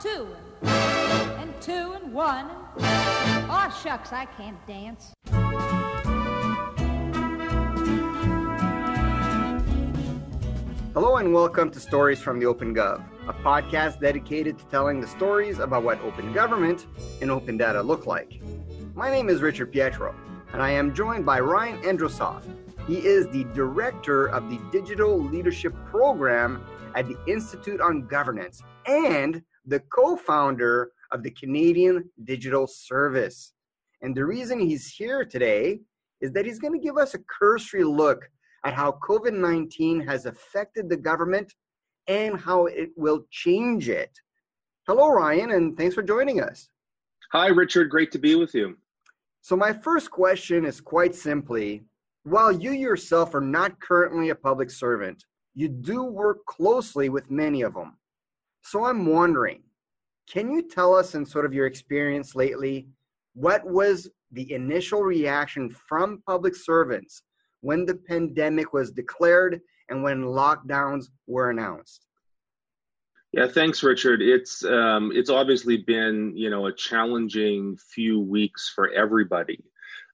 two 0.00 0.26
and, 0.62 1.54
two 1.60 1.94
and 1.94 2.12
one. 2.12 2.50
Oh, 2.78 3.80
shucks, 3.82 4.12
I 4.12 4.26
can't 4.36 4.66
dance. 4.66 5.14
Hello 10.92 11.16
and 11.16 11.32
welcome 11.32 11.70
to 11.70 11.80
Stories 11.80 12.20
from 12.20 12.38
the 12.38 12.44
Open 12.46 12.74
Gov, 12.74 13.02
a 13.26 13.32
podcast 13.32 14.00
dedicated 14.00 14.58
to 14.58 14.64
telling 14.66 15.00
the 15.00 15.06
stories 15.06 15.60
about 15.60 15.82
what 15.82 15.98
open 16.02 16.32
government 16.34 16.86
and 17.22 17.30
open 17.30 17.56
data 17.56 17.82
look 17.82 18.06
like. 18.06 18.42
My 18.94 19.10
name 19.10 19.30
is 19.30 19.40
Richard 19.40 19.72
Pietro, 19.72 20.14
and 20.52 20.62
I 20.62 20.72
am 20.72 20.94
joined 20.94 21.24
by 21.24 21.40
Ryan 21.40 21.80
Androsoff. 21.82 22.42
He 22.86 22.98
is 22.98 23.28
the 23.28 23.44
director 23.54 24.26
of 24.26 24.50
the 24.50 24.58
Digital 24.70 25.18
Leadership 25.18 25.74
Program 25.86 26.62
at 26.94 27.08
the 27.08 27.16
Institute 27.26 27.80
on 27.80 28.06
Governance 28.06 28.62
and 28.86 29.42
the 29.66 29.80
co 29.80 30.16
founder 30.16 30.90
of 31.12 31.22
the 31.22 31.30
Canadian 31.30 32.08
Digital 32.24 32.66
Service. 32.66 33.52
And 34.02 34.14
the 34.14 34.24
reason 34.24 34.60
he's 34.60 34.88
here 34.88 35.24
today 35.24 35.80
is 36.20 36.32
that 36.32 36.46
he's 36.46 36.58
going 36.58 36.72
to 36.72 36.84
give 36.84 36.96
us 36.96 37.14
a 37.14 37.18
cursory 37.38 37.84
look 37.84 38.28
at 38.64 38.74
how 38.74 38.98
COVID 39.06 39.32
19 39.32 40.00
has 40.06 40.26
affected 40.26 40.88
the 40.88 40.96
government 40.96 41.52
and 42.08 42.38
how 42.38 42.66
it 42.66 42.90
will 42.96 43.26
change 43.30 43.88
it. 43.88 44.10
Hello, 44.86 45.08
Ryan, 45.08 45.50
and 45.52 45.76
thanks 45.76 45.94
for 45.94 46.02
joining 46.02 46.40
us. 46.40 46.68
Hi, 47.32 47.48
Richard. 47.48 47.90
Great 47.90 48.12
to 48.12 48.18
be 48.18 48.36
with 48.36 48.54
you. 48.54 48.76
So, 49.40 49.56
my 49.56 49.72
first 49.72 50.10
question 50.10 50.64
is 50.64 50.80
quite 50.80 51.14
simply 51.14 51.84
while 52.26 52.50
you 52.50 52.72
yourself 52.72 53.34
are 53.34 53.40
not 53.40 53.80
currently 53.80 54.30
a 54.30 54.34
public 54.34 54.68
servant, 54.70 55.24
you 55.54 55.68
do 55.68 56.02
work 56.02 56.44
closely 56.46 57.08
with 57.08 57.30
many 57.30 57.62
of 57.62 57.74
them. 57.74 57.96
So, 58.66 58.84
I'm 58.84 59.06
wondering 59.06 59.62
can 60.28 60.50
you 60.50 60.68
tell 60.68 60.92
us, 60.92 61.14
in 61.14 61.24
sort 61.24 61.44
of 61.44 61.54
your 61.54 61.66
experience 61.66 62.34
lately, 62.34 62.88
what 63.34 63.64
was 63.64 64.08
the 64.32 64.52
initial 64.52 65.02
reaction 65.02 65.70
from 65.70 66.20
public 66.26 66.56
servants 66.56 67.22
when 67.60 67.86
the 67.86 67.94
pandemic 67.94 68.72
was 68.72 68.90
declared 68.90 69.60
and 69.88 70.02
when 70.02 70.24
lockdowns 70.24 71.04
were 71.28 71.50
announced? 71.50 72.06
Yeah, 73.32 73.46
thanks, 73.46 73.84
Richard. 73.84 74.20
It's 74.20 74.64
um, 74.64 75.12
it's 75.14 75.30
obviously 75.30 75.76
been 75.76 76.32
you 76.36 76.50
know 76.50 76.66
a 76.66 76.72
challenging 76.72 77.76
few 77.94 78.18
weeks 78.18 78.72
for 78.74 78.90
everybody 78.90 79.62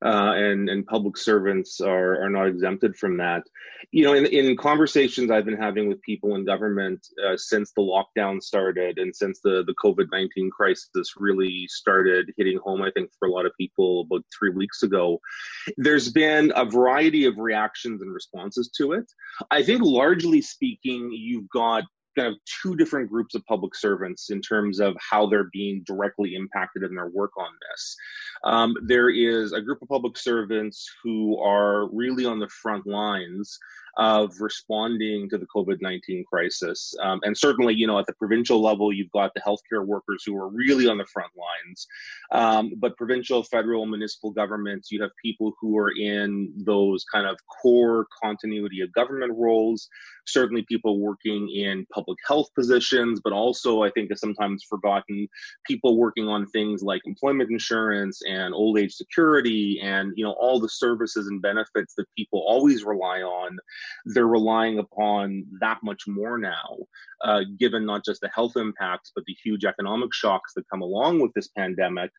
uh, 0.05 0.33
and 0.34 0.69
and 0.69 0.86
public 0.86 1.17
servants 1.17 1.81
are 1.81 2.22
are 2.22 2.31
not 2.31 2.48
exempted 2.48 2.97
from 2.97 3.17
that. 3.19 3.42
You 3.91 4.05
know, 4.05 4.14
in 4.14 4.27
in 4.27 4.56
conversations 4.56 5.31
I've 5.31 5.44
been 5.44 5.56
having 5.56 5.89
with 5.89 6.03
people 6.03 6.34
in 6.34 6.44
government 6.44 7.06
uh, 7.25 7.36
since 7.36 7.72
the 7.72 7.83
lockdown 7.83 8.42
started 8.42 8.98
and 8.98 9.14
since 9.14 9.41
the 9.42 9.64
the 9.67 9.75
COVID 9.83 10.06
nineteen 10.11 10.50
crisis 10.50 11.14
really 11.17 11.67
started 11.69 12.33
hitting 12.36 12.59
home, 12.59 12.83
I 12.83 12.91
think 12.91 13.11
for 13.19 13.28
a 13.28 13.31
lot 13.31 13.47
of 13.47 13.53
people 13.59 14.03
about 14.03 14.25
three 14.36 14.50
weeks 14.50 14.83
ago, 14.83 15.20
there's 15.77 16.11
been 16.11 16.53
a 16.56 16.64
variety 16.64 17.25
of 17.27 17.39
reactions 17.39 18.03
and 18.03 18.12
responses 18.12 18.70
to 18.78 18.92
it. 18.92 19.05
I 19.50 19.62
think 19.62 19.83
largely 19.83 20.42
speaking, 20.42 21.11
you've 21.12 21.48
got 21.50 21.84
kind 22.16 22.28
of 22.28 22.34
two 22.62 22.77
different 22.77 23.10
groups 23.10 23.34
of 23.34 23.44
public 23.46 23.74
servants 23.74 24.30
in 24.30 24.41
terms 24.41 24.80
of 24.80 24.96
how 24.98 25.27
they're 25.27 25.50
being 25.52 25.82
directly 25.86 26.34
impacted 26.34 26.82
in 26.82 26.94
their 26.94 27.08
work 27.08 27.36
on 27.36 27.50
this. 27.70 27.96
Um, 28.44 28.74
there 28.84 29.10
is 29.10 29.52
a 29.52 29.60
group 29.60 29.82
of 29.82 29.88
public 29.88 30.16
servants 30.19 30.88
who 31.02 31.38
are 31.38 31.88
really 31.92 32.24
on 32.24 32.38
the 32.38 32.48
front 32.48 32.86
lines 32.86 33.58
of 33.98 34.32
responding 34.41 35.28
to 35.28 35.38
the 35.38 35.46
COVID 35.54 35.80
19 35.80 36.24
crisis. 36.24 36.94
Um, 37.02 37.20
and 37.24 37.36
certainly, 37.36 37.74
you 37.74 37.86
know, 37.86 37.98
at 37.98 38.06
the 38.06 38.14
provincial 38.14 38.60
level, 38.60 38.92
you've 38.92 39.10
got 39.10 39.32
the 39.34 39.41
healthcare 39.41 39.84
workers 39.84 40.22
who 40.24 40.36
are 40.36 40.48
really 40.48 40.88
on 40.88 40.98
the 40.98 41.06
front 41.12 41.30
lines. 41.36 41.86
Um, 42.30 42.72
but 42.78 42.97
provincial, 42.97 43.42
federal, 43.42 43.84
municipal 43.86 44.30
governments, 44.30 44.91
you 44.91 45.02
have 45.02 45.10
people 45.22 45.52
who 45.60 45.76
are 45.76 45.92
in 45.94 46.53
those 46.56 47.04
kind 47.12 47.26
of 47.26 47.37
core 47.62 48.06
continuity 48.22 48.81
of 48.81 48.92
government 48.92 49.32
roles, 49.37 49.88
certainly 50.27 50.65
people 50.69 51.00
working 51.00 51.50
in 51.50 51.87
public 51.93 52.19
health 52.27 52.49
positions, 52.55 53.21
but 53.22 53.33
also, 53.33 53.83
I 53.83 53.91
think, 53.91 54.10
is 54.12 54.21
sometimes 54.21 54.65
forgotten, 54.69 55.28
people 55.66 55.97
working 55.99 56.28
on 56.28 56.47
things 56.47 56.83
like 56.83 57.03
employment 57.05 57.50
insurance 57.50 58.21
and 58.28 58.55
old 58.55 58.78
age 58.78 58.94
security 58.94 59.81
and, 59.82 60.12
you 60.16 60.25
know, 60.25 60.32
all 60.38 60.61
the 60.61 60.69
services 60.69 61.27
and 61.27 61.43
benefits 61.43 61.94
that 61.97 62.06
people 62.16 62.43
always 62.47 62.84
rely 62.84 63.22
on 63.22 63.59
they're 64.06 64.27
relying 64.27 64.78
upon 64.78 65.44
that 65.61 65.78
much 65.82 66.05
more 66.06 66.38
now, 66.38 66.78
uh, 67.25 67.41
given 67.59 67.87
not 67.87 68.05
just 68.05 68.21
the 68.21 68.31
health 68.34 68.56
impacts, 68.56 69.12
but 69.15 69.25
the 69.27 69.37
huge 69.43 69.65
economic 69.65 70.12
shocks 70.12 70.53
that 70.55 70.69
come 70.69 70.82
along 70.82 71.21
with 71.21 71.32
this 71.34 71.49
pandemic. 71.49 72.11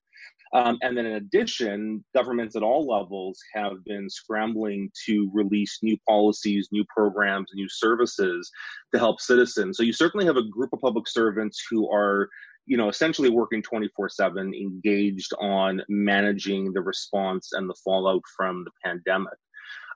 Um, 0.53 0.77
and 0.83 0.95
then, 0.95 1.07
in 1.07 1.13
addition, 1.13 2.03
governments 2.15 2.55
at 2.55 2.61
all 2.61 2.85
levels 2.85 3.39
have 3.55 3.83
been 3.85 4.07
scrambling 4.09 4.91
to 5.05 5.29
release 5.33 5.79
new 5.81 5.97
policies, 6.07 6.69
new 6.71 6.85
programs, 6.95 7.49
new 7.55 7.67
services 7.67 8.51
to 8.93 8.99
help 8.99 9.19
citizens. 9.19 9.77
So, 9.77 9.83
you 9.83 9.93
certainly 9.93 10.25
have 10.27 10.37
a 10.37 10.47
group 10.47 10.69
of 10.71 10.79
public 10.79 11.07
servants 11.07 11.61
who 11.69 11.91
are 11.91 12.29
you 12.65 12.77
know 12.77 12.87
essentially 12.87 13.29
working 13.29 13.61
24 13.61 14.09
7 14.09 14.53
engaged 14.53 15.33
on 15.39 15.81
managing 15.89 16.71
the 16.71 16.81
response 16.81 17.49
and 17.53 17.69
the 17.69 17.75
fallout 17.83 18.21
from 18.37 18.63
the 18.63 18.71
pandemic 18.85 19.37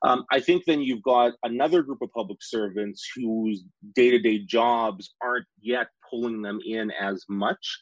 um, 0.04 0.26
I 0.32 0.40
think 0.40 0.64
then 0.66 0.82
you've 0.82 1.04
got 1.04 1.34
another 1.44 1.82
group 1.82 2.02
of 2.02 2.12
public 2.12 2.40
servants 2.42 3.08
whose 3.16 3.64
day 3.96 4.12
to 4.12 4.20
day 4.20 4.40
jobs 4.40 5.14
aren't 5.22 5.46
yet 5.62 5.88
pulling 6.10 6.42
them 6.42 6.60
in 6.66 6.92
as 6.92 7.24
much 7.30 7.78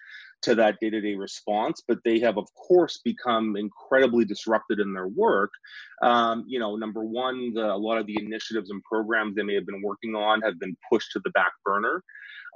to 0.46 0.56
that 0.56 0.78
day 0.80 0.90
to 0.90 1.02
day 1.02 1.16
response, 1.16 1.81
but 1.88 1.98
they 2.06 2.20
have, 2.20 2.38
of 2.38 2.48
course, 2.56 3.02
become 3.03 3.56
incredibly 3.56 4.26
disrupted 4.26 4.80
in 4.80 4.94
their 4.94 5.08
work. 5.08 5.50
Um, 6.03 6.46
you 6.48 6.59
know, 6.59 6.76
number 6.76 7.03
one, 7.03 7.53
the, 7.53 7.66
a 7.66 7.76
lot 7.76 7.98
of 7.98 8.06
the 8.06 8.18
initiatives 8.22 8.70
and 8.70 8.82
programs 8.84 9.36
they 9.36 9.44
may 9.44 9.56
have 9.56 9.66
been 9.66 9.82
working 9.82 10.16
on 10.16 10.42
have 10.42 10.59
been 10.59 10.78
pushed 10.92 11.12
to 11.14 11.22
the 11.24 11.32
back 11.32 11.52
burner. 11.64 12.03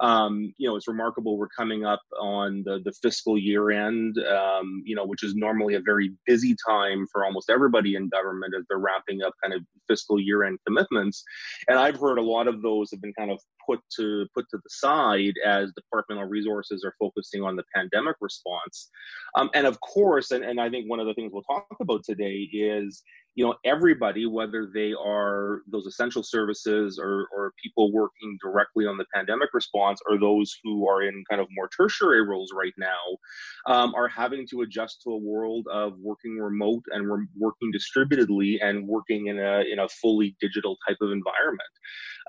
Um, 0.02 0.54
you 0.58 0.68
know, 0.70 0.76
it's 0.76 0.88
remarkable. 0.88 1.38
We're 1.38 1.50
coming 1.50 1.86
up 1.86 2.02
on 2.20 2.64
the, 2.66 2.80
the 2.84 2.94
fiscal 3.02 3.38
year 3.38 3.72
end, 3.72 4.18
um, 4.20 4.82
you 4.86 4.96
know, 4.96 5.06
which 5.06 5.24
is 5.24 5.36
normally 5.36 5.76
a 5.76 5.82
very 5.82 6.12
busy 6.26 6.56
time 6.68 7.06
for 7.12 7.26
almost 7.26 7.50
everybody 7.50 7.96
in 7.96 8.10
government 8.10 8.54
as 8.58 8.66
they're 8.70 8.80
wrapping 8.80 9.22
up 9.24 9.34
kind 9.42 9.54
of 9.54 9.62
fiscal 9.88 10.20
year 10.20 10.44
end 10.44 10.60
commitments. 10.66 11.24
And 11.68 11.78
I've 11.78 12.00
heard 12.00 12.18
a 12.18 12.24
lot 12.24 12.48
of 12.48 12.62
those 12.62 12.92
have 12.92 13.02
been 13.02 13.14
kind 13.14 13.32
of 13.32 13.40
put 13.70 13.80
to 13.98 14.26
put 14.34 14.46
to 14.50 14.58
the 14.58 14.70
side 14.70 15.34
as 15.46 15.72
departmental 15.74 16.26
resources 16.26 16.84
are 16.84 16.96
focusing 17.00 17.44
on 17.44 17.56
the 17.56 17.64
pandemic 17.76 18.16
response. 18.22 18.90
Um, 19.36 19.50
and 19.54 19.68
of 19.68 19.80
course, 19.82 20.32
and, 20.32 20.44
and 20.44 20.60
I 20.60 20.70
think 20.70 20.90
one 20.90 21.00
of 21.00 21.08
the 21.08 21.14
things 21.14 21.32
we'll 21.34 21.44
talk 21.44 21.68
about 21.80 22.04
today 22.04 22.50
is 22.52 23.04
you 23.40 23.46
know 23.46 23.56
everybody 23.64 24.26
whether 24.26 24.70
they 24.74 24.94
are 24.94 25.62
those 25.68 25.86
essential 25.86 26.24
services 26.24 27.00
or, 27.02 27.28
or 27.34 27.54
people 27.64 27.92
working 27.92 28.38
directly 28.44 28.86
on 28.86 28.98
the 28.98 29.06
pandemic 29.14 29.50
response 29.54 30.02
or 30.10 30.20
those 30.20 30.58
who 30.62 30.88
are 30.90 31.04
in 31.04 31.24
kind 31.30 31.40
of 31.40 31.48
more 31.52 31.70
tertiary 31.70 32.22
roles 32.22 32.52
right 32.54 32.74
now 32.78 33.74
um, 33.74 33.96
are 33.96 34.10
having 34.10 34.46
to 34.48 34.62
adjust 34.62 35.02
to 35.04 35.12
a 35.12 35.18
world 35.18 35.66
of 35.72 35.94
working 36.00 36.38
remote 36.38 36.84
and 36.92 37.10
re- 37.10 37.28
working 37.38 37.72
distributedly 37.72 38.60
and 38.62 38.86
working 38.86 39.28
in 39.28 39.40
a 39.40 39.62
in 39.72 39.80
a 39.80 39.88
fully 39.88 40.36
digital 40.42 40.78
type 40.86 40.98
of 41.02 41.12
environment 41.12 41.70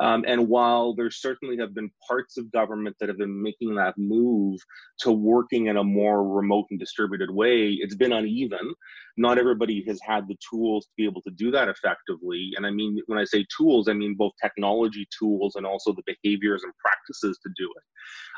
um, 0.00 0.24
and 0.28 0.48
while 0.48 0.94
there 0.94 1.10
certainly 1.30 1.56
have 1.58 1.74
been 1.74 1.90
parts 2.06 2.36
of 2.36 2.50
government 2.52 2.96
that 2.98 3.08
have 3.08 3.18
been 3.18 3.42
making 3.42 3.74
that 3.76 3.94
move 3.96 4.58
to 5.00 5.12
working 5.12 5.66
in 5.66 5.76
a 5.76 5.84
more 5.84 6.28
remote 6.28 6.66
and 6.70 6.80
distributed 6.80 7.30
way, 7.30 7.70
it's 7.80 7.94
been 7.94 8.12
uneven. 8.12 8.74
Not 9.16 9.38
everybody 9.38 9.84
has 9.86 10.00
had 10.02 10.26
the 10.28 10.36
tools 10.50 10.86
to 10.86 10.92
be 10.96 11.04
able 11.04 11.22
to 11.22 11.30
do 11.30 11.50
that 11.50 11.68
effectively. 11.68 12.52
And 12.56 12.66
I 12.66 12.70
mean, 12.70 12.98
when 13.06 13.18
I 13.18 13.24
say 13.24 13.44
tools, 13.56 13.88
I 13.88 13.92
mean 13.92 14.14
both 14.16 14.32
technology 14.42 15.06
tools 15.16 15.56
and 15.56 15.66
also 15.66 15.92
the 15.92 16.02
behaviors 16.06 16.62
and 16.62 16.72
practices 16.84 17.38
to 17.42 17.50
do 17.56 17.64
it. 17.76 17.82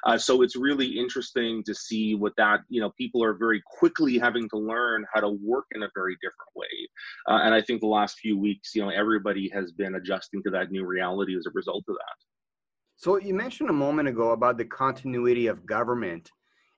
Uh, 0.05 0.19
so 0.19 0.43
it's 0.43 0.57
really 0.57 0.87
interesting 0.87 1.63
to 1.65 1.75
see 1.75 2.15
what 2.15 2.33
that, 2.37 2.61
you 2.69 2.81
know, 2.81 2.91
people 2.99 3.23
are 3.23 3.35
very 3.35 3.63
quickly 3.79 4.19
having 4.19 4.49
to 4.49 4.59
learn 4.59 5.05
how 5.13 5.21
to 5.21 5.31
work 5.43 5.67
in 5.73 5.85
a 5.85 5.91
very 5.95 6.17
different 6.21 6.51
way. 6.57 6.67
Uh, 7.29 7.41
and 7.45 7.55
I 7.55 7.63
think 7.63 7.81
the 7.81 7.87
last 7.87 8.19
few 8.19 8.37
weeks, 8.39 8.75
you 8.75 8.83
know, 8.83 8.91
everybody 8.91 9.49
has 9.55 9.71
been 9.73 9.95
adjusting 9.95 10.43
to 10.43 10.51
that 10.51 10.71
new 10.71 10.85
reality 10.85 11.37
as 11.37 11.47
a 11.47 11.51
result 11.55 11.85
of 11.89 11.95
that. 11.95 12.32
So 13.03 13.17
you 13.17 13.35
mentioned 13.35 13.69
a 13.69 13.73
moment 13.73 14.07
ago 14.07 14.31
about 14.31 14.59
the 14.59 14.65
continuity 14.65 15.49
of 15.49 15.67
government, 15.67 16.31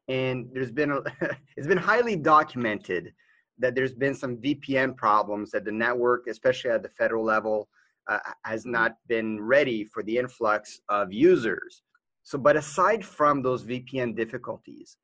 and 0.08 0.48
there's 0.54 0.72
been 0.72 0.90
a, 0.90 1.02
it's 1.58 1.66
been 1.66 1.76
highly 1.76 2.16
documented 2.16 3.12
that 3.58 3.74
there's 3.74 3.92
been 3.92 4.14
some 4.14 4.38
VPN 4.38 4.96
problems 4.96 5.50
that 5.50 5.66
the 5.66 5.70
network, 5.70 6.26
especially 6.26 6.70
at 6.70 6.82
the 6.82 6.88
federal 6.88 7.22
level, 7.22 7.68
uh, 8.08 8.20
has 8.46 8.64
not 8.64 8.96
been 9.06 9.38
ready 9.38 9.84
for 9.84 10.02
the 10.02 10.16
influx 10.16 10.80
of 10.88 11.12
users. 11.12 11.82
So, 12.22 12.38
but 12.38 12.56
aside 12.56 13.04
from 13.04 13.42
those 13.42 13.62
VPN 13.66 14.16
difficulties, 14.16 14.96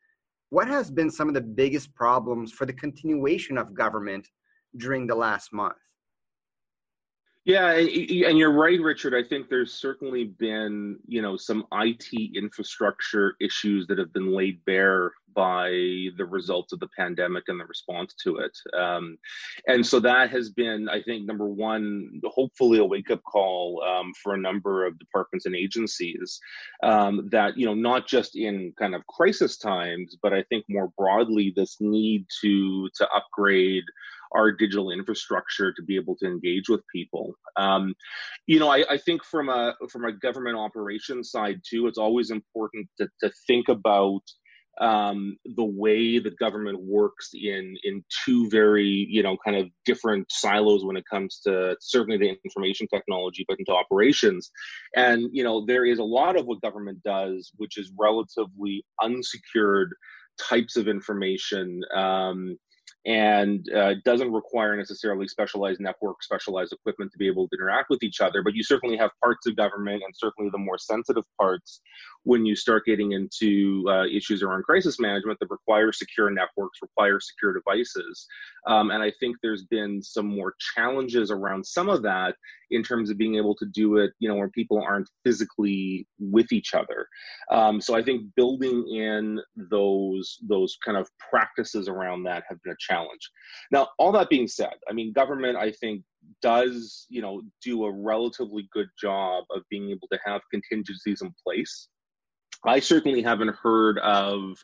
what 0.48 0.68
has 0.68 0.90
been 0.90 1.10
some 1.10 1.28
of 1.28 1.34
the 1.34 1.42
biggest 1.42 1.94
problems 1.94 2.50
for 2.50 2.64
the 2.64 2.72
continuation 2.72 3.58
of 3.58 3.74
government 3.74 4.26
during 4.78 5.06
the 5.06 5.16
last 5.16 5.52
month? 5.52 5.76
Yeah, 7.46 7.72
and 7.72 8.38
you're 8.38 8.52
right, 8.52 8.78
Richard. 8.80 9.14
I 9.14 9.26
think 9.26 9.48
there's 9.48 9.72
certainly 9.72 10.24
been, 10.24 10.98
you 11.06 11.22
know, 11.22 11.38
some 11.38 11.64
IT 11.72 12.36
infrastructure 12.36 13.34
issues 13.40 13.86
that 13.86 13.98
have 13.98 14.12
been 14.12 14.34
laid 14.34 14.62
bare 14.66 15.12
by 15.34 15.70
the 16.18 16.26
results 16.28 16.74
of 16.74 16.80
the 16.80 16.88
pandemic 16.98 17.44
and 17.48 17.58
the 17.58 17.64
response 17.64 18.14
to 18.24 18.38
it. 18.38 18.58
Um, 18.78 19.16
and 19.66 19.86
so 19.86 20.00
that 20.00 20.28
has 20.30 20.50
been, 20.50 20.88
I 20.90 21.00
think, 21.00 21.24
number 21.24 21.46
one, 21.46 22.20
hopefully 22.24 22.78
a 22.78 22.84
wake 22.84 23.10
up 23.10 23.22
call 23.22 23.82
um, 23.84 24.12
for 24.22 24.34
a 24.34 24.38
number 24.40 24.84
of 24.84 24.98
departments 24.98 25.46
and 25.46 25.56
agencies 25.56 26.38
um, 26.82 27.28
that, 27.32 27.56
you 27.56 27.64
know, 27.64 27.74
not 27.74 28.06
just 28.06 28.36
in 28.36 28.74
kind 28.78 28.94
of 28.94 29.06
crisis 29.06 29.56
times, 29.56 30.14
but 30.22 30.34
I 30.34 30.42
think 30.50 30.66
more 30.68 30.92
broadly, 30.98 31.54
this 31.56 31.78
need 31.80 32.26
to 32.42 32.90
to 32.96 33.08
upgrade 33.14 33.84
our 34.32 34.52
digital 34.52 34.90
infrastructure 34.90 35.72
to 35.72 35.82
be 35.82 35.96
able 35.96 36.16
to 36.16 36.26
engage 36.26 36.68
with 36.68 36.80
people. 36.94 37.34
Um, 37.56 37.94
you 38.46 38.58
know, 38.58 38.68
I, 38.68 38.84
I, 38.90 38.98
think 38.98 39.24
from 39.24 39.48
a 39.48 39.74
from 39.90 40.04
a 40.04 40.12
government 40.12 40.56
operations 40.56 41.30
side 41.30 41.60
too, 41.68 41.86
it's 41.86 41.98
always 41.98 42.30
important 42.30 42.88
to, 42.98 43.08
to 43.22 43.30
think 43.46 43.68
about 43.68 44.22
um, 44.80 45.36
the 45.56 45.64
way 45.64 46.18
the 46.18 46.30
government 46.30 46.78
works 46.82 47.30
in 47.34 47.76
in 47.84 48.02
two 48.24 48.48
very 48.50 49.06
you 49.10 49.22
know 49.22 49.36
kind 49.44 49.56
of 49.56 49.68
different 49.84 50.26
silos 50.30 50.84
when 50.84 50.96
it 50.96 51.04
comes 51.10 51.40
to 51.46 51.76
certainly 51.80 52.16
the 52.16 52.34
information 52.44 52.86
technology, 52.88 53.44
but 53.48 53.58
into 53.58 53.72
operations. 53.72 54.50
And 54.96 55.28
you 55.32 55.44
know, 55.44 55.64
there 55.66 55.84
is 55.84 55.98
a 55.98 56.04
lot 56.04 56.36
of 56.36 56.46
what 56.46 56.62
government 56.62 57.02
does, 57.04 57.50
which 57.56 57.76
is 57.76 57.92
relatively 57.98 58.84
unsecured 59.02 59.92
types 60.40 60.76
of 60.76 60.88
information. 60.88 61.82
Um, 61.94 62.56
and 63.06 63.66
uh, 63.72 63.94
doesn't 64.04 64.32
require 64.32 64.76
necessarily 64.76 65.26
specialized 65.26 65.80
network, 65.80 66.22
specialized 66.22 66.72
equipment 66.72 67.10
to 67.12 67.18
be 67.18 67.26
able 67.26 67.48
to 67.48 67.56
interact 67.56 67.88
with 67.88 68.02
each 68.02 68.20
other. 68.20 68.42
But 68.42 68.54
you 68.54 68.62
certainly 68.62 68.96
have 68.98 69.10
parts 69.22 69.46
of 69.46 69.56
government, 69.56 70.02
and 70.04 70.14
certainly 70.14 70.50
the 70.52 70.58
more 70.58 70.78
sensitive 70.78 71.24
parts, 71.40 71.80
when 72.24 72.44
you 72.44 72.54
start 72.54 72.84
getting 72.84 73.12
into 73.12 73.84
uh, 73.88 74.04
issues 74.04 74.42
around 74.42 74.64
crisis 74.64 75.00
management 75.00 75.38
that 75.40 75.50
require 75.50 75.92
secure 75.92 76.30
networks, 76.30 76.78
require 76.82 77.18
secure 77.18 77.54
devices. 77.54 78.26
Um, 78.66 78.90
and 78.90 79.02
I 79.02 79.12
think 79.20 79.36
there's 79.42 79.64
been 79.64 80.02
some 80.02 80.26
more 80.26 80.54
challenges 80.74 81.30
around 81.30 81.64
some 81.64 81.88
of 81.88 82.02
that 82.02 82.34
in 82.70 82.82
terms 82.82 83.10
of 83.10 83.18
being 83.18 83.36
able 83.36 83.54
to 83.56 83.66
do 83.66 83.96
it, 83.96 84.12
you 84.18 84.28
know, 84.28 84.36
where 84.36 84.50
people 84.50 84.82
aren't 84.82 85.08
physically 85.24 86.06
with 86.18 86.52
each 86.52 86.74
other. 86.74 87.06
Um, 87.50 87.80
so 87.80 87.96
I 87.96 88.02
think 88.02 88.22
building 88.36 88.86
in 88.88 89.40
those 89.56 90.38
those 90.46 90.76
kind 90.84 90.96
of 90.96 91.08
practices 91.30 91.88
around 91.88 92.24
that 92.24 92.44
have 92.48 92.62
been 92.62 92.72
a 92.72 92.76
challenge. 92.78 93.30
Now, 93.72 93.88
all 93.98 94.12
that 94.12 94.28
being 94.28 94.46
said, 94.46 94.74
I 94.88 94.92
mean, 94.92 95.12
government, 95.12 95.56
I 95.56 95.72
think, 95.72 96.02
does 96.42 97.06
you 97.08 97.22
know 97.22 97.42
do 97.62 97.84
a 97.84 97.92
relatively 97.92 98.68
good 98.72 98.88
job 99.00 99.44
of 99.50 99.62
being 99.70 99.90
able 99.90 100.08
to 100.12 100.18
have 100.24 100.42
contingencies 100.50 101.22
in 101.22 101.32
place. 101.44 101.88
I 102.66 102.80
certainly 102.80 103.22
haven't 103.22 103.54
heard 103.56 103.98
of 103.98 104.62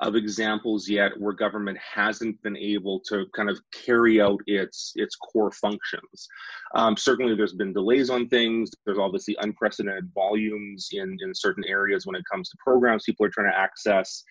of 0.00 0.14
examples 0.14 0.88
yet 0.88 1.10
where 1.18 1.32
government 1.32 1.76
hasn't 1.78 2.40
been 2.42 2.56
able 2.56 3.00
to 3.00 3.26
kind 3.34 3.50
of 3.50 3.58
carry 3.72 4.20
out 4.20 4.38
its 4.46 4.92
its 4.94 5.16
core 5.16 5.50
functions. 5.50 6.28
Um, 6.74 6.96
certainly, 6.96 7.34
there's 7.34 7.54
been 7.54 7.72
delays 7.72 8.08
on 8.08 8.28
things. 8.28 8.70
There's 8.86 8.98
obviously 8.98 9.36
unprecedented 9.40 10.10
volumes 10.14 10.88
in 10.92 11.16
in 11.20 11.34
certain 11.34 11.64
areas 11.66 12.06
when 12.06 12.14
it 12.14 12.24
comes 12.30 12.48
to 12.50 12.56
programs 12.64 13.04
people 13.04 13.26
are 13.26 13.30
trying 13.30 13.50
to 13.50 13.58
access, 13.58 14.22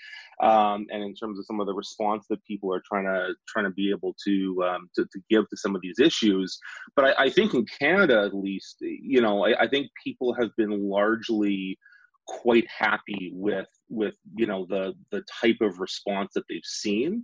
um, 0.41 0.85
and 0.89 1.03
in 1.03 1.13
terms 1.13 1.37
of 1.37 1.45
some 1.45 1.59
of 1.59 1.67
the 1.67 1.73
response 1.73 2.25
that 2.29 2.43
people 2.45 2.73
are 2.73 2.83
trying 2.87 3.05
to 3.05 3.33
trying 3.47 3.65
to 3.65 3.71
be 3.71 3.89
able 3.91 4.15
to 4.25 4.63
um, 4.63 4.89
to, 4.95 5.03
to, 5.03 5.19
give 5.29 5.49
to 5.49 5.57
some 5.57 5.75
of 5.75 5.81
these 5.81 5.99
issues. 5.99 6.57
But 6.95 7.05
I, 7.05 7.25
I 7.25 7.29
think 7.29 7.53
in 7.53 7.65
Canada, 7.79 8.23
at 8.25 8.33
least, 8.33 8.77
you 8.79 9.21
know, 9.21 9.45
I, 9.45 9.63
I 9.63 9.67
think 9.67 9.87
people 10.01 10.33
have 10.39 10.51
been 10.55 10.89
largely 10.89 11.77
quite 12.27 12.67
happy 12.67 13.31
with 13.33 13.67
with 13.89 14.15
you 14.35 14.45
know 14.45 14.65
the 14.69 14.93
the 15.11 15.23
type 15.41 15.57
of 15.61 15.79
response 15.79 16.31
that 16.35 16.43
they've 16.49 16.61
seen. 16.63 17.23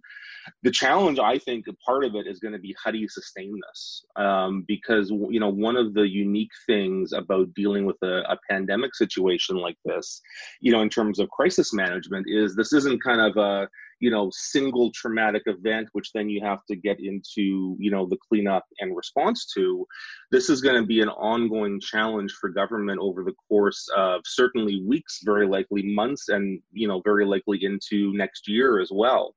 The 0.63 0.71
challenge 0.71 1.19
i 1.19 1.37
think 1.37 1.65
a 1.67 1.73
part 1.85 2.03
of 2.03 2.15
it 2.15 2.27
is 2.27 2.39
going 2.39 2.53
to 2.53 2.59
be 2.59 2.75
how 2.83 2.91
do 2.91 2.97
you 2.97 3.07
sustain 3.09 3.59
this? 3.69 4.05
Um, 4.15 4.63
because 4.67 5.09
you 5.09 5.39
know 5.39 5.49
one 5.49 5.75
of 5.75 5.93
the 5.93 6.07
unique 6.07 6.51
things 6.65 7.13
about 7.13 7.53
dealing 7.53 7.85
with 7.85 7.97
a, 8.03 8.23
a, 8.29 8.37
pandemic 8.49 8.93
situation 8.95 9.55
like 9.55 9.77
this 9.85 10.21
you 10.59 10.71
know 10.71 10.81
in 10.81 10.89
terms 10.89 11.19
of 11.19 11.29
crisis 11.29 11.73
management 11.73 12.25
is 12.27 12.55
this 12.55 12.73
isn't 12.73 13.03
kind 13.03 13.21
of 13.21 13.37
a 13.37 13.67
you 14.03 14.11
know 14.11 14.29
single 14.33 14.91
traumatic 14.91 15.43
event 15.45 15.87
which 15.93 16.11
then 16.13 16.27
you 16.29 16.41
have 16.43 16.59
to 16.69 16.75
get 16.75 16.99
into 16.99 17.77
you 17.79 17.89
know 17.89 18.05
the 18.05 18.17
cleanup 18.27 18.65
and 18.81 18.97
response 18.97 19.45
to 19.55 19.87
this 20.29 20.49
is 20.49 20.61
going 20.61 20.75
to 20.75 20.85
be 20.85 20.99
an 20.99 21.09
ongoing 21.09 21.79
challenge 21.79 22.33
for 22.41 22.49
government 22.49 22.99
over 22.99 23.23
the 23.23 23.35
course 23.47 23.87
of 23.95 24.19
certainly 24.25 24.83
weeks 24.85 25.19
very 25.23 25.47
likely 25.47 25.83
months 25.83 26.29
and 26.29 26.59
you 26.71 26.87
know 26.87 27.01
very 27.05 27.25
likely 27.25 27.63
into 27.63 28.11
next 28.13 28.47
year 28.47 28.79
as 28.79 28.89
well. 28.91 29.35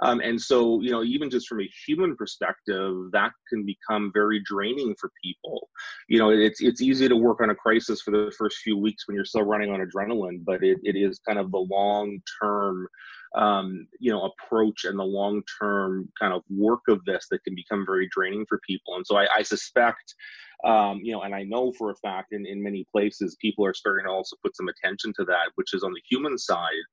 Um, 0.00 0.20
and 0.20 0.40
so 0.40 0.80
you 0.82 0.90
know 0.90 1.02
even 1.02 1.30
just 1.30 1.48
from 1.48 1.60
a 1.60 1.70
human 1.86 2.14
perspective 2.14 2.94
that 3.12 3.32
can 3.48 3.64
become 3.64 4.10
very 4.12 4.40
draining 4.44 4.94
for 5.00 5.10
people. 5.22 5.68
You 6.08 6.18
know 6.18 6.30
it's 6.30 6.60
it's 6.60 6.82
easy 6.82 7.08
to 7.08 7.16
work 7.16 7.40
on 7.40 7.50
a 7.50 7.54
crisis 7.54 8.02
for 8.02 8.10
the 8.10 8.32
first 8.38 8.58
few 8.58 8.76
weeks 8.76 9.08
when 9.08 9.14
you're 9.16 9.24
still 9.24 9.42
running 9.42 9.70
on 9.70 9.80
adrenaline 9.80 10.44
but 10.44 10.62
it, 10.62 10.78
it 10.82 10.96
is 10.96 11.18
kind 11.26 11.38
of 11.38 11.50
the 11.50 11.58
long 11.58 12.20
term 12.40 12.86
um, 13.34 13.86
you 13.98 14.12
know 14.12 14.30
approach 14.30 14.84
and 14.84 14.98
the 14.98 15.04
long 15.04 15.42
term 15.60 16.08
kind 16.20 16.32
of 16.32 16.42
work 16.48 16.80
of 16.88 17.04
this 17.04 17.26
that 17.30 17.42
can 17.44 17.54
become 17.54 17.84
very 17.86 18.08
draining 18.10 18.46
for 18.48 18.60
people. 18.66 18.96
And 18.96 19.06
so 19.06 19.16
i, 19.16 19.26
I 19.36 19.42
suspect 19.42 20.14
um, 20.64 21.00
you 21.02 21.12
know 21.12 21.22
and 21.22 21.34
i 21.34 21.42
know 21.42 21.72
for 21.72 21.90
a 21.90 21.96
fact 21.96 22.32
in, 22.32 22.46
in 22.46 22.62
many 22.62 22.86
places 22.92 23.36
people 23.40 23.66
are 23.66 23.74
starting 23.74 24.06
to 24.06 24.12
also 24.12 24.36
put 24.42 24.56
some 24.56 24.68
attention 24.68 25.12
to 25.18 25.24
that 25.24 25.50
which 25.56 25.74
is 25.74 25.82
on 25.82 25.92
the 25.92 26.02
human 26.08 26.38
side. 26.38 26.84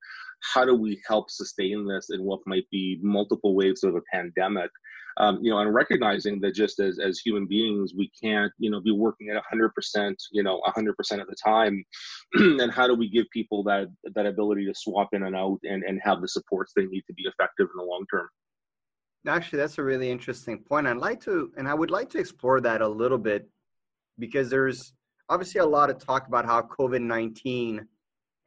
How 0.53 0.65
do 0.65 0.75
we 0.75 0.99
help 1.07 1.29
sustain 1.29 1.85
this 1.85 2.09
in 2.09 2.23
what 2.23 2.39
might 2.47 2.67
be 2.71 2.99
multiple 3.03 3.55
waves 3.55 3.83
of 3.83 3.95
a 3.95 4.01
pandemic 4.11 4.71
um, 5.17 5.39
you 5.41 5.51
know, 5.51 5.59
and 5.59 5.73
recognizing 5.73 6.39
that 6.41 6.55
just 6.55 6.79
as 6.79 6.99
as 6.99 7.19
human 7.19 7.45
beings, 7.45 7.93
we 7.95 8.11
can't, 8.21 8.51
you 8.57 8.69
know, 8.69 8.79
be 8.79 8.91
working 8.91 9.29
at 9.29 9.41
hundred 9.49 9.73
percent, 9.73 10.21
you 10.31 10.43
know, 10.43 10.61
hundred 10.65 10.95
percent 10.97 11.21
of 11.21 11.27
the 11.27 11.35
time. 11.43 11.83
and 12.33 12.71
how 12.71 12.87
do 12.87 12.95
we 12.95 13.09
give 13.09 13.25
people 13.31 13.63
that 13.63 13.87
that 14.15 14.25
ability 14.25 14.65
to 14.65 14.73
swap 14.75 15.09
in 15.13 15.23
and 15.23 15.35
out 15.35 15.59
and 15.63 15.83
and 15.83 15.99
have 16.03 16.21
the 16.21 16.27
supports 16.27 16.73
they 16.75 16.85
need 16.85 17.03
to 17.07 17.13
be 17.13 17.23
effective 17.23 17.67
in 17.73 17.77
the 17.77 17.83
long 17.83 18.05
term? 18.11 18.27
Actually, 19.27 19.59
that's 19.59 19.77
a 19.77 19.83
really 19.83 20.09
interesting 20.09 20.57
point. 20.57 20.87
I'd 20.87 20.97
like 20.97 21.21
to, 21.25 21.51
and 21.55 21.67
I 21.67 21.75
would 21.75 21.91
like 21.91 22.09
to 22.11 22.17
explore 22.17 22.59
that 22.61 22.81
a 22.81 22.87
little 22.87 23.19
bit 23.19 23.47
because 24.17 24.49
there's 24.49 24.93
obviously 25.29 25.59
a 25.59 25.65
lot 25.65 25.91
of 25.91 26.03
talk 26.03 26.27
about 26.27 26.45
how 26.45 26.63
COVID 26.63 27.01
19 27.01 27.85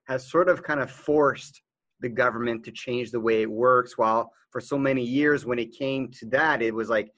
has 0.09 0.29
sort 0.29 0.49
of 0.49 0.63
kind 0.63 0.81
of 0.81 0.91
forced 0.91 1.63
the 2.05 2.09
government 2.25 2.63
to 2.65 2.71
change 2.71 3.11
the 3.11 3.25
way 3.29 3.41
it 3.43 3.51
works 3.51 3.97
while 3.97 4.31
for 4.53 4.61
so 4.61 4.79
many 4.79 5.03
years 5.03 5.47
when 5.47 5.59
it 5.59 5.77
came 5.83 6.03
to 6.19 6.27
that 6.27 6.61
it 6.61 6.75
was 6.81 6.89
like 6.91 7.09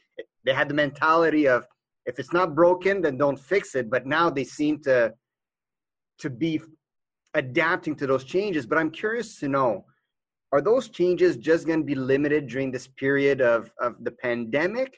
they 0.45 0.55
had 0.55 0.69
the 0.69 0.75
mentality 0.85 1.47
of 1.49 1.67
if 2.11 2.21
it's 2.21 2.33
not 2.33 2.55
broken 2.55 3.03
then 3.03 3.19
don't 3.19 3.41
fix 3.53 3.75
it. 3.75 3.91
But 3.91 4.07
now 4.07 4.31
they 4.31 4.45
seem 4.45 4.75
to 4.89 5.13
to 6.23 6.31
be 6.31 6.61
adapting 7.35 7.95
to 7.97 8.07
those 8.07 8.25
changes. 8.25 8.65
But 8.65 8.79
i'm 8.79 8.93
curious 9.03 9.29
to 9.41 9.49
know 9.49 9.85
are 10.53 10.63
those 10.63 10.89
changes 10.89 11.37
just 11.37 11.67
going 11.67 11.81
to 11.81 11.91
be 11.95 12.01
limited 12.13 12.47
during 12.47 12.71
this 12.71 12.87
period 12.87 13.39
of 13.41 13.61
of 13.87 13.93
the 14.07 14.15
pandemic 14.27 14.91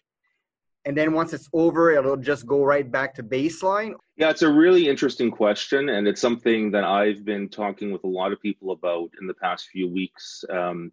and 0.85 0.97
then 0.97 1.13
once 1.13 1.33
it's 1.33 1.49
over 1.53 1.91
it'll 1.91 2.17
just 2.17 2.47
go 2.47 2.65
right 2.65 2.91
back 2.91 3.15
to 3.15 3.23
baseline 3.23 3.93
yeah 4.17 4.31
it's 4.31 4.43
a 4.43 4.51
really 4.51 4.89
interesting 4.89 5.31
question 5.31 5.89
and 5.89 6.07
it's 6.07 6.21
something 6.21 6.71
that 6.71 6.85
i've 6.85 7.25
been 7.25 7.49
talking 7.49 7.93
with 7.93 8.05
a 8.05 8.09
lot 8.09 8.33
of 8.33 8.41
people 8.41 8.71
about 8.73 9.11
in 9.21 9.27
the 9.27 9.35
past 9.35 9.69
few 9.69 9.89
weeks 9.89 10.45
um, 10.51 10.91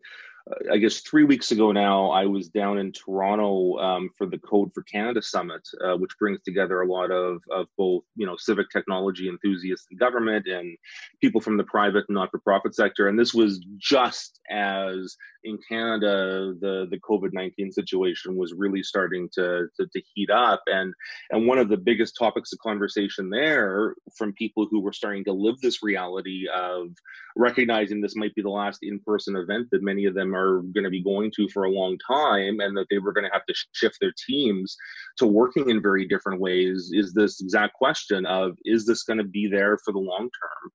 I 0.71 0.77
guess 0.77 0.99
three 0.99 1.23
weeks 1.23 1.51
ago 1.51 1.71
now, 1.71 2.11
I 2.11 2.25
was 2.25 2.49
down 2.49 2.77
in 2.77 2.91
Toronto 2.91 3.79
um, 3.79 4.11
for 4.15 4.27
the 4.27 4.37
Code 4.37 4.71
for 4.75 4.83
Canada 4.83 5.19
Summit, 5.21 5.67
uh, 5.83 5.97
which 5.97 6.17
brings 6.19 6.39
together 6.43 6.81
a 6.81 6.87
lot 6.87 7.09
of, 7.09 7.41
of 7.49 7.65
both, 7.77 8.03
you 8.15 8.27
know, 8.27 8.35
civic 8.37 8.69
technology 8.69 9.27
enthusiasts 9.27 9.87
in 9.89 9.97
government 9.97 10.45
and 10.45 10.77
people 11.19 11.41
from 11.41 11.57
the 11.57 11.63
private 11.63 12.05
and 12.07 12.15
not-for-profit 12.15 12.75
sector. 12.75 13.07
And 13.07 13.17
this 13.17 13.33
was 13.33 13.65
just 13.77 14.39
as 14.51 15.17
in 15.45 15.57
Canada, 15.69 16.53
the 16.59 16.87
the 16.89 16.99
COVID 16.99 17.31
nineteen 17.31 17.71
situation 17.71 18.35
was 18.35 18.53
really 18.53 18.83
starting 18.83 19.29
to, 19.33 19.67
to, 19.77 19.87
to 19.87 20.01
heat 20.13 20.29
up, 20.29 20.61
and 20.67 20.93
and 21.31 21.47
one 21.47 21.59
of 21.59 21.69
the 21.69 21.77
biggest 21.77 22.17
topics 22.17 22.51
of 22.51 22.59
conversation 22.59 23.29
there 23.29 23.95
from 24.17 24.33
people 24.33 24.67
who 24.69 24.81
were 24.81 24.93
starting 24.93 25.23
to 25.25 25.31
live 25.31 25.55
this 25.61 25.83
reality 25.83 26.45
of 26.53 26.89
recognizing 27.37 28.01
this 28.01 28.15
might 28.15 28.33
be 28.35 28.41
the 28.41 28.49
last 28.49 28.79
in 28.81 28.99
person 28.99 29.35
event 29.35 29.67
that 29.71 29.83
many 29.83 30.05
of 30.05 30.15
them 30.15 30.35
are 30.35 30.61
going 30.61 30.83
to 30.83 30.89
be 30.89 31.03
going 31.03 31.31
to 31.35 31.47
for 31.49 31.63
a 31.63 31.71
long 31.71 31.97
time, 32.05 32.59
and 32.59 32.75
that 32.75 32.87
they 32.89 32.97
were 32.97 33.13
going 33.13 33.25
to 33.25 33.33
have 33.33 33.45
to 33.45 33.53
shift 33.73 33.97
their 34.01 34.13
teams 34.27 34.75
to 35.17 35.27
working 35.27 35.69
in 35.69 35.81
very 35.81 36.07
different 36.07 36.41
ways. 36.41 36.91
Is 36.93 37.13
this 37.13 37.41
exact 37.41 37.73
question 37.73 38.25
of 38.25 38.57
is 38.65 38.85
this 38.85 39.03
going 39.03 39.19
to 39.19 39.23
be 39.23 39.47
there 39.47 39.77
for 39.85 39.91
the 39.91 39.99
long 39.99 40.23
term? 40.23 40.71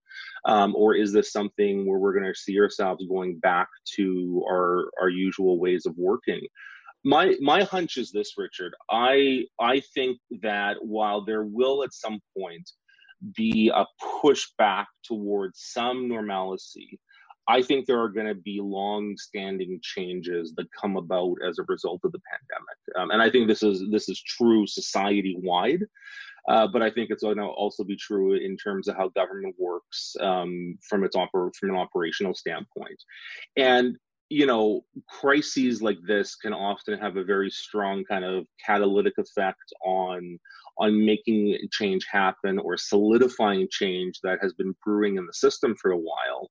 Um, 0.47 0.75
or 0.75 0.95
is 0.95 1.13
this 1.13 1.33
something 1.33 1.87
where 1.87 1.99
we're 1.99 2.19
going 2.19 2.33
to 2.33 2.39
see 2.39 2.59
ourselves 2.59 3.05
going 3.09 3.39
back 3.39 3.69
to 3.97 4.43
our 4.49 4.91
our 5.01 5.09
usual 5.09 5.59
ways 5.59 5.87
of 5.87 5.95
working? 5.97 6.41
my 7.05 7.35
my 7.41 7.63
hunch 7.65 7.97
is 7.97 8.11
this, 8.13 8.35
Richard. 8.37 8.75
I 8.91 9.45
I 9.59 9.81
think 9.95 10.19
that 10.43 10.77
while 10.81 11.25
there 11.25 11.45
will 11.45 11.83
at 11.83 11.95
some 11.95 12.21
point 12.37 12.71
be 13.35 13.71
a 13.75 13.85
pushback 14.23 14.87
towards 15.05 15.61
some 15.73 16.09
normalcy, 16.09 16.99
I 17.49 17.63
think 17.63 17.87
there 17.87 18.01
are 18.01 18.09
going 18.09 18.27
to 18.27 18.35
be 18.35 18.61
long-standing 18.63 19.79
changes 19.83 20.55
that 20.57 20.67
come 20.79 20.97
about 20.97 21.37
as 21.47 21.59
a 21.59 21.65
result 21.69 22.01
of 22.05 22.13
the 22.13 22.21
pandemic, 22.31 22.99
um, 22.99 23.11
and 23.11 23.23
I 23.23 23.31
think 23.31 23.49
this 23.49 23.63
is 23.63 23.83
this 23.91 24.09
is 24.09 24.23
true 24.23 24.67
society-wide. 24.67 25.85
Uh, 26.49 26.67
but 26.67 26.83
I 26.83 26.91
think 26.91 27.11
it's 27.11 27.23
going 27.23 27.37
to 27.37 27.45
also 27.45 27.85
be 27.85 27.97
true 27.97 28.35
in 28.35 28.57
terms 28.57 28.89
of 28.89 28.97
how 28.97 29.09
government 29.09 29.55
works 29.59 30.15
um, 30.21 30.79
from 30.89 31.05
its 31.05 31.17
oper- 31.17 31.55
from 31.55 31.71
an 31.71 31.77
operational 31.77 32.35
standpoint. 32.35 33.03
And 33.57 33.97
you 34.31 34.47
know, 34.47 34.83
crises 35.09 35.83
like 35.83 35.99
this 36.07 36.37
can 36.37 36.53
often 36.53 36.97
have 36.97 37.17
a 37.17 37.25
very 37.25 37.51
strong 37.51 38.05
kind 38.05 38.25
of 38.25 38.47
catalytic 38.65 39.15
effect 39.19 39.73
on 39.85 40.39
on 40.79 41.05
making 41.05 41.59
change 41.73 42.07
happen 42.11 42.59
or 42.59 42.77
solidifying 42.77 43.69
change 43.71 44.19
that 44.23 44.39
has 44.41 44.55
been 44.55 44.75
brewing 44.85 45.17
in 45.17 45.27
the 45.27 45.33
system 45.33 45.75
for 45.77 45.91
a 45.91 45.99
while. 45.99 46.49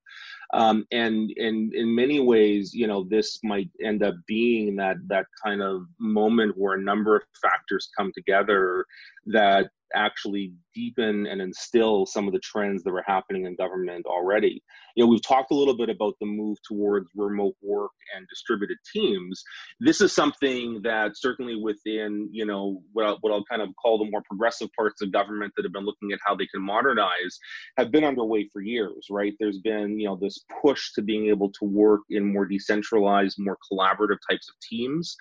Um, 0.54 0.86
and 0.92 1.32
and 1.38 1.74
in 1.74 1.96
many 1.96 2.20
ways, 2.20 2.74
you 2.74 2.86
know, 2.86 3.06
this 3.10 3.40
might 3.44 3.70
end 3.84 4.04
up 4.04 4.16
being 4.28 4.76
that 4.76 4.98
that 5.08 5.26
kind 5.44 5.62
of 5.62 5.84
moment 6.00 6.58
where 6.58 6.76
a 6.76 6.82
number 6.82 7.16
of 7.16 7.24
factors 7.42 7.90
come 7.98 8.12
together 8.14 8.86
that 9.28 9.70
actually 9.96 10.54
deepen 10.74 11.26
and 11.26 11.42
instill 11.42 12.06
some 12.06 12.28
of 12.28 12.34
the 12.34 12.40
trends 12.40 12.84
that 12.84 12.92
were 12.92 13.04
happening 13.06 13.46
in 13.46 13.56
government 13.56 14.06
already. 14.06 14.62
You 14.96 15.04
know, 15.04 15.10
we've 15.10 15.26
talked 15.26 15.52
a 15.52 15.56
little 15.56 15.78
bit 15.78 15.90
about 15.90 16.16
the 16.20 16.26
move 16.26 16.58
towards 16.68 17.10
remote 17.16 17.56
work 17.62 17.92
and 18.16 18.28
distributed 18.28 18.78
teams. 18.94 19.44
This 19.80 20.02
is 20.02 20.14
something 20.14 20.82
that 20.84 21.12
certainly 21.16 21.56
within, 21.56 22.30
you 22.32 22.46
know, 22.46 22.82
what 22.94 23.06
I'll, 23.06 23.18
what 23.22 23.32
I'll 23.34 23.46
kind 23.46 23.62
of 23.62 23.70
call 23.82 23.98
the 23.98 24.10
more 24.10 24.24
progressive 24.28 24.70
parts 24.76 25.02
of 25.02 25.12
government 25.12 25.54
that 25.56 25.66
have 25.66 25.74
been 25.74 25.86
looking 25.86 26.12
at 26.12 26.20
how 26.26 26.36
they 26.36 26.48
can 26.48 26.62
modernize 26.62 27.40
have 27.78 27.92
been 27.92 28.04
underway 28.04 28.50
for 28.52 28.62
years, 28.62 29.08
right? 29.10 29.34
There's 29.40 29.60
been, 29.60 30.00
you 30.00 30.08
know, 30.08 30.18
this 30.20 30.44
push 30.62 30.92
to 30.94 31.02
being 31.02 31.28
able 31.28 31.52
to 31.54 31.66
work 31.66 32.02
in 32.10 32.32
more 32.34 32.46
decentralized, 32.46 33.38
more 33.40 33.58
collaborative 33.72 34.18
types 34.30 34.50
of 34.50 34.56
teams. 34.70 35.16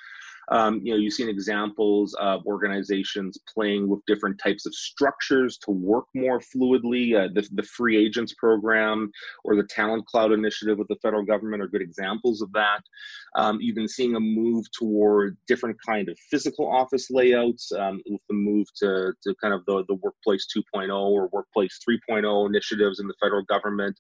Um, 0.50 0.80
you 0.82 0.92
know, 0.92 0.98
you've 0.98 1.12
seen 1.12 1.28
examples 1.28 2.14
of 2.20 2.44
organizations 2.46 3.38
playing 3.52 3.88
with 3.88 4.00
different 4.06 4.40
types 4.42 4.66
of 4.66 4.74
structures 4.74 5.58
to 5.58 5.70
work 5.70 6.06
more 6.14 6.40
fluidly. 6.40 7.14
Uh, 7.14 7.28
the, 7.34 7.46
the 7.52 7.62
free 7.62 7.96
agents 7.96 8.34
program 8.34 9.10
or 9.44 9.56
the 9.56 9.64
talent 9.64 10.06
cloud 10.06 10.32
initiative 10.32 10.78
with 10.78 10.88
the 10.88 10.96
federal 11.02 11.24
government 11.24 11.62
are 11.62 11.68
good 11.68 11.82
examples 11.82 12.40
of 12.42 12.52
that. 12.52 12.80
Um, 13.36 13.58
you've 13.60 13.76
been 13.76 13.88
seeing 13.88 14.16
a 14.16 14.20
move 14.20 14.64
toward 14.72 15.36
different 15.46 15.76
kind 15.84 16.08
of 16.08 16.18
physical 16.30 16.70
office 16.70 17.10
layouts 17.10 17.70
um, 17.72 18.00
with 18.08 18.22
the 18.28 18.34
move 18.34 18.66
to, 18.76 19.12
to 19.22 19.34
kind 19.42 19.52
of 19.52 19.64
the, 19.66 19.84
the 19.88 19.94
workplace 19.96 20.46
2.0 20.56 20.90
or 20.90 21.28
workplace 21.32 21.78
3.0 21.88 22.46
initiatives 22.46 23.00
in 23.00 23.06
the 23.06 23.14
federal 23.20 23.42
government. 23.44 23.98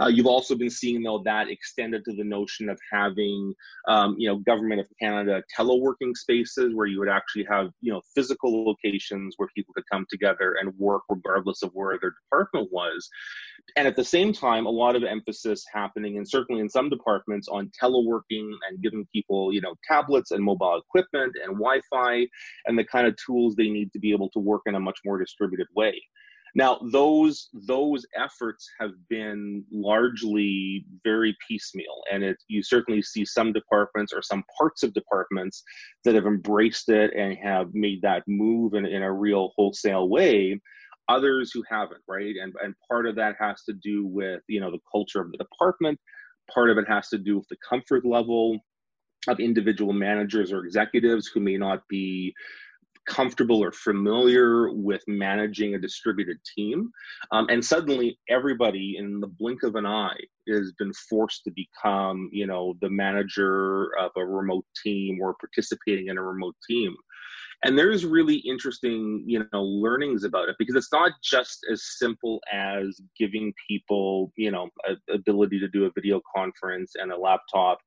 Uh, 0.00 0.06
you've 0.06 0.26
also 0.26 0.54
been 0.54 0.70
seeing 0.70 1.02
though 1.02 1.22
that 1.24 1.48
extended 1.48 2.04
to 2.04 2.12
the 2.14 2.24
notion 2.24 2.68
of 2.68 2.78
having, 2.92 3.54
um, 3.88 4.14
you 4.18 4.28
know, 4.28 4.36
government 4.38 4.80
of 4.80 4.86
Canada 5.00 5.42
telework 5.58 5.87
working 5.88 6.14
spaces 6.14 6.74
where 6.74 6.86
you 6.86 6.98
would 6.98 7.08
actually 7.08 7.46
have 7.50 7.70
you 7.80 7.92
know 7.92 8.02
physical 8.14 8.66
locations 8.66 9.34
where 9.36 9.48
people 9.54 9.72
could 9.74 9.88
come 9.90 10.04
together 10.10 10.56
and 10.60 10.72
work 10.78 11.02
regardless 11.08 11.62
of 11.62 11.70
where 11.72 11.98
their 12.00 12.14
department 12.22 12.68
was. 12.70 13.08
And 13.76 13.86
at 13.86 13.96
the 13.96 14.04
same 14.04 14.32
time 14.32 14.66
a 14.66 14.70
lot 14.70 14.96
of 14.96 15.02
emphasis 15.04 15.64
happening 15.72 16.16
and 16.18 16.28
certainly 16.28 16.60
in 16.60 16.68
some 16.68 16.88
departments 16.90 17.48
on 17.48 17.70
teleworking 17.82 18.48
and 18.68 18.82
giving 18.82 19.06
people 19.14 19.52
you 19.52 19.60
know 19.60 19.74
tablets 19.90 20.30
and 20.32 20.42
mobile 20.44 20.80
equipment 20.84 21.32
and 21.42 21.52
wi-fi 21.54 22.26
and 22.66 22.78
the 22.78 22.84
kind 22.84 23.06
of 23.06 23.14
tools 23.24 23.54
they 23.54 23.70
need 23.78 23.92
to 23.92 23.98
be 23.98 24.12
able 24.12 24.30
to 24.30 24.38
work 24.38 24.62
in 24.66 24.74
a 24.74 24.80
much 24.80 24.98
more 25.04 25.18
distributed 25.18 25.68
way 25.74 25.94
now, 26.54 26.78
those 26.92 27.48
those 27.52 28.06
efforts 28.16 28.68
have 28.80 28.92
been 29.08 29.64
largely 29.70 30.84
very 31.04 31.36
piecemeal, 31.46 32.02
and 32.10 32.22
it, 32.22 32.36
you 32.48 32.62
certainly 32.62 33.02
see 33.02 33.24
some 33.24 33.52
departments 33.52 34.12
or 34.12 34.22
some 34.22 34.44
parts 34.56 34.82
of 34.82 34.94
departments 34.94 35.62
that 36.04 36.14
have 36.14 36.26
embraced 36.26 36.88
it 36.88 37.12
and 37.14 37.36
have 37.42 37.68
made 37.74 38.00
that 38.02 38.22
move 38.26 38.74
in, 38.74 38.86
in 38.86 39.02
a 39.02 39.12
real 39.12 39.52
wholesale 39.56 40.08
way. 40.08 40.58
Others 41.08 41.50
who 41.52 41.62
haven't, 41.68 42.02
right? 42.08 42.34
And 42.40 42.54
and 42.62 42.74
part 42.88 43.06
of 43.06 43.16
that 43.16 43.36
has 43.38 43.62
to 43.64 43.74
do 43.74 44.06
with 44.06 44.40
you 44.48 44.60
know 44.60 44.70
the 44.70 44.80
culture 44.90 45.20
of 45.20 45.30
the 45.30 45.38
department. 45.38 45.98
Part 46.52 46.70
of 46.70 46.78
it 46.78 46.88
has 46.88 47.08
to 47.08 47.18
do 47.18 47.38
with 47.38 47.48
the 47.48 47.56
comfort 47.68 48.06
level 48.06 48.58
of 49.26 49.40
individual 49.40 49.92
managers 49.92 50.52
or 50.52 50.64
executives 50.64 51.26
who 51.26 51.40
may 51.40 51.56
not 51.56 51.82
be 51.88 52.32
comfortable 53.08 53.64
or 53.64 53.72
familiar 53.72 54.72
with 54.72 55.02
managing 55.08 55.74
a 55.74 55.78
distributed 55.78 56.38
team. 56.56 56.90
Um, 57.32 57.46
and 57.48 57.64
suddenly 57.64 58.18
everybody 58.28 58.96
in 58.98 59.20
the 59.20 59.26
blink 59.26 59.62
of 59.62 59.74
an 59.74 59.86
eye 59.86 60.20
has 60.48 60.72
been 60.78 60.92
forced 61.08 61.42
to 61.44 61.50
become, 61.50 62.28
you 62.32 62.46
know, 62.46 62.74
the 62.80 62.90
manager 62.90 63.88
of 63.98 64.10
a 64.16 64.24
remote 64.24 64.66
team 64.84 65.18
or 65.20 65.34
participating 65.40 66.08
in 66.08 66.18
a 66.18 66.22
remote 66.22 66.54
team. 66.68 66.94
And 67.64 67.76
there's 67.76 68.04
really 68.04 68.36
interesting, 68.36 69.24
you 69.26 69.44
know, 69.52 69.64
learnings 69.64 70.22
about 70.22 70.48
it 70.48 70.54
because 70.60 70.76
it's 70.76 70.92
not 70.92 71.12
just 71.24 71.66
as 71.72 71.82
simple 71.98 72.40
as 72.52 73.00
giving 73.18 73.52
people, 73.68 74.32
you 74.36 74.52
know, 74.52 74.68
a, 74.88 75.12
ability 75.12 75.58
to 75.58 75.68
do 75.68 75.86
a 75.86 75.90
video 75.92 76.20
conference 76.36 76.92
and 76.94 77.10
a 77.10 77.18
laptop 77.18 77.78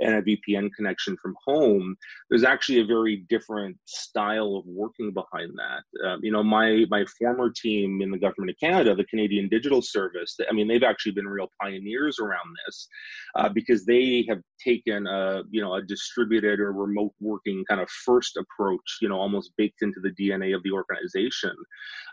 and 0.00 0.14
a 0.14 0.22
VPN 0.22 0.70
connection 0.74 1.16
from 1.22 1.34
home, 1.46 1.96
there's 2.30 2.44
actually 2.44 2.80
a 2.80 2.86
very 2.86 3.24
different 3.28 3.76
style 3.84 4.56
of 4.56 4.66
working 4.66 5.12
behind 5.12 5.52
that. 5.56 6.06
Um, 6.06 6.20
you 6.22 6.32
know, 6.32 6.42
my 6.42 6.84
my 6.90 7.04
former 7.18 7.50
team 7.50 8.02
in 8.02 8.10
the 8.10 8.18
government 8.18 8.50
of 8.50 8.56
Canada, 8.60 8.94
the 8.94 9.04
Canadian 9.04 9.48
Digital 9.48 9.82
Service, 9.82 10.36
I 10.48 10.52
mean, 10.52 10.68
they've 10.68 10.82
actually 10.82 11.12
been 11.12 11.28
real 11.28 11.50
pioneers 11.60 12.18
around 12.18 12.56
this 12.66 12.88
uh, 13.36 13.48
because 13.48 13.84
they 13.84 14.24
have 14.28 14.40
taken 14.62 15.06
a 15.06 15.42
you 15.50 15.60
know 15.60 15.74
a 15.74 15.82
distributed 15.82 16.60
or 16.60 16.72
remote 16.72 17.12
working 17.20 17.64
kind 17.68 17.80
of 17.80 17.88
first 17.90 18.36
approach, 18.36 18.98
you 19.00 19.08
know, 19.08 19.18
almost 19.18 19.52
baked 19.56 19.82
into 19.82 20.00
the 20.00 20.10
DNA 20.10 20.54
of 20.54 20.62
the 20.62 20.72
organization. 20.72 21.54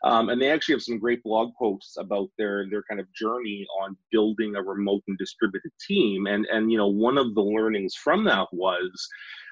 Um, 0.04 0.30
and 0.30 0.42
they 0.42 0.50
actually 0.50 0.76
have 0.76 0.82
some 0.82 1.00
great 1.00 1.24
blog 1.24 1.52
posts 1.58 1.98
about 1.98 2.30
their 2.38 2.68
their 2.70 2.84
kind 2.90 3.00
of 3.00 3.12
journey 3.14 3.66
on 3.82 3.96
building 4.12 4.56
a 4.56 4.62
remote 4.62 5.04
and 5.08 5.18
distributed 5.18 5.72
team. 5.88 6.28
And 6.28 6.46
and 6.48 6.72
you 6.72 6.78
know, 6.78 6.88
one 6.88 7.18
of 7.18 7.36
the 7.36 7.42
learnings 7.42 7.71
learnings 7.72 7.96
from 7.96 8.24
that 8.26 8.48
was 8.52 9.08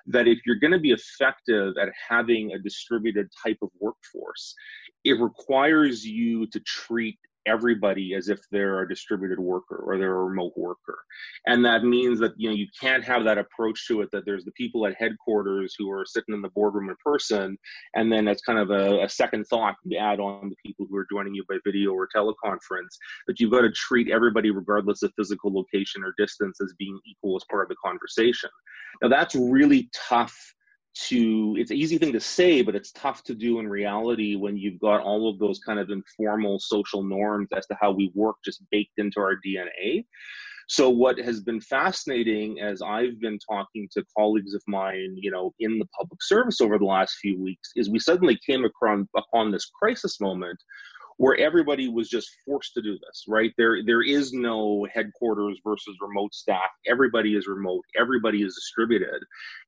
that 0.08 0.28
if 0.28 0.40
you're 0.46 0.60
going 0.60 0.74
to 0.74 0.80
be 0.80 0.92
effective 0.92 1.74
at 1.82 1.90
having 2.08 2.52
a 2.52 2.60
distributed 2.60 3.28
type 3.46 3.58
of 3.62 3.70
workforce, 3.80 4.56
it 5.04 5.20
requires 5.20 6.06
you 6.06 6.48
to 6.48 6.60
treat 6.62 7.18
everybody 7.46 8.14
as 8.14 8.30
if 8.30 8.40
they're 8.52 8.82
a 8.82 8.88
distributed 8.88 9.40
worker 9.40 9.84
or 9.86 9.98
they're 9.98 10.16
a 10.16 10.24
remote 10.26 10.54
worker. 10.56 11.00
And 11.48 11.64
that 11.66 11.84
means 11.84 12.20
that 12.20 12.34
you 12.38 12.50
know 12.50 12.56
you 12.56 12.68
can't 12.80 13.04
have 13.04 13.24
that 13.24 13.38
approach 13.38 13.88
to 13.88 14.02
it 14.02 14.10
that 14.12 14.26
there's 14.26 14.46
the 14.46 14.52
people 14.52 14.86
at 14.86 14.96
headquarters 14.98 15.76
who 15.78 15.92
are 15.92 16.06
sitting 16.06 16.36
in 16.36 16.42
the 16.42 16.50
boardroom 16.50 16.90
in 16.90 16.96
person 17.04 17.58
and 17.96 18.12
then 18.12 18.28
it's 18.28 18.42
kind 18.42 18.60
of 18.60 18.70
a, 18.72 19.04
a 19.04 19.10
second 19.10 19.46
thought 19.46 19.76
to 19.90 19.98
add 19.98 20.20
on 20.20 20.50
the 20.50 20.56
people 20.66 20.86
who 20.90 20.96
are 20.98 21.08
joining 21.12 21.34
you 21.34 21.44
by 21.48 21.58
video 21.66 21.92
or 21.92 22.08
teleconference 22.16 22.96
that 23.28 23.40
you've 23.40 23.52
got 23.52 23.62
to 23.62 23.72
treat 23.72 24.10
everybody 24.10 24.52
regardless 24.52 25.04
of 25.04 25.12
physical 25.18 25.54
location 25.54 26.04
or 26.04 26.14
distance 26.18 26.60
as 26.62 26.74
being 26.78 27.00
equal 27.06 27.36
as 27.36 27.44
part 27.50 27.64
of 27.64 27.70
the 27.70 27.76
conversation. 27.84 28.50
Now 29.02 29.10
that's 29.10 29.36
really 29.36 29.90
tough 29.94 30.36
to 31.08 31.56
it's 31.58 31.72
an 31.72 31.78
easy 31.78 31.98
thing 31.98 32.12
to 32.12 32.20
say 32.20 32.62
but 32.62 32.76
it's 32.76 32.92
tough 32.92 33.24
to 33.24 33.34
do 33.34 33.60
in 33.60 33.68
reality 33.68 34.36
when 34.36 34.58
you've 34.58 34.80
got 34.80 35.02
all 35.02 35.30
of 35.30 35.40
those 35.40 35.60
kind 35.60 35.80
of 35.80 35.90
informal 35.90 36.60
social 36.60 37.04
norms 37.04 37.48
as 37.56 37.66
to 37.68 37.78
how 37.80 37.92
we 37.92 38.12
work 38.16 38.36
just 38.44 38.64
baked 38.72 38.98
into 38.98 39.20
our 39.20 39.36
dna 39.46 40.04
so 40.68 40.90
what 40.90 41.18
has 41.18 41.40
been 41.40 41.62
fascinating 41.62 42.60
as 42.60 42.82
i've 42.82 43.20
been 43.22 43.40
talking 43.50 43.88
to 43.92 44.04
colleagues 44.18 44.54
of 44.54 44.62
mine 44.68 45.16
you 45.16 45.32
know 45.32 45.54
in 45.60 45.80
the 45.80 45.88
public 45.98 46.22
service 46.22 46.60
over 46.60 46.78
the 46.78 46.86
last 46.86 47.16
few 47.22 47.42
weeks 47.42 47.70
is 47.76 47.90
we 47.90 48.00
suddenly 48.00 48.38
came 48.46 48.66
across 48.66 49.06
upon 49.16 49.52
this 49.52 49.70
crisis 49.80 50.20
moment 50.20 50.60
where 51.20 51.38
everybody 51.38 51.90
was 51.90 52.08
just 52.08 52.30
forced 52.46 52.74
to 52.74 52.82
do 52.82 52.94
this, 52.94 53.26
right? 53.28 53.52
There, 53.58 53.80
there 53.86 54.02
is 54.02 54.32
no 54.32 54.88
headquarters 54.94 55.60
versus 55.66 55.98
remote 56.00 56.34
staff. 56.34 56.70
Everybody 56.88 57.36
is 57.36 57.46
remote. 57.46 57.84
Everybody 58.00 58.42
is 58.42 58.56
distributed, 58.56 59.22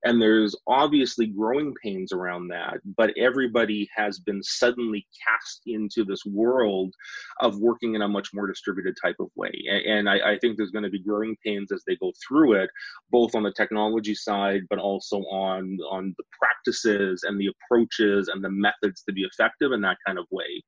and 0.06 0.22
there's 0.22 0.56
obviously 0.68 1.28
growing 1.28 1.74
pains 1.84 2.14
around 2.14 2.48
that. 2.48 2.76
But 2.96 3.14
everybody 3.18 3.90
has 3.94 4.18
been 4.20 4.42
suddenly 4.42 5.06
cast 5.28 5.64
into 5.68 6.06
this 6.06 6.26
world 6.26 6.94
of 7.42 7.60
working 7.60 7.96
in 7.96 8.02
a 8.02 8.08
much 8.08 8.30
more 8.34 8.48
distributed 8.48 8.96
type 9.04 9.18
of 9.20 9.28
way, 9.36 9.52
and 9.86 10.10
I, 10.10 10.36
I 10.36 10.38
think 10.40 10.56
there's 10.56 10.72
going 10.72 10.86
to 10.86 10.90
be 10.90 11.04
growing 11.04 11.36
pains 11.46 11.74
as 11.74 11.84
they 11.86 11.98
go 11.98 12.14
through 12.26 12.54
it, 12.54 12.70
both 13.10 13.36
on 13.36 13.44
the 13.44 13.52
technology 13.52 14.16
side, 14.16 14.62
but 14.70 14.80
also 14.80 15.18
on 15.18 15.78
on 15.90 16.16
the 16.18 16.24
practices 16.32 17.26
and 17.28 17.38
the 17.38 17.52
approaches 17.54 18.30
and 18.30 18.42
the 18.42 18.50
methods 18.50 19.04
to 19.04 19.12
be 19.12 19.24
effective 19.24 19.74
in 19.74 19.82
that 19.82 19.98
kind 20.08 20.18
of 20.18 20.26
way. 20.32 20.64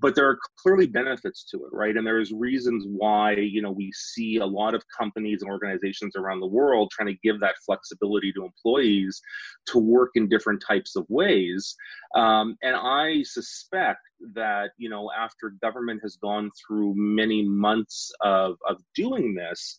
But 0.00 0.14
there 0.14 0.28
are 0.28 0.38
clearly 0.56 0.86
benefits 0.86 1.44
to 1.50 1.56
it, 1.58 1.72
right? 1.72 1.96
And 1.96 2.06
there's 2.06 2.32
reasons 2.32 2.84
why 2.88 3.32
you 3.32 3.62
know 3.62 3.72
we 3.72 3.90
see 3.92 4.38
a 4.38 4.46
lot 4.46 4.74
of 4.74 4.82
companies 4.96 5.42
and 5.42 5.50
organizations 5.50 6.14
around 6.16 6.40
the 6.40 6.46
world 6.46 6.90
trying 6.90 7.08
to 7.08 7.18
give 7.22 7.40
that 7.40 7.56
flexibility 7.64 8.32
to 8.32 8.44
employees 8.44 9.20
to 9.66 9.78
work 9.78 10.10
in 10.14 10.28
different 10.28 10.62
types 10.66 10.96
of 10.96 11.04
ways. 11.08 11.74
Um, 12.14 12.56
and 12.62 12.76
I 12.76 13.22
suspect 13.24 14.00
that 14.34 14.70
you 14.78 14.88
know 14.88 15.10
after 15.16 15.50
government 15.62 16.00
has 16.02 16.16
gone 16.16 16.50
through 16.66 16.94
many 16.96 17.44
months 17.44 18.10
of 18.20 18.56
of 18.68 18.76
doing 18.94 19.34
this 19.34 19.76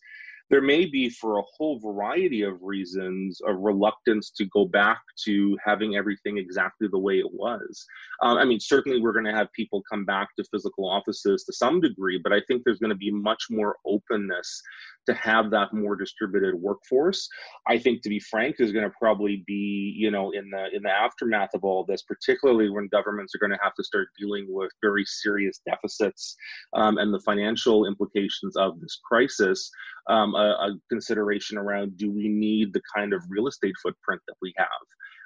there 0.50 0.60
may 0.60 0.84
be 0.84 1.08
for 1.08 1.38
a 1.38 1.42
whole 1.56 1.78
variety 1.78 2.42
of 2.42 2.60
reasons 2.60 3.40
a 3.46 3.54
reluctance 3.54 4.30
to 4.30 4.44
go 4.46 4.64
back 4.64 5.00
to 5.24 5.56
having 5.64 5.96
everything 5.96 6.38
exactly 6.38 6.88
the 6.90 6.98
way 6.98 7.18
it 7.18 7.32
was 7.32 7.84
um, 8.22 8.36
i 8.38 8.44
mean 8.44 8.60
certainly 8.60 9.00
we're 9.00 9.12
going 9.12 9.24
to 9.24 9.32
have 9.32 9.52
people 9.52 9.82
come 9.90 10.04
back 10.04 10.28
to 10.36 10.44
physical 10.52 10.88
offices 10.88 11.44
to 11.44 11.52
some 11.52 11.80
degree 11.80 12.20
but 12.22 12.32
i 12.32 12.40
think 12.46 12.62
there's 12.64 12.80
going 12.80 12.90
to 12.90 12.96
be 12.96 13.10
much 13.10 13.44
more 13.50 13.76
openness 13.86 14.62
to 15.06 15.14
have 15.14 15.50
that 15.50 15.72
more 15.72 15.96
distributed 15.96 16.54
workforce. 16.54 17.28
I 17.66 17.78
think, 17.78 18.02
to 18.02 18.08
be 18.08 18.20
frank, 18.20 18.56
is 18.58 18.72
going 18.72 18.84
to 18.84 18.94
probably 18.98 19.42
be, 19.46 19.94
you 19.96 20.10
know, 20.10 20.30
in 20.32 20.50
the 20.50 20.68
in 20.74 20.82
the 20.82 20.90
aftermath 20.90 21.50
of 21.54 21.64
all 21.64 21.84
this, 21.84 22.02
particularly 22.02 22.70
when 22.70 22.88
governments 22.88 23.34
are 23.34 23.38
going 23.38 23.56
to 23.56 23.62
have 23.62 23.74
to 23.74 23.84
start 23.84 24.08
dealing 24.18 24.46
with 24.48 24.70
very 24.82 25.04
serious 25.04 25.60
deficits 25.66 26.36
um, 26.74 26.98
and 26.98 27.12
the 27.12 27.20
financial 27.20 27.86
implications 27.86 28.56
of 28.56 28.80
this 28.80 29.00
crisis. 29.04 29.70
Um, 30.08 30.34
a, 30.40 30.68
a 30.68 30.78
consideration 30.88 31.58
around: 31.58 31.96
Do 31.96 32.10
we 32.10 32.28
need 32.28 32.72
the 32.72 32.82
kind 32.94 33.12
of 33.12 33.22
real 33.28 33.48
estate 33.48 33.74
footprint 33.82 34.22
that 34.26 34.36
we 34.40 34.52
have? 34.56 34.68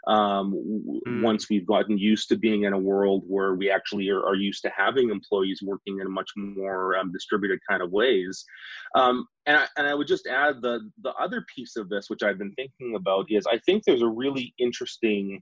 um, 0.07 1.01
mm. 1.07 1.23
once 1.23 1.49
we've 1.49 1.67
gotten 1.67 1.97
used 1.99 2.29
to 2.29 2.37
being 2.37 2.65
in 2.65 2.73
a 2.73 2.79
world 2.79 3.25
where 3.27 3.55
we 3.55 3.71
actually 3.71 4.09
are, 4.11 4.23
are 4.23 4.35
used 4.35 4.63
to 4.63 4.71
having 4.77 5.11
employees 5.11 5.61
working 5.63 6.01
in 6.01 6.11
much 6.11 6.31
more 6.37 6.97
um, 6.97 7.13
distributed 7.13 7.59
kind 7.69 7.83
of 7.83 7.91
ways. 7.91 8.45
Um, 8.95 9.27
and, 9.47 9.59
I, 9.59 9.67
and 9.77 9.87
I 9.87 9.95
would 9.95 10.07
just 10.07 10.27
add 10.27 10.63
the 10.63 10.91
the 11.03 11.13
other 11.15 11.45
piece 11.55 11.77
of 11.77 11.89
this, 11.89 12.07
which 12.09 12.23
I've 12.23 12.39
been 12.39 12.55
thinking 12.55 12.97
about, 12.97 13.27
is 13.31 13.47
I 13.47 13.59
think 13.59 13.85
there's 13.85 14.03
a 14.03 14.09
really 14.09 14.55
interesting 14.59 15.41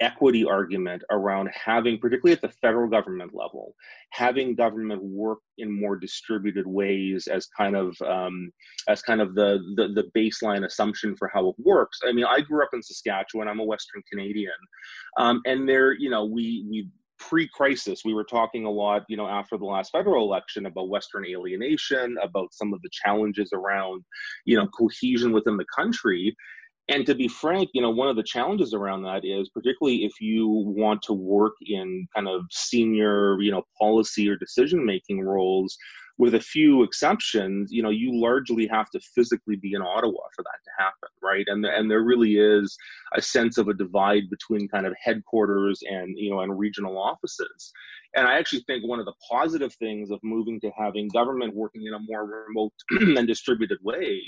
equity 0.00 0.44
argument 0.44 1.02
around 1.10 1.50
having, 1.52 1.98
particularly 1.98 2.32
at 2.32 2.40
the 2.40 2.56
federal 2.60 2.88
government 2.88 3.32
level, 3.34 3.74
having 4.10 4.54
government 4.54 5.02
work 5.02 5.38
in 5.58 5.70
more 5.70 5.96
distributed 5.96 6.66
ways 6.66 7.26
as 7.26 7.46
kind 7.46 7.76
of 7.76 7.96
um, 8.02 8.50
as 8.88 9.02
kind 9.02 9.20
of 9.20 9.34
the, 9.34 9.58
the, 9.76 9.88
the 9.88 10.10
baseline 10.16 10.64
assumption 10.64 11.16
for 11.16 11.28
how 11.32 11.48
it 11.48 11.56
works. 11.58 12.00
I 12.06 12.12
mean, 12.12 12.24
I 12.24 12.40
grew 12.40 12.62
up 12.62 12.70
in 12.72 12.82
Saskatchewan. 12.82 13.48
I'm 13.48 13.60
a 13.60 13.64
Western 13.64 14.02
Canadian, 14.10 14.52
um, 15.18 15.42
and 15.46 15.68
there, 15.68 15.92
you 15.92 16.10
know, 16.10 16.24
we 16.24 16.66
we 16.68 16.88
pre-crisis 17.18 18.02
we 18.04 18.14
were 18.14 18.24
talking 18.24 18.64
a 18.64 18.70
lot 18.70 19.02
you 19.08 19.16
know 19.16 19.26
after 19.26 19.58
the 19.58 19.64
last 19.64 19.90
federal 19.90 20.24
election 20.24 20.66
about 20.66 20.88
western 20.88 21.26
alienation 21.26 22.16
about 22.22 22.52
some 22.54 22.72
of 22.72 22.80
the 22.82 22.88
challenges 22.92 23.50
around 23.52 24.04
you 24.44 24.56
know 24.56 24.68
cohesion 24.68 25.32
within 25.32 25.56
the 25.56 25.64
country 25.74 26.34
and 26.88 27.04
to 27.06 27.14
be 27.14 27.28
frank, 27.28 27.70
you 27.74 27.82
know, 27.82 27.90
one 27.90 28.08
of 28.08 28.16
the 28.16 28.22
challenges 28.22 28.72
around 28.72 29.02
that 29.02 29.24
is 29.24 29.50
particularly 29.50 30.04
if 30.04 30.20
you 30.20 30.48
want 30.48 31.02
to 31.02 31.12
work 31.12 31.52
in 31.66 32.06
kind 32.14 32.28
of 32.28 32.42
senior, 32.50 33.40
you 33.40 33.50
know, 33.50 33.62
policy 33.78 34.28
or 34.28 34.36
decision 34.36 34.84
making 34.84 35.20
roles, 35.20 35.76
with 36.18 36.34
a 36.34 36.40
few 36.40 36.82
exceptions, 36.82 37.70
you 37.72 37.82
know, 37.82 37.90
you 37.90 38.20
largely 38.20 38.66
have 38.66 38.90
to 38.90 39.00
physically 39.14 39.56
be 39.56 39.74
in 39.74 39.82
Ottawa 39.82 40.20
for 40.34 40.42
that 40.42 40.58
to 40.64 40.70
happen, 40.76 41.08
right? 41.22 41.44
And 41.46 41.64
and 41.64 41.90
there 41.90 42.02
really 42.02 42.36
is 42.36 42.76
a 43.14 43.22
sense 43.22 43.56
of 43.56 43.68
a 43.68 43.74
divide 43.74 44.28
between 44.28 44.68
kind 44.68 44.86
of 44.86 44.94
headquarters 45.02 45.80
and 45.88 46.14
you 46.18 46.30
know 46.30 46.40
and 46.40 46.58
regional 46.58 46.98
offices. 46.98 47.72
And 48.16 48.26
I 48.26 48.38
actually 48.38 48.64
think 48.66 48.84
one 48.84 48.98
of 48.98 49.06
the 49.06 49.14
positive 49.30 49.72
things 49.74 50.10
of 50.10 50.18
moving 50.24 50.60
to 50.60 50.70
having 50.76 51.08
government 51.08 51.54
working 51.54 51.86
in 51.86 51.94
a 51.94 51.98
more 52.00 52.44
remote 52.48 52.72
and 53.18 53.26
distributed 53.26 53.78
way 53.82 54.20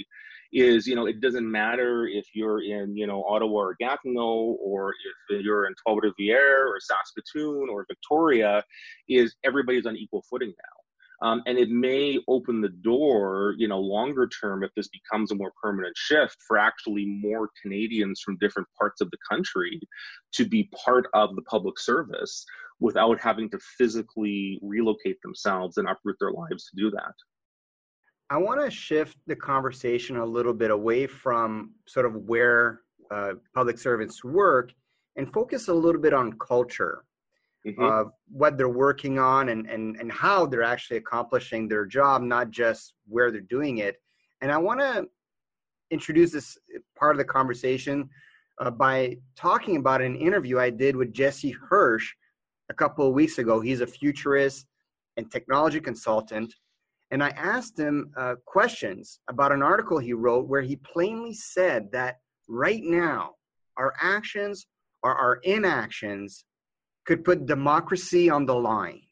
is 0.53 0.87
you 0.87 0.95
know 0.95 1.07
it 1.07 1.21
doesn't 1.21 1.49
matter 1.51 2.07
if 2.07 2.27
you're 2.35 2.63
in 2.63 2.97
you 2.97 3.07
know 3.07 3.25
Ottawa 3.25 3.53
or 3.53 3.77
Gatineau 3.81 4.57
or 4.63 4.93
if 5.31 5.43
you're 5.43 5.67
in 5.67 5.75
Trois-Rivières 5.83 6.67
or 6.67 6.79
Saskatoon 6.81 7.69
or 7.69 7.85
Victoria 7.89 8.63
is 9.09 9.35
everybody's 9.45 9.87
on 9.87 9.97
equal 9.97 10.25
footing 10.31 10.49
now 10.49 10.80
um, 11.23 11.43
and 11.47 11.59
it 11.59 11.71
may 11.71 12.19
open 12.29 12.61
the 12.61 12.69
door 12.69 13.55
you 13.59 13.69
know 13.69 13.79
longer 13.79 14.29
term 14.29 14.63
if 14.63 14.71
this 14.75 14.89
becomes 14.89 15.31
a 15.31 15.35
more 15.35 15.53
permanent 15.63 15.97
shift 15.97 16.37
for 16.47 16.59
actually 16.59 17.07
more 17.07 17.51
Canadians 17.63 18.21
from 18.21 18.39
different 18.39 18.69
parts 18.79 19.01
of 19.01 19.11
the 19.11 19.19
country 19.29 19.81
to 20.33 20.47
be 20.47 20.71
part 20.85 21.07
of 21.15 21.35
the 21.37 21.43
public 21.43 21.79
service 21.79 22.45
without 22.81 23.21
having 23.21 23.51
to 23.51 23.59
physically 23.79 24.59
relocate 24.63 25.21
themselves 25.23 25.77
and 25.77 25.89
uproot 25.89 26.17
their 26.19 26.33
lives 26.33 26.65
to 26.71 26.77
do 26.77 26.91
that. 26.91 27.13
I 28.31 28.39
want 28.39 28.65
to 28.65 28.71
shift 28.71 29.19
the 29.27 29.37
conversation 29.37 30.17
a 30.17 30.25
little 30.25 30.55
bit 30.55 30.71
away 30.71 31.07
from 31.07 31.73
sort 31.87 32.07
of 32.07 32.15
where 32.15 32.81
uh, 33.11 33.33
public 33.55 33.79
servants 33.79 34.25
work 34.25 34.73
and 35.17 35.33
focus 35.33 35.69
a 35.69 35.75
little 35.75 36.01
bit 36.01 36.15
on 36.15 36.39
culture, 36.39 37.05
mm-hmm. 37.67 37.83
uh, 37.83 38.05
what 38.31 38.57
they're 38.57 38.69
working 38.69 39.19
on, 39.19 39.51
and, 39.51 39.69
and, 39.69 39.97
and 39.97 40.11
how 40.11 40.47
they're 40.47 40.63
actually 40.63 40.97
accomplishing 40.97 41.69
their 41.69 41.87
job, 41.87 42.23
not 42.23 42.51
just 42.51 42.95
where 43.07 43.31
they're 43.31 43.41
doing 43.43 43.79
it. 43.79 43.97
And 44.41 44.51
I 44.51 44.59
want 44.59 44.81
to 44.81 45.07
introduce 45.91 46.33
this 46.33 46.57
part 46.97 47.15
of 47.15 47.19
the 47.19 47.25
conversation 47.25 48.09
uh, 48.61 48.71
by 48.71 49.17
talking 49.37 49.77
about 49.77 50.03
an 50.03 50.17
interview 50.17 50.59
I 50.59 50.71
did 50.71 50.97
with 50.97 51.13
Jesse 51.13 51.51
Hirsch 51.69 52.13
a 52.69 52.75
couple 52.75 53.07
of 53.07 53.15
weeks 53.15 53.39
ago. 53.39 53.61
He's 53.61 53.81
a 53.81 53.87
futurist 53.87 54.67
and 55.17 55.31
technology 55.31 55.81
consultant 55.81 56.55
and 57.11 57.23
I 57.23 57.31
asked 57.31 57.79
him 57.79 58.13
uh, 58.17 58.37
questions 58.45 59.19
about 59.29 59.53
an 59.53 59.63
article 59.63 59.99
he 59.99 60.13
wrote 60.13 60.47
where 60.47 60.63
he 60.63 60.77
plainly 60.77 61.35
said 61.35 61.91
that 61.93 62.19
right 62.49 62.83
now, 62.83 63.33
our 63.77 63.95
actions 64.01 64.67
or 65.03 65.15
our 65.15 65.37
inactions 65.43 66.45
could 67.11 67.25
put 67.25 67.45
democracy 67.45 68.31
on 68.31 68.47
the 68.47 68.55
line. 68.55 69.03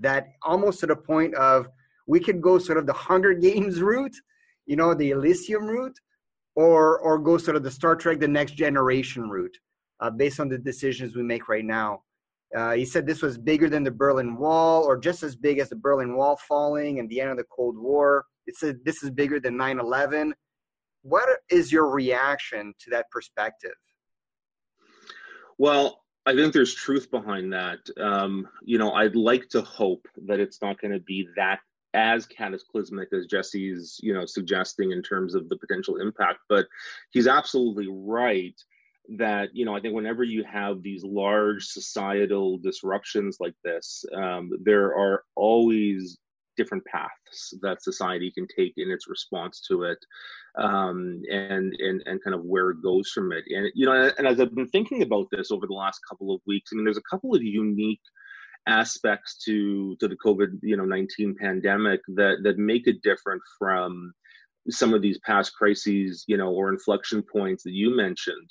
That 0.00 0.32
almost 0.42 0.80
to 0.80 0.86
the 0.88 0.96
point 0.96 1.32
of 1.36 1.68
we 2.08 2.18
could 2.18 2.42
go 2.42 2.58
sort 2.58 2.76
of 2.76 2.86
the 2.86 2.92
Hunger 2.92 3.34
Games 3.46 3.80
route, 3.80 4.16
you 4.66 4.74
know, 4.74 4.94
the 4.94 5.10
Elysium 5.12 5.64
route, 5.66 5.98
or 6.56 6.98
or 6.98 7.20
go 7.20 7.38
sort 7.38 7.56
of 7.56 7.62
the 7.62 7.70
Star 7.70 7.94
Trek: 7.94 8.18
The 8.18 8.26
Next 8.26 8.54
Generation 8.56 9.30
route, 9.30 9.56
uh, 10.00 10.10
based 10.10 10.40
on 10.40 10.48
the 10.48 10.58
decisions 10.58 11.14
we 11.14 11.22
make 11.22 11.48
right 11.48 11.64
now. 11.64 12.02
Uh, 12.56 12.72
he 12.72 12.84
said 12.84 13.06
this 13.06 13.22
was 13.22 13.38
bigger 13.38 13.68
than 13.68 13.84
the 13.84 13.92
Berlin 13.92 14.36
Wall, 14.36 14.82
or 14.84 14.98
just 14.98 15.22
as 15.22 15.36
big 15.36 15.60
as 15.60 15.68
the 15.68 15.76
Berlin 15.76 16.16
Wall 16.16 16.36
falling 16.48 16.98
and 16.98 17.08
the 17.08 17.20
end 17.20 17.30
of 17.30 17.36
the 17.36 17.50
Cold 17.56 17.78
War. 17.78 18.24
It 18.48 18.56
said 18.56 18.78
this 18.84 19.04
is 19.04 19.10
bigger 19.10 19.38
than 19.38 19.56
9 19.56 19.78
11. 19.78 20.34
What 21.02 21.28
is 21.48 21.70
your 21.70 21.88
reaction 21.90 22.74
to 22.80 22.90
that 22.90 23.06
perspective? 23.12 23.78
Well, 25.58 26.05
I 26.26 26.34
think 26.34 26.52
there's 26.52 26.74
truth 26.74 27.10
behind 27.10 27.52
that. 27.52 27.78
Um, 28.00 28.48
you 28.64 28.78
know, 28.78 28.92
I'd 28.92 29.14
like 29.14 29.48
to 29.50 29.62
hope 29.62 30.06
that 30.26 30.40
it's 30.40 30.60
not 30.60 30.80
going 30.80 30.92
to 30.92 31.00
be 31.00 31.28
that 31.36 31.60
as 31.94 32.26
cataclysmic 32.26 33.08
as 33.12 33.26
Jesse's, 33.26 33.98
you 34.02 34.12
know, 34.12 34.26
suggesting 34.26 34.90
in 34.90 35.02
terms 35.02 35.34
of 35.34 35.48
the 35.48 35.56
potential 35.56 35.96
impact. 35.98 36.40
But 36.48 36.66
he's 37.10 37.28
absolutely 37.28 37.86
right 37.88 38.60
that 39.08 39.50
you 39.54 39.64
know 39.64 39.74
i 39.76 39.80
think 39.80 39.94
whenever 39.94 40.24
you 40.24 40.42
have 40.42 40.82
these 40.82 41.04
large 41.04 41.64
societal 41.64 42.58
disruptions 42.58 43.36
like 43.38 43.54
this 43.64 44.04
um, 44.14 44.50
there 44.62 44.96
are 44.96 45.22
always 45.36 46.18
different 46.56 46.84
paths 46.84 47.54
that 47.62 47.82
society 47.82 48.30
can 48.30 48.46
take 48.46 48.74
in 48.76 48.90
its 48.90 49.08
response 49.08 49.60
to 49.68 49.84
it 49.84 49.98
um, 50.58 51.22
and, 51.30 51.74
and 51.78 52.02
and 52.06 52.22
kind 52.22 52.34
of 52.34 52.44
where 52.44 52.70
it 52.70 52.82
goes 52.82 53.10
from 53.10 53.32
it. 53.32 53.44
And 53.48 53.70
you 53.74 53.86
know 53.86 54.10
and 54.18 54.26
as 54.26 54.40
i've 54.40 54.54
been 54.54 54.68
thinking 54.68 55.02
about 55.02 55.26
this 55.30 55.50
over 55.50 55.66
the 55.66 55.74
last 55.74 56.00
couple 56.08 56.34
of 56.34 56.40
weeks 56.46 56.70
i 56.72 56.76
mean 56.76 56.84
there's 56.84 56.96
a 56.96 57.10
couple 57.10 57.34
of 57.34 57.42
unique 57.42 58.00
aspects 58.68 59.36
to 59.44 59.96
to 60.00 60.08
the 60.08 60.16
covid 60.16 60.58
you 60.62 60.76
know 60.76 60.84
19 60.84 61.36
pandemic 61.40 62.00
that 62.16 62.38
that 62.42 62.58
make 62.58 62.86
it 62.86 63.02
different 63.02 63.40
from 63.58 64.12
some 64.70 64.94
of 64.94 65.02
these 65.02 65.18
past 65.20 65.54
crises 65.54 66.24
you 66.26 66.36
know 66.36 66.50
or 66.50 66.68
inflection 66.70 67.22
points 67.22 67.62
that 67.64 67.72
you 67.72 67.94
mentioned. 67.94 68.50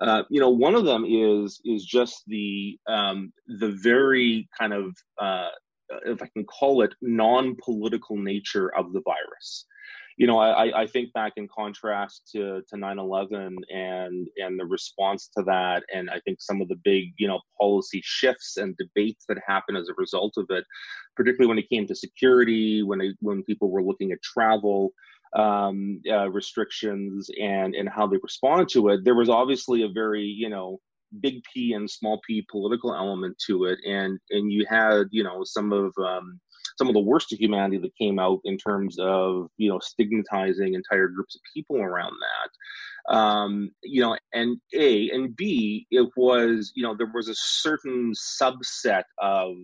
Uh, 0.00 0.22
you 0.30 0.40
know, 0.40 0.50
one 0.50 0.74
of 0.74 0.84
them 0.84 1.04
is 1.06 1.60
is 1.64 1.84
just 1.84 2.22
the 2.26 2.78
um, 2.88 3.32
the 3.46 3.70
very 3.82 4.48
kind 4.58 4.72
of 4.72 4.96
uh, 5.20 5.50
if 6.06 6.22
I 6.22 6.28
can 6.34 6.44
call 6.44 6.82
it 6.82 6.94
non-political 7.00 8.16
nature 8.16 8.74
of 8.76 8.92
the 8.92 9.02
virus. 9.04 9.66
You 10.18 10.26
know, 10.26 10.38
I, 10.38 10.82
I 10.82 10.86
think 10.86 11.12
back 11.14 11.32
in 11.36 11.48
contrast 11.48 12.28
to 12.32 12.62
to 12.68 12.76
9/11 12.76 13.56
and 13.70 14.28
and 14.36 14.60
the 14.60 14.66
response 14.66 15.28
to 15.36 15.42
that, 15.44 15.84
and 15.92 16.10
I 16.10 16.20
think 16.20 16.40
some 16.40 16.60
of 16.60 16.68
the 16.68 16.76
big 16.84 17.14
you 17.16 17.28
know 17.28 17.40
policy 17.58 18.00
shifts 18.04 18.56
and 18.58 18.76
debates 18.76 19.24
that 19.28 19.38
happened 19.46 19.78
as 19.78 19.88
a 19.88 19.94
result 19.96 20.34
of 20.36 20.46
it, 20.50 20.64
particularly 21.16 21.48
when 21.48 21.58
it 21.58 21.70
came 21.70 21.86
to 21.86 21.94
security, 21.94 22.82
when 22.82 23.16
when 23.20 23.42
people 23.44 23.70
were 23.70 23.82
looking 23.82 24.12
at 24.12 24.22
travel 24.22 24.92
um, 25.34 26.00
uh, 26.10 26.30
restrictions 26.30 27.30
and 27.40 27.74
and 27.74 27.88
how 27.88 28.06
they 28.06 28.18
responded 28.22 28.68
to 28.68 28.90
it, 28.90 29.04
there 29.04 29.14
was 29.14 29.30
obviously 29.30 29.82
a 29.82 29.88
very 29.88 30.24
you 30.24 30.50
know 30.50 30.78
big 31.20 31.42
P 31.52 31.72
and 31.72 31.90
small 31.90 32.20
p 32.26 32.46
political 32.50 32.94
element 32.94 33.36
to 33.46 33.64
it, 33.64 33.78
and 33.86 34.18
and 34.30 34.52
you 34.52 34.64
had 34.68 35.04
you 35.10 35.24
know 35.24 35.42
some 35.44 35.72
of 35.72 35.92
um, 35.98 36.40
some 36.78 36.88
of 36.88 36.94
the 36.94 37.00
worst 37.00 37.32
of 37.32 37.40
humanity 37.40 37.78
that 37.78 37.96
came 37.96 38.18
out 38.18 38.40
in 38.44 38.56
terms 38.56 38.98
of 38.98 39.48
you 39.56 39.68
know 39.68 39.78
stigmatizing 39.80 40.74
entire 40.74 41.08
groups 41.08 41.34
of 41.34 41.40
people 41.54 41.76
around 41.80 42.12
that. 42.20 43.14
Um, 43.14 43.70
you 43.82 44.00
know 44.00 44.16
and 44.32 44.58
a 44.74 45.10
and 45.10 45.34
b 45.34 45.86
it 45.90 46.08
was 46.16 46.72
you 46.76 46.84
know 46.84 46.94
there 46.96 47.10
was 47.12 47.28
a 47.28 47.34
certain 47.34 48.12
subset 48.12 49.02
of 49.18 49.54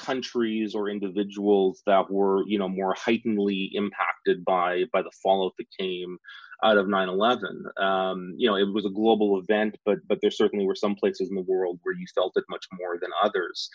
countries 0.00 0.74
or 0.74 0.88
individuals 0.88 1.82
that 1.86 2.10
were 2.10 2.42
you 2.46 2.58
know 2.58 2.68
more 2.68 2.94
heightenedly 2.94 3.70
impacted 3.74 4.44
by 4.44 4.84
by 4.92 5.02
the 5.02 5.10
fallout 5.22 5.52
that 5.58 5.66
came 5.78 6.16
out 6.64 6.78
of 6.78 6.86
9-11 6.86 7.82
um, 7.82 8.34
you 8.36 8.48
know 8.48 8.56
it 8.56 8.72
was 8.72 8.86
a 8.86 8.90
global 8.90 9.38
event 9.38 9.76
but 9.84 9.98
but 10.08 10.18
there 10.22 10.30
certainly 10.30 10.66
were 10.66 10.74
some 10.74 10.94
places 10.94 11.28
in 11.28 11.36
the 11.36 11.42
world 11.42 11.78
where 11.82 11.94
you 11.94 12.06
felt 12.14 12.32
it 12.36 12.44
much 12.48 12.66
more 12.78 12.98
than 13.00 13.10
others. 13.22 13.68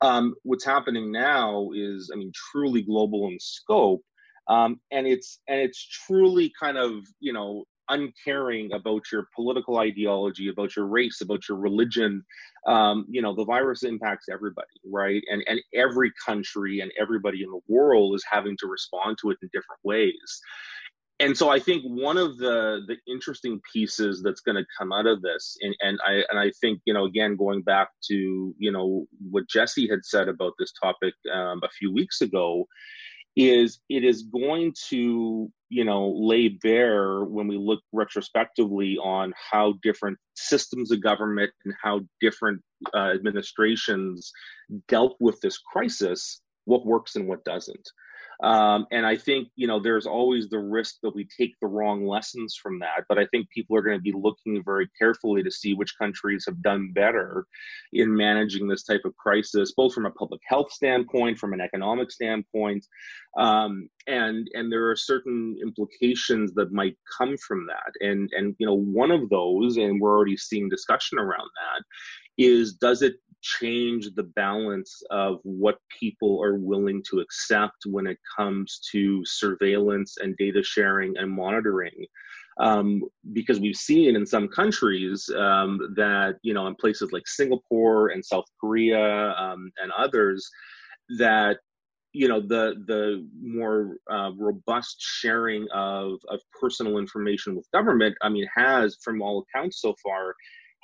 Um, 0.00 0.34
what's 0.42 0.64
happening 0.64 1.10
now 1.10 1.70
is 1.74 2.10
i 2.12 2.16
mean 2.16 2.32
truly 2.50 2.82
global 2.82 3.28
in 3.28 3.38
scope. 3.40 4.02
Um, 4.48 4.78
and 4.90 5.06
it's 5.06 5.40
and 5.48 5.58
it's 5.60 5.82
truly 6.06 6.52
kind 6.60 6.76
of 6.76 6.92
you 7.20 7.32
know 7.32 7.64
uncaring 7.88 8.72
about 8.72 9.02
your 9.12 9.28
political 9.34 9.78
ideology, 9.78 10.48
about 10.48 10.76
your 10.76 10.86
race, 10.86 11.20
about 11.20 11.48
your 11.48 11.58
religion. 11.58 12.24
Um, 12.66 13.06
you 13.08 13.22
know, 13.22 13.34
the 13.34 13.44
virus 13.44 13.82
impacts 13.82 14.26
everybody, 14.32 14.66
right? 14.84 15.22
And 15.30 15.42
and 15.46 15.60
every 15.74 16.12
country 16.24 16.80
and 16.80 16.92
everybody 17.00 17.42
in 17.42 17.50
the 17.50 17.60
world 17.68 18.14
is 18.14 18.24
having 18.30 18.56
to 18.60 18.66
respond 18.66 19.18
to 19.22 19.30
it 19.30 19.38
in 19.42 19.48
different 19.52 19.80
ways. 19.84 20.40
And 21.20 21.36
so 21.36 21.48
I 21.48 21.60
think 21.60 21.84
one 21.84 22.16
of 22.16 22.38
the 22.38 22.80
the 22.88 22.96
interesting 23.06 23.60
pieces 23.72 24.20
that's 24.22 24.40
going 24.40 24.56
to 24.56 24.66
come 24.76 24.92
out 24.92 25.06
of 25.06 25.22
this, 25.22 25.56
and, 25.60 25.74
and 25.80 25.98
I 26.04 26.24
and 26.30 26.38
I 26.38 26.50
think 26.60 26.80
you 26.86 26.94
know 26.94 27.04
again 27.04 27.36
going 27.36 27.62
back 27.62 27.88
to 28.08 28.54
you 28.58 28.72
know 28.72 29.06
what 29.30 29.48
Jesse 29.48 29.88
had 29.88 30.04
said 30.04 30.28
about 30.28 30.54
this 30.58 30.72
topic 30.72 31.14
um, 31.32 31.60
a 31.62 31.68
few 31.78 31.92
weeks 31.92 32.20
ago, 32.20 32.66
is 33.36 33.80
it 33.88 34.04
is 34.04 34.22
going 34.22 34.72
to 34.88 35.50
you 35.68 35.84
know 35.84 36.10
lay 36.10 36.48
bare 36.48 37.24
when 37.24 37.48
we 37.48 37.56
look 37.56 37.80
retrospectively 37.92 38.96
on 38.98 39.32
how 39.50 39.74
different 39.82 40.16
systems 40.34 40.90
of 40.92 41.02
government 41.02 41.50
and 41.64 41.74
how 41.82 42.00
different 42.20 42.60
uh, 42.94 43.10
administrations 43.12 44.30
dealt 44.88 45.16
with 45.20 45.40
this 45.40 45.58
crisis 45.58 46.40
what 46.64 46.86
works 46.86 47.16
and 47.16 47.26
what 47.26 47.44
doesn't 47.44 47.88
um, 48.42 48.86
and 48.90 49.06
I 49.06 49.16
think, 49.16 49.48
you 49.56 49.66
know, 49.66 49.80
there's 49.80 50.06
always 50.06 50.48
the 50.48 50.58
risk 50.58 50.96
that 51.02 51.14
we 51.14 51.26
take 51.38 51.54
the 51.60 51.68
wrong 51.68 52.06
lessons 52.06 52.58
from 52.60 52.78
that. 52.80 53.04
But 53.08 53.18
I 53.18 53.26
think 53.26 53.48
people 53.50 53.76
are 53.76 53.82
going 53.82 53.96
to 53.96 54.02
be 54.02 54.12
looking 54.12 54.62
very 54.64 54.88
carefully 54.98 55.42
to 55.42 55.50
see 55.50 55.74
which 55.74 55.96
countries 55.98 56.44
have 56.46 56.62
done 56.62 56.92
better 56.94 57.46
in 57.92 58.14
managing 58.14 58.66
this 58.66 58.82
type 58.82 59.02
of 59.04 59.16
crisis, 59.16 59.72
both 59.76 59.94
from 59.94 60.06
a 60.06 60.10
public 60.10 60.40
health 60.46 60.72
standpoint, 60.72 61.38
from 61.38 61.52
an 61.52 61.60
economic 61.60 62.10
standpoint. 62.10 62.84
Um, 63.36 63.88
and 64.06 64.48
and 64.54 64.70
there 64.70 64.90
are 64.90 64.96
certain 64.96 65.56
implications 65.62 66.52
that 66.54 66.72
might 66.72 66.96
come 67.18 67.36
from 67.36 67.66
that. 67.66 67.92
And 68.06 68.30
and 68.36 68.54
you 68.58 68.66
know, 68.66 68.78
one 68.78 69.10
of 69.10 69.28
those, 69.30 69.76
and 69.76 70.00
we're 70.00 70.16
already 70.16 70.36
seeing 70.36 70.68
discussion 70.68 71.18
around 71.18 71.48
that, 71.56 71.84
is 72.36 72.74
does 72.74 73.02
it 73.02 73.14
change 73.44 74.08
the 74.14 74.22
balance 74.22 75.02
of 75.10 75.38
what 75.42 75.78
people 76.00 76.42
are 76.42 76.56
willing 76.56 77.02
to 77.10 77.20
accept 77.20 77.84
when 77.86 78.06
it 78.06 78.18
comes 78.36 78.80
to 78.90 79.22
surveillance 79.24 80.16
and 80.20 80.36
data 80.36 80.62
sharing 80.62 81.16
and 81.18 81.30
monitoring. 81.30 82.06
Um, 82.58 83.02
because 83.32 83.60
we've 83.60 83.76
seen 83.76 84.16
in 84.16 84.24
some 84.24 84.48
countries 84.48 85.28
um, 85.36 85.92
that, 85.96 86.36
you 86.42 86.54
know, 86.54 86.66
in 86.68 86.74
places 86.76 87.12
like 87.12 87.26
Singapore 87.26 88.08
and 88.08 88.24
South 88.24 88.46
Korea 88.60 89.32
um, 89.32 89.70
and 89.82 89.92
others, 89.92 90.48
that 91.18 91.58
you 92.14 92.28
know 92.28 92.40
the 92.40 92.74
the 92.86 93.28
more 93.42 93.96
uh, 94.10 94.30
robust 94.38 94.96
sharing 95.00 95.66
of 95.74 96.20
of 96.28 96.40
personal 96.58 96.96
information 96.96 97.56
with 97.56 97.70
government 97.72 98.14
i 98.22 98.28
mean 98.28 98.46
has 98.54 98.96
from 99.02 99.20
all 99.20 99.44
accounts 99.44 99.82
so 99.82 99.94
far 100.02 100.34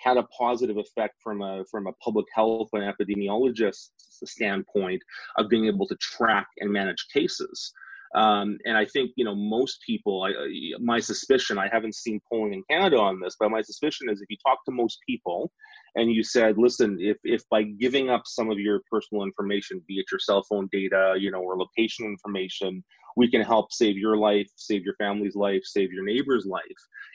had 0.02 0.16
a 0.16 0.22
positive 0.24 0.76
effect 0.76 1.16
from 1.22 1.42
a 1.42 1.64
from 1.70 1.86
a 1.86 1.92
public 1.94 2.26
health 2.34 2.68
and 2.72 2.82
epidemiologist 2.82 3.90
standpoint 4.24 5.02
of 5.38 5.48
being 5.48 5.66
able 5.66 5.86
to 5.86 5.96
track 5.96 6.46
and 6.58 6.70
manage 6.70 7.06
cases. 7.12 7.72
Um, 8.14 8.58
and 8.64 8.76
I 8.76 8.86
think 8.86 9.12
you 9.16 9.24
know 9.24 9.36
most 9.36 9.78
people. 9.86 10.24
I, 10.24 10.32
my 10.80 10.98
suspicion. 10.98 11.58
I 11.58 11.68
haven't 11.72 11.94
seen 11.94 12.20
polling 12.28 12.54
in 12.54 12.64
Canada 12.68 12.98
on 12.98 13.20
this, 13.20 13.36
but 13.38 13.50
my 13.50 13.62
suspicion 13.62 14.08
is 14.10 14.20
if 14.20 14.28
you 14.28 14.36
talk 14.44 14.64
to 14.64 14.72
most 14.72 14.98
people, 15.08 15.52
and 15.94 16.10
you 16.10 16.24
said, 16.24 16.58
"Listen, 16.58 16.98
if 17.00 17.18
if 17.22 17.42
by 17.50 17.62
giving 17.62 18.10
up 18.10 18.22
some 18.24 18.50
of 18.50 18.58
your 18.58 18.80
personal 18.90 19.22
information, 19.22 19.80
be 19.86 19.94
it 19.94 20.06
your 20.10 20.18
cell 20.18 20.42
phone 20.48 20.68
data, 20.72 21.14
you 21.18 21.30
know, 21.30 21.40
or 21.40 21.56
location 21.56 22.04
information, 22.06 22.82
we 23.16 23.30
can 23.30 23.42
help 23.42 23.72
save 23.72 23.96
your 23.96 24.16
life, 24.16 24.48
save 24.56 24.84
your 24.84 24.94
family's 24.96 25.36
life, 25.36 25.62
save 25.64 25.92
your 25.92 26.04
neighbor's 26.04 26.46
life." 26.46 26.62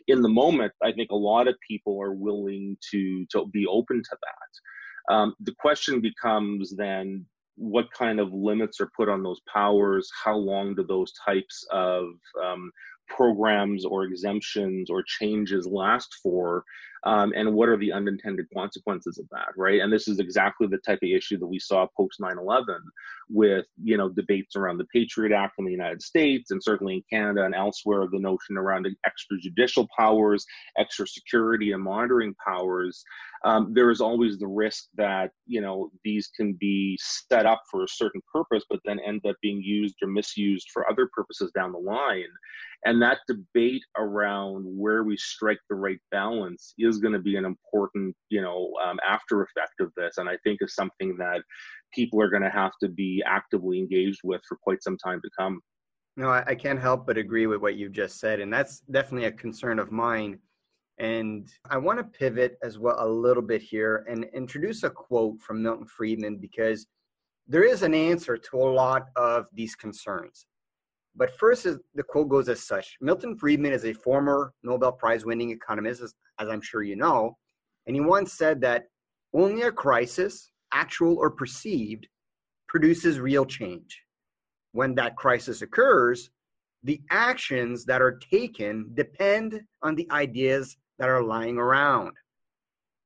In 0.07 0.21
the 0.21 0.29
moment, 0.29 0.73
I 0.83 0.91
think 0.91 1.11
a 1.11 1.15
lot 1.15 1.47
of 1.47 1.55
people 1.67 2.01
are 2.01 2.13
willing 2.13 2.77
to 2.91 3.25
to 3.31 3.45
be 3.47 3.65
open 3.67 4.01
to 4.03 4.17
that. 4.21 5.13
Um, 5.13 5.35
the 5.39 5.55
question 5.59 6.01
becomes 6.01 6.75
then 6.75 7.25
what 7.57 7.91
kind 7.91 8.19
of 8.19 8.33
limits 8.33 8.81
are 8.81 8.91
put 8.97 9.09
on 9.09 9.23
those 9.23 9.41
powers? 9.51 10.09
How 10.23 10.35
long 10.35 10.75
do 10.75 10.83
those 10.83 11.13
types 11.25 11.65
of 11.71 12.05
um, 12.43 12.71
programs 13.07 13.85
or 13.85 14.03
exemptions 14.03 14.89
or 14.89 15.03
changes 15.03 15.65
last 15.65 16.15
for? 16.21 16.63
Um, 17.03 17.33
and 17.35 17.53
what 17.53 17.69
are 17.69 17.77
the 17.77 17.91
unintended 17.91 18.47
consequences 18.55 19.19
of 19.19 19.27
that, 19.31 19.49
right? 19.57 19.81
And 19.81 19.91
this 19.91 20.07
is 20.07 20.19
exactly 20.19 20.67
the 20.67 20.79
type 20.79 20.99
of 21.03 21.09
issue 21.09 21.37
that 21.37 21.47
we 21.47 21.59
saw 21.59 21.87
post 21.95 22.19
9 22.19 22.37
11 22.37 22.75
with, 23.29 23.65
you 23.83 23.97
know, 23.97 24.09
debates 24.09 24.55
around 24.55 24.77
the 24.77 24.85
Patriot 24.85 25.35
Act 25.35 25.55
in 25.59 25.65
the 25.65 25.71
United 25.71 26.01
States 26.01 26.51
and 26.51 26.63
certainly 26.63 26.95
in 26.95 27.03
Canada 27.09 27.45
and 27.45 27.55
elsewhere, 27.55 28.07
the 28.11 28.19
notion 28.19 28.57
around 28.57 28.87
extrajudicial 29.07 29.87
powers, 29.95 30.45
extra 30.77 31.07
security 31.07 31.71
and 31.71 31.83
monitoring 31.83 32.35
powers 32.45 33.03
um, 33.45 33.73
there 33.73 33.91
is 33.91 34.01
always 34.01 34.39
the 34.39 34.47
risk 34.47 34.85
that 34.95 35.29
you 35.45 35.61
know 35.61 35.91
these 36.03 36.29
can 36.35 36.53
be 36.53 36.97
set 36.99 37.45
up 37.45 37.61
for 37.69 37.83
a 37.83 37.87
certain 37.87 38.21
purpose, 38.31 38.63
but 38.69 38.79
then 38.85 38.99
end 38.99 39.21
up 39.27 39.35
being 39.41 39.61
used 39.61 39.95
or 40.01 40.07
misused 40.07 40.69
for 40.73 40.89
other 40.89 41.07
purposes 41.13 41.51
down 41.53 41.71
the 41.71 41.77
line. 41.77 42.23
And 42.85 43.01
that 43.01 43.19
debate 43.27 43.83
around 43.97 44.63
where 44.65 45.03
we 45.03 45.15
strike 45.17 45.59
the 45.69 45.75
right 45.75 45.99
balance 46.11 46.73
is 46.77 46.94
going 46.99 47.13
to 47.13 47.19
be 47.19 47.35
an 47.35 47.45
important, 47.45 48.15
you 48.29 48.41
know, 48.41 48.71
um, 48.85 48.99
after 49.07 49.43
effect 49.43 49.79
of 49.79 49.91
this. 49.95 50.17
And 50.17 50.29
I 50.29 50.37
think 50.43 50.59
is 50.61 50.75
something 50.75 51.15
that 51.17 51.41
people 51.93 52.21
are 52.21 52.29
going 52.29 52.43
to 52.43 52.49
have 52.49 52.73
to 52.81 52.89
be 52.89 53.23
actively 53.25 53.79
engaged 53.79 54.21
with 54.23 54.41
for 54.47 54.57
quite 54.61 54.83
some 54.83 54.97
time 54.97 55.21
to 55.23 55.29
come. 55.37 55.61
No, 56.17 56.29
I, 56.29 56.43
I 56.47 56.55
can't 56.55 56.79
help 56.79 57.05
but 57.05 57.17
agree 57.17 57.45
with 57.45 57.61
what 57.61 57.75
you've 57.75 57.91
just 57.91 58.19
said, 58.19 58.39
and 58.39 58.51
that's 58.51 58.79
definitely 58.91 59.27
a 59.27 59.31
concern 59.33 59.79
of 59.79 59.91
mine 59.91 60.39
and 60.97 61.51
I 61.69 61.77
want 61.77 61.99
to 61.99 62.03
pivot 62.03 62.57
as 62.63 62.79
well 62.79 62.95
a 62.99 63.07
little 63.07 63.43
bit 63.43 63.61
here 63.61 64.05
and 64.09 64.25
introduce 64.33 64.83
a 64.83 64.89
quote 64.89 65.39
from 65.41 65.61
Milton 65.61 65.85
Friedman 65.85 66.37
because 66.37 66.87
there 67.47 67.63
is 67.63 67.83
an 67.83 67.93
answer 67.93 68.37
to 68.37 68.57
a 68.57 68.71
lot 68.73 69.07
of 69.15 69.47
these 69.53 69.75
concerns. 69.75 70.47
But 71.15 71.37
first, 71.37 71.63
the 71.63 72.03
quote 72.03 72.29
goes 72.29 72.49
as 72.49 72.63
such 72.63 72.97
Milton 72.99 73.37
Friedman 73.37 73.71
is 73.71 73.85
a 73.85 73.93
former 73.93 74.53
Nobel 74.63 74.91
Prize 74.91 75.25
winning 75.25 75.51
economist, 75.51 76.01
as, 76.01 76.13
as 76.39 76.49
I'm 76.49 76.61
sure 76.61 76.83
you 76.83 76.95
know, 76.95 77.37
and 77.87 77.95
he 77.95 78.01
once 78.01 78.33
said 78.33 78.61
that 78.61 78.85
only 79.33 79.63
a 79.63 79.71
crisis, 79.71 80.51
actual 80.73 81.17
or 81.17 81.29
perceived, 81.29 82.07
produces 82.67 83.19
real 83.19 83.45
change. 83.45 84.01
When 84.71 84.95
that 84.95 85.15
crisis 85.15 85.61
occurs, 85.61 86.29
the 86.83 87.01
actions 87.09 87.85
that 87.85 88.01
are 88.01 88.19
taken 88.31 88.91
depend 88.93 89.61
on 89.81 89.95
the 89.95 90.07
ideas 90.11 90.77
that 90.99 91.09
are 91.09 91.23
lying 91.23 91.57
around. 91.57 92.11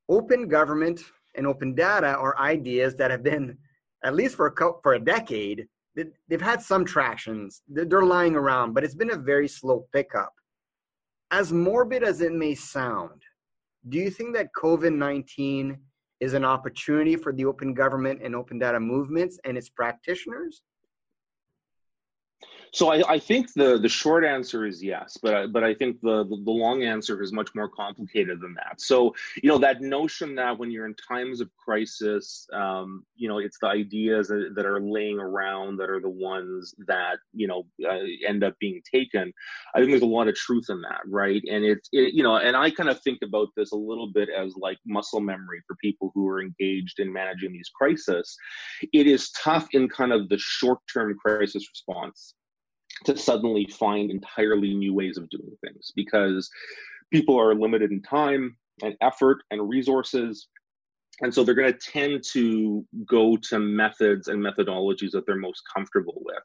Open 0.10 0.48
government 0.48 1.02
and 1.36 1.46
open 1.46 1.76
data 1.76 2.16
are 2.16 2.38
ideas 2.40 2.96
that 2.96 3.12
have 3.12 3.24
been, 3.24 3.58
at 4.04 4.16
least 4.16 4.36
for 4.36 4.48
a, 4.48 4.72
for 4.82 4.94
a 4.94 5.00
decade, 5.00 5.68
they've 6.28 6.42
had 6.42 6.62
some 6.62 6.86
tractions. 6.86 7.62
They're 7.68 8.04
lying 8.04 8.36
around, 8.36 8.74
but 8.74 8.84
it's 8.84 8.96
been 8.96 9.12
a 9.12 9.18
very 9.18 9.48
slow 9.48 9.88
pickup. 9.94 10.34
As 11.32 11.54
morbid 11.54 12.04
as 12.04 12.22
it 12.22 12.34
may 12.34 12.56
sound, 12.56 13.22
do 13.88 13.98
you 13.98 14.10
think 14.10 14.36
that 14.36 14.50
COVID 14.54 14.94
19 14.94 15.78
is 16.20 16.34
an 16.34 16.44
opportunity 16.44 17.16
for 17.16 17.32
the 17.32 17.46
open 17.46 17.74
government 17.74 18.22
and 18.24 18.36
open 18.36 18.60
data 18.60 18.80
movements 18.80 19.40
and 19.46 19.58
its 19.58 19.70
practitioners? 19.70 20.64
So 22.74 22.92
I, 22.92 23.14
I, 23.14 23.20
think 23.20 23.54
the 23.54 23.80
the 23.80 23.90
short 23.90 24.24
answer 24.24 24.66
is 24.66 24.84
yes, 24.84 25.18
but 25.22 25.34
I, 25.34 25.48
but 25.48 25.64
I 25.64 25.74
think 25.74 26.02
the, 26.02 26.24
the, 26.24 26.42
the 26.44 26.52
long 26.52 26.84
answer 26.84 27.22
is 27.24 27.34
much 27.34 27.50
more 27.56 27.70
complicated 27.70 28.40
than 28.42 28.54
that. 28.56 28.80
So 28.80 29.16
you 29.42 29.50
know 29.50 29.58
that 29.60 29.82
notion 29.82 30.36
that 30.36 30.58
when 30.58 30.70
you're 30.70 30.86
in 30.86 30.96
times 30.96 31.42
of 31.42 31.50
crisis, 31.58 32.48
um, 32.54 33.06
you 33.16 33.28
know 33.28 33.40
it's 33.40 33.58
the 33.60 33.68
ideas 33.68 34.28
that, 34.28 34.54
that, 34.56 34.66
are 34.66 34.82
laying 34.82 35.20
around 35.20 35.78
that 35.78 35.90
are 35.90 36.00
the 36.00 36.10
ones 36.10 36.76
that 36.88 37.18
you 37.34 37.48
know 37.48 37.66
uh, 37.90 38.00
end 38.28 38.44
up 38.44 38.54
being 38.60 38.82
taken. 38.92 39.34
I 39.74 39.80
think 39.80 39.90
there's 39.90 40.04
a 40.04 40.08
lot 40.08 40.28
of 40.28 40.36
truth 40.36 40.66
in 40.70 40.82
that, 40.82 41.02
right? 41.08 41.42
And 41.50 41.64
it's 41.64 41.90
it, 41.92 42.14
you 42.14 42.24
know, 42.24 42.38
and 42.38 42.56
I 42.56 42.70
kind 42.70 42.90
of 42.90 43.02
think 43.02 43.20
about 43.24 43.48
this 43.58 43.72
a 43.72 43.78
little 43.78 44.12
bit 44.12 44.30
as 44.30 44.54
like 44.58 44.78
muscle 44.86 45.22
memory 45.22 45.62
for 45.66 45.76
people 45.82 46.12
who 46.14 46.28
are 46.28 46.42
engaged 46.42 47.00
in 47.00 47.12
managing 47.12 47.52
these 47.52 47.70
crises. 47.74 48.38
It 48.94 49.08
is 49.08 49.32
tough 49.32 49.70
in 49.74 49.90
kind 49.90 50.14
of 50.14 50.30
the 50.30 50.38
short 50.38 50.80
term 50.92 51.16
crisis 51.18 51.68
response 51.74 52.36
to 53.06 53.18
suddenly 53.18 53.66
find 53.66 54.12
entirely 54.12 54.74
new 54.74 54.94
ways 54.94 55.18
of 55.18 55.30
doing 55.30 55.56
things 55.62 55.92
because 55.96 56.50
people 57.12 57.40
are 57.40 57.56
limited 57.56 57.92
in 57.92 58.02
time 58.02 58.58
and 58.84 58.96
effort 59.02 59.40
and 59.52 59.68
resources 59.70 60.48
and 61.22 61.34
so 61.34 61.44
they're 61.44 61.56
going 61.56 61.72
to 61.72 61.80
tend 61.80 62.24
to 62.32 62.86
go 63.06 63.38
to 63.38 63.60
methods 63.60 64.28
and 64.28 64.44
methodologies 64.44 65.12
that 65.12 65.26
they're 65.26 65.36
most 65.36 65.62
comfortable 65.74 66.22
with. 66.26 66.44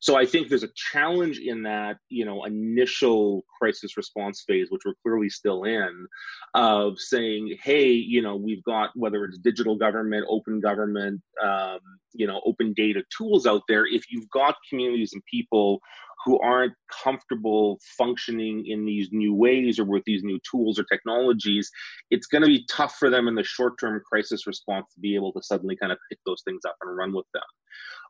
So 0.00 0.16
i 0.16 0.24
think 0.24 0.48
there's 0.48 0.62
a 0.62 0.72
challenge 0.92 1.38
in 1.38 1.62
that 1.64 1.98
you 2.08 2.24
know 2.24 2.44
initial 2.44 3.44
crisis 3.58 3.96
response 3.96 4.44
phase 4.46 4.68
which 4.70 4.82
we're 4.84 4.94
clearly 5.02 5.28
still 5.28 5.64
in 5.64 6.06
of 6.54 6.98
saying 6.98 7.56
hey 7.62 7.90
you 7.90 8.22
know 8.22 8.36
we've 8.36 8.64
got 8.64 8.90
whether 8.94 9.24
it's 9.24 9.38
digital 9.38 9.76
government 9.76 10.26
open 10.28 10.60
government 10.60 11.20
um, 11.42 11.78
you 12.14 12.26
know 12.26 12.40
open 12.44 12.72
data 12.74 13.02
tools 13.16 13.46
out 13.46 13.62
there 13.68 13.86
if 13.86 14.04
you've 14.10 14.28
got 14.30 14.56
communities 14.68 15.12
and 15.12 15.22
people 15.30 15.80
who 16.26 16.38
aren't 16.40 16.74
comfortable 17.04 17.78
functioning 17.96 18.66
in 18.66 18.84
these 18.84 19.08
new 19.12 19.32
ways 19.32 19.78
or 19.78 19.84
with 19.84 20.02
these 20.04 20.24
new 20.24 20.40
tools 20.50 20.78
or 20.78 20.84
technologies, 20.84 21.70
it's 22.10 22.26
going 22.26 22.42
to 22.42 22.48
be 22.48 22.66
tough 22.68 22.96
for 22.98 23.08
them 23.08 23.28
in 23.28 23.36
the 23.36 23.44
short 23.44 23.78
term 23.78 24.02
crisis 24.04 24.46
response 24.46 24.92
to 24.92 25.00
be 25.00 25.14
able 25.14 25.32
to 25.32 25.42
suddenly 25.42 25.76
kind 25.76 25.92
of 25.92 25.98
pick 26.10 26.18
those 26.26 26.42
things 26.44 26.62
up 26.66 26.76
and 26.82 26.96
run 26.96 27.14
with 27.14 27.26
them 27.32 27.42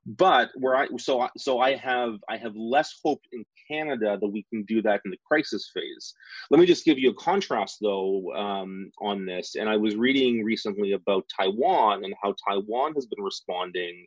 but 0.07 0.51
where 0.55 0.77
I 0.77 0.87
so 0.99 1.29
so 1.37 1.59
I 1.59 1.75
have 1.77 2.15
I 2.29 2.37
have 2.37 2.55
less 2.55 2.95
hope 3.05 3.21
in 3.33 3.45
Canada 3.69 4.17
that 4.21 4.29
we 4.29 4.47
can 4.51 4.65
do 4.65 4.81
that 4.83 5.01
in 5.05 5.11
the 5.11 5.19
crisis 5.27 5.71
phase. 5.75 6.15
Let 6.51 6.61
me 6.61 6.67
just 6.67 6.85
give 6.85 6.99
you 6.99 7.11
a 7.11 7.15
contrast 7.15 7.79
though 7.83 8.33
um, 8.35 8.91
on 9.01 9.27
this. 9.27 9.57
And 9.57 9.69
I 9.69 9.77
was 9.77 9.97
reading 9.97 10.45
recently 10.45 10.93
about 10.93 11.25
Taiwan 11.37 12.05
and 12.05 12.15
how 12.23 12.35
Taiwan 12.49 12.95
has 12.95 13.07
been 13.07 13.25
responding 13.25 14.07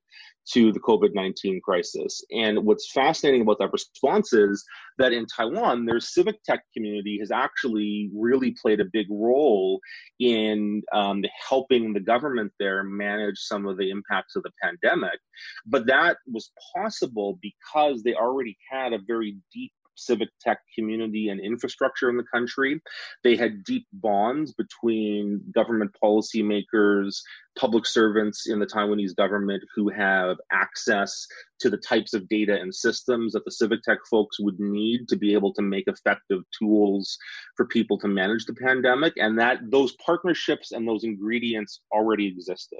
to 0.54 0.72
the 0.72 0.80
COVID 0.80 1.14
nineteen 1.14 1.60
crisis. 1.62 2.24
And 2.32 2.64
what's 2.66 2.92
fascinating 2.92 3.42
about 3.42 3.60
that 3.60 3.74
response 3.74 4.32
is 4.32 4.64
that 4.98 5.14
in 5.14 5.26
Taiwan, 5.26 5.86
their 5.86 6.00
civic 6.00 6.42
tech 6.44 6.64
community 6.74 7.18
has 7.20 7.30
actually 7.32 8.10
really 8.16 8.56
played 8.62 8.80
a 8.80 8.86
big 8.86 9.08
role 9.10 9.80
in 10.20 10.82
um, 10.94 11.24
helping 11.48 11.94
the 11.94 12.00
government 12.00 12.52
there 12.60 12.84
manage 12.84 13.38
some 13.38 13.68
of 13.68 13.78
the 13.78 13.90
impacts 13.90 14.36
of 14.36 14.44
the 14.44 14.52
pandemic. 14.64 15.20
But 15.66 15.86
that 15.90 16.18
was 16.32 16.52
possible 16.76 17.40
because 17.42 18.04
they 18.04 18.14
already 18.14 18.56
had 18.72 18.94
a 18.94 19.00
very 19.08 19.38
deep 19.52 19.72
civic 19.96 20.30
tech 20.40 20.60
community 20.78 21.30
and 21.30 21.42
infrastructure 21.42 22.10
in 22.10 22.16
the 22.16 22.24
country. 22.32 22.82
They 23.24 23.36
had 23.36 23.64
deep 23.64 23.86
bonds 23.94 24.54
between 24.54 25.44
government 25.54 25.92
policymakers, 26.02 27.18
public 27.60 27.86
servants 27.86 28.48
in 28.48 28.58
the 28.58 28.66
Taiwanese 28.66 29.16
government 29.16 29.62
who 29.76 29.90
have 29.90 30.38
access 30.52 31.28
to 31.60 31.70
the 31.70 31.78
types 31.78 32.14
of 32.14 32.28
data 32.30 32.56
and 32.56 32.74
systems 32.74 33.34
that 33.34 33.44
the 33.44 33.52
civic 33.52 33.82
tech 33.84 33.98
folks 34.10 34.40
would 34.40 34.58
need 34.60 35.10
to 35.10 35.18
be 35.18 35.34
able 35.34 35.54
to 35.54 35.62
make 35.62 35.84
effective 35.88 36.40
tools 36.58 37.18
for 37.58 37.66
people 37.66 38.00
to 38.00 38.08
manage 38.08 38.46
the 38.46 38.54
pandemic 38.54 39.12
and 39.18 39.38
that 39.38 39.60
those 39.72 39.94
partnerships 40.06 40.72
and 40.72 40.88
those 40.88 41.04
ingredients 41.04 41.82
already 41.92 42.28
existed. 42.28 42.80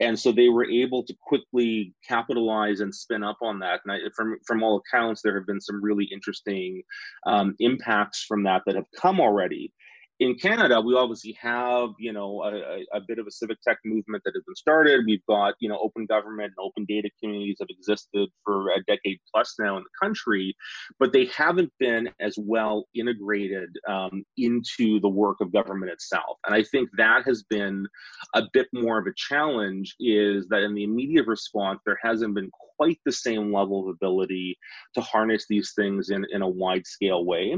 And 0.00 0.18
so 0.18 0.32
they 0.32 0.50
were 0.50 0.68
able 0.68 1.02
to 1.04 1.14
quickly 1.22 1.94
capitalize 2.06 2.80
and 2.80 2.94
spin 2.94 3.24
up 3.24 3.38
on 3.40 3.58
that. 3.60 3.80
And 3.84 3.92
I, 3.92 3.98
from 4.14 4.36
from 4.46 4.62
all 4.62 4.82
accounts 4.82 5.22
there 5.22 5.36
have 5.36 5.46
been 5.46 5.60
some 5.62 5.82
really 5.82 6.08
interesting 6.12 6.82
um, 7.26 7.54
impacts 7.58 8.24
from 8.28 8.42
that 8.42 8.62
that 8.66 8.76
have 8.76 8.90
come 9.00 9.18
already 9.18 9.72
in 10.20 10.34
Canada, 10.34 10.78
we 10.82 10.94
obviously 10.94 11.36
have, 11.40 11.90
you 11.98 12.12
know, 12.12 12.42
a, 12.42 12.84
a, 12.94 13.00
bit 13.08 13.18
of 13.18 13.26
a 13.26 13.30
civic 13.30 13.58
tech 13.62 13.78
movement 13.86 14.22
that 14.24 14.34
has 14.34 14.44
been 14.44 14.54
started. 14.54 15.06
We've 15.06 15.24
got, 15.26 15.54
you 15.60 15.68
know, 15.70 15.78
open 15.82 16.04
government 16.04 16.52
and 16.56 16.66
open 16.66 16.84
data 16.84 17.08
communities 17.18 17.56
that 17.58 17.70
have 17.70 17.76
existed 17.78 18.28
for 18.44 18.68
a 18.68 18.84
decade 18.86 19.18
plus 19.34 19.54
now 19.58 19.78
in 19.78 19.82
the 19.82 20.06
country, 20.06 20.54
but 20.98 21.14
they 21.14 21.24
haven't 21.34 21.72
been 21.80 22.10
as 22.20 22.34
well 22.38 22.84
integrated 22.94 23.70
um, 23.88 24.22
into 24.36 25.00
the 25.00 25.08
work 25.08 25.38
of 25.40 25.54
government 25.54 25.90
itself. 25.90 26.36
And 26.46 26.54
I 26.54 26.64
think 26.64 26.90
that 26.98 27.24
has 27.24 27.42
been 27.44 27.86
a 28.34 28.42
bit 28.52 28.68
more 28.74 28.98
of 28.98 29.06
a 29.06 29.14
challenge 29.16 29.96
is 30.00 30.46
that 30.48 30.62
in 30.62 30.74
the 30.74 30.84
immediate 30.84 31.26
response, 31.26 31.80
there 31.86 31.98
hasn't 32.02 32.34
been 32.34 32.50
quite 32.76 33.00
the 33.06 33.12
same 33.12 33.54
level 33.54 33.88
of 33.88 33.94
ability 33.94 34.58
to 34.96 35.00
harness 35.00 35.46
these 35.48 35.72
things 35.74 36.10
in, 36.10 36.26
in 36.30 36.42
a 36.42 36.48
wide 36.48 36.86
scale 36.86 37.24
way. 37.24 37.56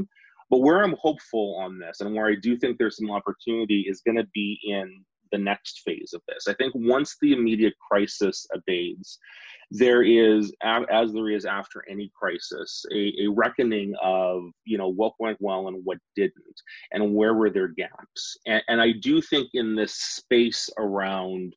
But 0.49 0.59
where 0.59 0.83
I'm 0.83 0.95
hopeful 0.99 1.57
on 1.59 1.79
this 1.79 2.01
and 2.01 2.13
where 2.13 2.27
I 2.27 2.35
do 2.35 2.57
think 2.57 2.77
there's 2.77 2.97
some 2.97 3.11
opportunity 3.11 3.85
is 3.87 4.01
going 4.01 4.17
to 4.17 4.27
be 4.33 4.59
in 4.63 5.03
the 5.31 5.37
next 5.39 5.81
phase 5.83 6.13
of 6.13 6.21
this. 6.27 6.47
I 6.47 6.53
think 6.53 6.73
once 6.75 7.17
the 7.21 7.33
immediate 7.33 7.73
crisis 7.89 8.45
abates, 8.53 9.17
there 9.71 10.03
is, 10.03 10.53
as 10.61 11.11
there 11.11 11.31
is 11.31 11.45
after 11.45 11.83
any 11.89 12.11
crisis, 12.13 12.85
a, 12.93 13.11
a, 13.23 13.27
reckoning 13.27 13.95
of 14.03 14.43
you 14.65 14.77
know 14.77 14.89
what 14.89 15.13
went 15.19 15.37
well 15.41 15.67
and 15.67 15.83
what 15.83 15.97
didn't, 16.15 16.61
and 16.91 17.15
where 17.15 17.33
were 17.33 17.49
there 17.49 17.69
gaps. 17.69 18.37
And, 18.45 18.61
and 18.67 18.79
I 18.79 18.91
do 18.91 19.19
think 19.19 19.49
in 19.55 19.75
this 19.75 19.95
space 19.95 20.69
around 20.77 21.55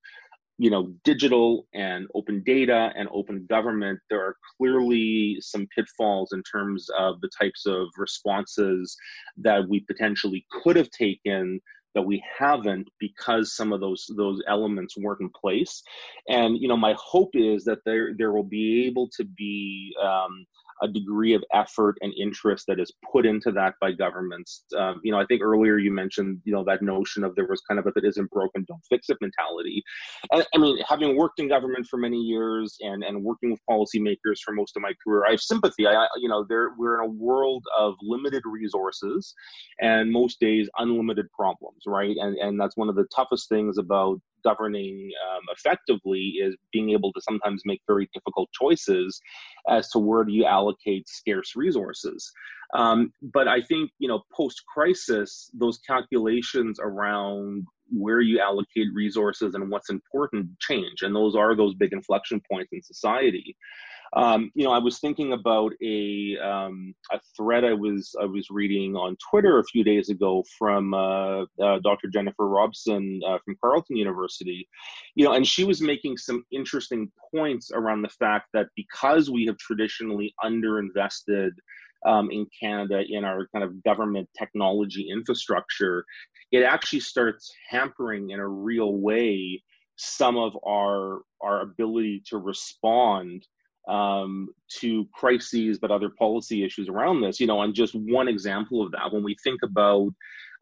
you 0.59 0.71
know, 0.71 0.93
digital 1.05 1.67
and 1.75 2.07
open 2.15 2.43
data 2.45 2.91
and 2.97 3.09
open 3.13 3.47
government, 3.49 3.99
there 4.09 4.21
are 4.21 4.37
clearly 4.57 5.37
some 5.41 5.67
pitfalls 5.75 6.33
in 6.33 6.43
terms 6.43 6.89
of 6.99 7.21
the 7.21 7.31
types 7.39 7.67
of 7.67 7.89
responses 7.99 8.97
that 9.37 9.69
we 9.69 9.81
potentially 9.81 10.47
could 10.51 10.77
have 10.77 10.91
taken 10.91 11.61
that 11.95 12.03
we 12.03 12.23
haven't 12.39 12.89
because 13.01 13.57
some 13.57 13.73
of 13.73 13.81
those 13.81 14.07
those 14.17 14.43
elements 14.47 14.97
weren't 14.99 15.23
in 15.23 15.31
place. 15.31 15.83
And 16.29 16.57
you 16.61 16.69
know, 16.69 16.77
my 16.77 16.95
hope 16.99 17.31
is 17.35 17.65
that 17.65 17.79
there 17.85 18.11
there 18.17 18.33
will 18.33 18.45
be 18.45 18.87
able 18.87 19.09
to 19.17 19.25
be 19.25 19.95
um, 20.03 20.47
a 20.83 20.89
degree 20.89 21.35
of 21.35 21.43
effort 21.55 21.97
and 22.01 22.13
interest 22.15 22.65
that 22.69 22.81
is 22.81 22.93
put 23.11 23.27
into 23.27 23.51
that 23.53 23.75
by 23.81 23.93
governments. 23.93 24.65
Um, 24.77 25.01
you 25.03 25.13
know, 25.13 25.19
I 25.19 25.27
think 25.27 25.43
earlier 25.43 25.79
you 25.79 25.93
mentioned, 25.93 26.41
you 26.45 26.53
know, 26.53 26.65
that 26.65 26.83
notion 26.83 27.25
of 27.25 27.35
there 27.35 27.47
was 27.47 27.63
kind 27.69 27.79
of 27.81 27.87
if 27.87 27.97
it 27.97 28.05
isn't 28.05 28.31
broken, 28.31 28.65
don't 28.69 28.83
fix 28.89 29.09
it 29.09 29.17
mentality. 29.21 29.83
And, 30.33 30.47
I 30.55 30.59
mean, 30.59 30.79
having 30.89 31.17
worked 31.17 31.41
in 31.41 31.49
government 31.49 31.87
for 31.87 31.97
many 31.97 32.21
years 32.21 32.77
and, 32.81 33.03
and 33.05 33.23
working 33.23 33.51
with 33.51 33.61
policymakers 33.69 34.39
for 34.45 34.53
most 34.53 34.77
of 34.77 34.83
my 34.83 34.93
career, 35.05 35.25
I 35.27 35.33
have 35.33 35.41
sympathy. 35.41 35.87
I, 35.87 36.07
you 36.17 36.29
know, 36.29 36.45
there 36.49 36.71
we're 36.79 37.03
in 37.03 37.09
a 37.09 37.13
world 37.13 37.65
of 37.77 37.95
limited 38.03 38.43
resources 38.45 39.35
and 39.81 40.11
most 40.11 40.41
days 40.41 40.69
unlimited 40.79 41.27
problems, 41.33 41.83
right? 41.87 42.17
And 42.19 42.37
and 42.37 42.61
that's 42.61 42.77
one 42.77 42.89
of 42.89 42.97
the 42.97 43.07
toughest 43.15 43.49
things 43.49 43.79
about 43.79 44.21
governing 44.45 45.11
um, 45.29 45.43
effectively 45.57 46.35
is 46.43 46.57
being 46.73 46.91
able 46.91 47.13
to 47.13 47.21
sometimes 47.21 47.63
make 47.65 47.81
very 47.87 48.09
difficult 48.15 48.49
choices 48.53 49.21
as 49.69 49.89
to 49.91 49.99
where 49.99 50.25
do 50.25 50.33
you 50.33 50.45
allocate 50.45 51.09
scarce 51.09 51.55
resources. 51.57 52.31
Um, 52.75 53.13
but 53.23 53.49
I 53.49 53.61
think 53.63 53.91
you 53.99 54.09
know 54.09 54.23
post 54.35 54.63
crisis, 54.73 55.51
those 55.55 55.79
calculations 55.79 56.79
around 56.83 57.67
where 57.91 58.21
you 58.21 58.41
allocate 58.41 58.89
resources 58.95 59.55
and 59.55 59.71
what's 59.71 59.91
important 59.91 60.49
change, 60.61 61.03
and 61.03 61.15
those 61.15 61.35
are 61.35 61.55
those 61.55 61.75
big 61.75 61.93
inflection 61.93 62.41
points 62.51 62.73
in 62.73 62.83
society. 62.83 63.57
Um, 64.13 64.51
you 64.55 64.65
know, 64.65 64.71
I 64.71 64.79
was 64.79 64.99
thinking 64.99 65.33
about 65.33 65.73
a 65.83 66.37
um, 66.39 66.95
a 67.11 67.21
thread 67.37 67.65
I 67.65 67.73
was 67.73 68.15
I 68.21 68.25
was 68.25 68.49
reading 68.51 68.95
on 68.95 69.17
Twitter 69.31 69.59
a 69.59 69.65
few 69.65 69.83
days 69.83 70.09
ago 70.09 70.45
from 70.59 70.95
uh, 70.95 71.43
uh, 71.63 71.79
Dr. 71.83 72.09
Jennifer 72.09 72.49
Robson 72.49 73.21
uh, 73.27 73.39
from 73.45 73.57
Carleton 73.61 73.97
University. 73.97 74.69
You 75.15 75.25
know, 75.25 75.33
and 75.33 75.47
she 75.47 75.65
was 75.65 75.81
making 75.81 76.19
some 76.19 76.45
interesting 76.53 77.11
points 77.35 77.71
around 77.75 78.03
the 78.03 78.09
fact 78.09 78.49
that 78.53 78.69
because 78.77 79.31
we 79.31 79.45
have 79.47 79.59
traditionally 79.59 80.35
underinvested 80.43 81.51
um, 82.07 82.31
in 82.31 82.47
Canada 82.59 83.03
in 83.09 83.25
our 83.25 83.49
kind 83.53 83.65
of 83.65 83.83
government 83.83 84.29
technology 84.39 85.09
infrastructure, 85.11 86.05
it 86.53 86.63
actually 86.63 87.01
starts 87.01 87.53
hampering 87.69 88.31
in 88.31 88.41
a 88.41 88.49
real 88.49 88.95
way 88.95 89.63
some 89.97 90.37
of 90.37 90.57
our 90.67 91.21
our 91.43 91.63
ability 91.63 92.23
to 92.27 92.39
respond 92.39 93.47
um, 93.89 94.49
to 94.81 95.07
crises, 95.15 95.79
but 95.79 95.91
other 95.91 96.11
policy 96.11 96.65
issues 96.65 96.89
around 96.89 97.21
this. 97.21 97.41
You 97.41 97.47
know, 97.47 97.63
and 97.63 97.75
just 97.75 97.95
one 97.95 98.29
example 98.29 98.83
of 98.83 98.93
that, 98.93 99.13
when 99.13 99.25
we 99.25 99.37
think 99.43 99.61
about 99.63 100.11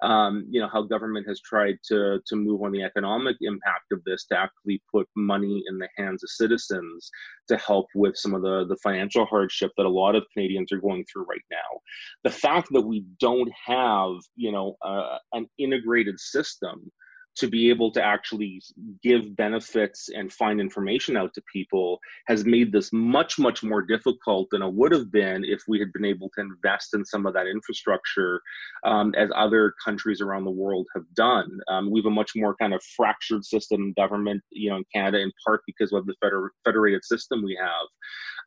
um, 0.02 0.46
you 0.50 0.60
know 0.60 0.68
how 0.72 0.82
government 0.82 1.26
has 1.28 1.40
tried 1.40 1.76
to 1.84 2.20
to 2.26 2.36
move 2.36 2.62
on 2.62 2.72
the 2.72 2.82
economic 2.82 3.36
impact 3.40 3.92
of 3.92 4.02
this 4.04 4.26
to 4.26 4.38
actually 4.38 4.82
put 4.90 5.08
money 5.16 5.62
in 5.68 5.78
the 5.78 5.88
hands 5.96 6.22
of 6.22 6.30
citizens 6.30 7.10
to 7.48 7.56
help 7.56 7.86
with 7.94 8.16
some 8.16 8.34
of 8.34 8.42
the 8.42 8.66
the 8.68 8.76
financial 8.82 9.26
hardship 9.26 9.70
that 9.76 9.86
a 9.86 9.88
lot 9.88 10.14
of 10.14 10.24
Canadians 10.32 10.72
are 10.72 10.80
going 10.80 11.04
through 11.10 11.24
right 11.24 11.44
now. 11.50 11.80
The 12.24 12.30
fact 12.30 12.68
that 12.72 12.82
we 12.82 13.04
don't 13.20 13.50
have 13.66 14.16
you 14.36 14.52
know 14.52 14.76
uh, 14.82 15.18
an 15.32 15.46
integrated 15.58 16.18
system 16.18 16.90
to 17.36 17.48
be 17.48 17.70
able 17.70 17.90
to 17.92 18.02
actually 18.02 18.62
give 19.02 19.36
benefits 19.36 20.08
and 20.14 20.32
find 20.32 20.60
information 20.60 21.16
out 21.16 21.34
to 21.34 21.42
people 21.52 21.98
has 22.26 22.44
made 22.44 22.72
this 22.72 22.92
much 22.92 23.38
much 23.38 23.62
more 23.62 23.82
difficult 23.82 24.48
than 24.50 24.62
it 24.62 24.72
would 24.72 24.92
have 24.92 25.10
been 25.10 25.44
if 25.44 25.62
we 25.68 25.78
had 25.78 25.92
been 25.92 26.04
able 26.04 26.30
to 26.34 26.40
invest 26.40 26.94
in 26.94 27.04
some 27.04 27.26
of 27.26 27.34
that 27.34 27.46
infrastructure 27.46 28.40
um, 28.84 29.14
as 29.16 29.30
other 29.34 29.74
countries 29.84 30.20
around 30.20 30.44
the 30.44 30.50
world 30.50 30.86
have 30.94 31.04
done. 31.14 31.48
Um, 31.68 31.90
we 31.90 32.00
have 32.00 32.06
a 32.06 32.10
much 32.10 32.32
more 32.36 32.54
kind 32.56 32.74
of 32.74 32.82
fractured 32.96 33.44
system 33.44 33.92
government 33.96 34.42
you 34.50 34.70
know 34.70 34.76
in 34.76 34.84
canada 34.94 35.20
in 35.20 35.32
part 35.46 35.62
because 35.66 35.92
of 35.92 36.06
the 36.06 36.14
feder- 36.20 36.52
federated 36.64 37.04
system 37.04 37.42
we 37.42 37.58
have 37.60 37.86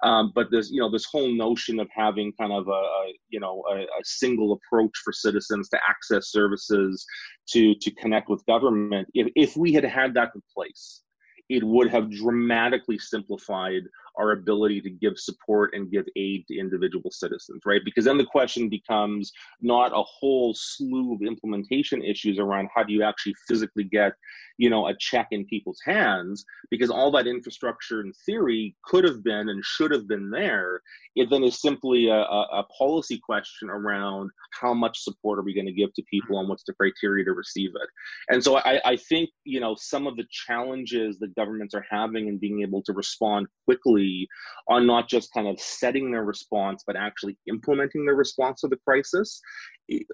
um, 0.03 0.31
but 0.36 0.51
this, 0.51 0.69
you 0.71 0.79
know, 0.79 0.91
this 0.91 1.05
whole 1.05 1.33
notion 1.36 1.79
of 1.79 1.88
having 1.95 2.31
kind 2.39 2.53
of 2.53 2.67
a, 2.67 2.71
a 2.71 3.13
you 3.29 3.39
know, 3.39 3.63
a, 3.69 3.81
a, 3.81 4.03
single 4.03 4.53
approach 4.53 4.91
for 5.03 5.12
citizens 5.12 5.69
to 5.69 5.79
access 5.88 6.31
services, 6.31 7.05
to 7.49 7.73
to 7.75 7.91
connect 7.91 8.29
with 8.29 8.45
government. 8.45 9.07
If 9.13 9.27
if 9.36 9.57
we 9.57 9.73
had 9.73 9.83
had 9.83 10.13
that 10.13 10.31
in 10.36 10.41
place, 10.53 11.01
it 11.49 11.63
would 11.63 11.89
have 11.89 12.12
dramatically 12.12 12.97
simplified 12.97 13.83
our 14.17 14.31
ability 14.31 14.81
to 14.81 14.89
give 14.89 15.17
support 15.17 15.73
and 15.73 15.91
give 15.91 16.05
aid 16.15 16.45
to 16.47 16.57
individual 16.57 17.12
citizens, 17.12 17.62
right? 17.65 17.81
Because 17.86 18.05
then 18.05 18.17
the 18.17 18.25
question 18.25 18.67
becomes 18.67 19.31
not 19.62 19.91
a 19.93 20.03
whole 20.03 20.53
slew 20.55 21.13
of 21.13 21.21
implementation 21.21 22.03
issues 22.03 22.39
around 22.39 22.69
how 22.73 22.83
do 22.83 22.93
you 22.93 23.03
actually 23.03 23.36
physically 23.47 23.83
get, 23.83 24.13
you 24.57 24.69
know, 24.69 24.87
a 24.87 24.95
check 24.99 25.27
in 25.31 25.45
people's 25.45 25.79
hands, 25.85 26.45
because 26.71 26.89
all 26.89 27.11
that 27.11 27.27
infrastructure 27.27 28.01
in 28.01 28.11
theory 28.25 28.75
could 28.83 29.03
have 29.03 29.23
been 29.23 29.49
and 29.49 29.63
should 29.63 29.91
have 29.91 30.07
been 30.07 30.29
there. 30.29 30.81
It 31.15 31.29
then 31.29 31.43
is 31.43 31.61
simply 31.61 32.07
a, 32.07 32.15
a 32.21 32.65
policy 32.77 33.19
question 33.19 33.69
around 33.69 34.31
how 34.59 34.73
much 34.73 34.99
support 34.99 35.39
are 35.39 35.43
we 35.43 35.53
going 35.53 35.67
to 35.67 35.73
give 35.73 35.93
to 35.93 36.03
people 36.09 36.39
and 36.39 36.49
what's 36.49 36.63
the 36.65 36.73
criteria 36.73 37.25
to 37.25 37.33
receive 37.33 37.71
it. 37.75 37.89
And 38.29 38.43
so 38.43 38.57
I, 38.57 38.81
I 38.85 38.97
think, 38.97 39.29
you 39.43 39.59
know, 39.59 39.75
some 39.77 40.07
of 40.07 40.15
the 40.15 40.25
challenges 40.29 41.19
that 41.19 41.35
governments 41.35 41.73
are 41.73 41.85
having 41.89 42.27
in 42.27 42.37
being 42.37 42.61
able 42.61 42.81
to 42.83 42.93
respond 42.93 43.47
quickly 43.65 44.27
on 44.67 44.85
not 44.85 45.09
just 45.09 45.33
kind 45.33 45.47
of 45.47 45.59
setting 45.59 46.11
their 46.11 46.23
response, 46.23 46.83
but 46.85 46.95
actually 46.95 47.37
implementing 47.47 48.05
their 48.05 48.15
response 48.15 48.61
to 48.61 48.67
the 48.67 48.77
crisis 48.77 49.39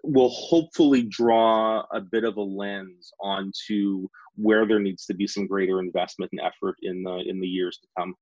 will 0.04 0.30
hopefully 0.30 1.04
draw 1.04 1.84
a 1.92 2.00
bit 2.00 2.24
of 2.24 2.38
a 2.38 2.42
lens 2.42 3.12
onto 3.22 4.08
where 4.36 4.68
there 4.68 4.80
needs 4.80 5.06
to 5.06 5.14
be 5.14 5.28
some 5.28 5.48
greater 5.48 5.80
investment 5.80 6.32
and 6.32 6.42
effort 6.42 6.76
in 6.82 7.04
the 7.04 7.24
in 7.28 7.40
the 7.40 7.48
years 7.48 7.78
to 7.82 7.88
come. 7.98 8.16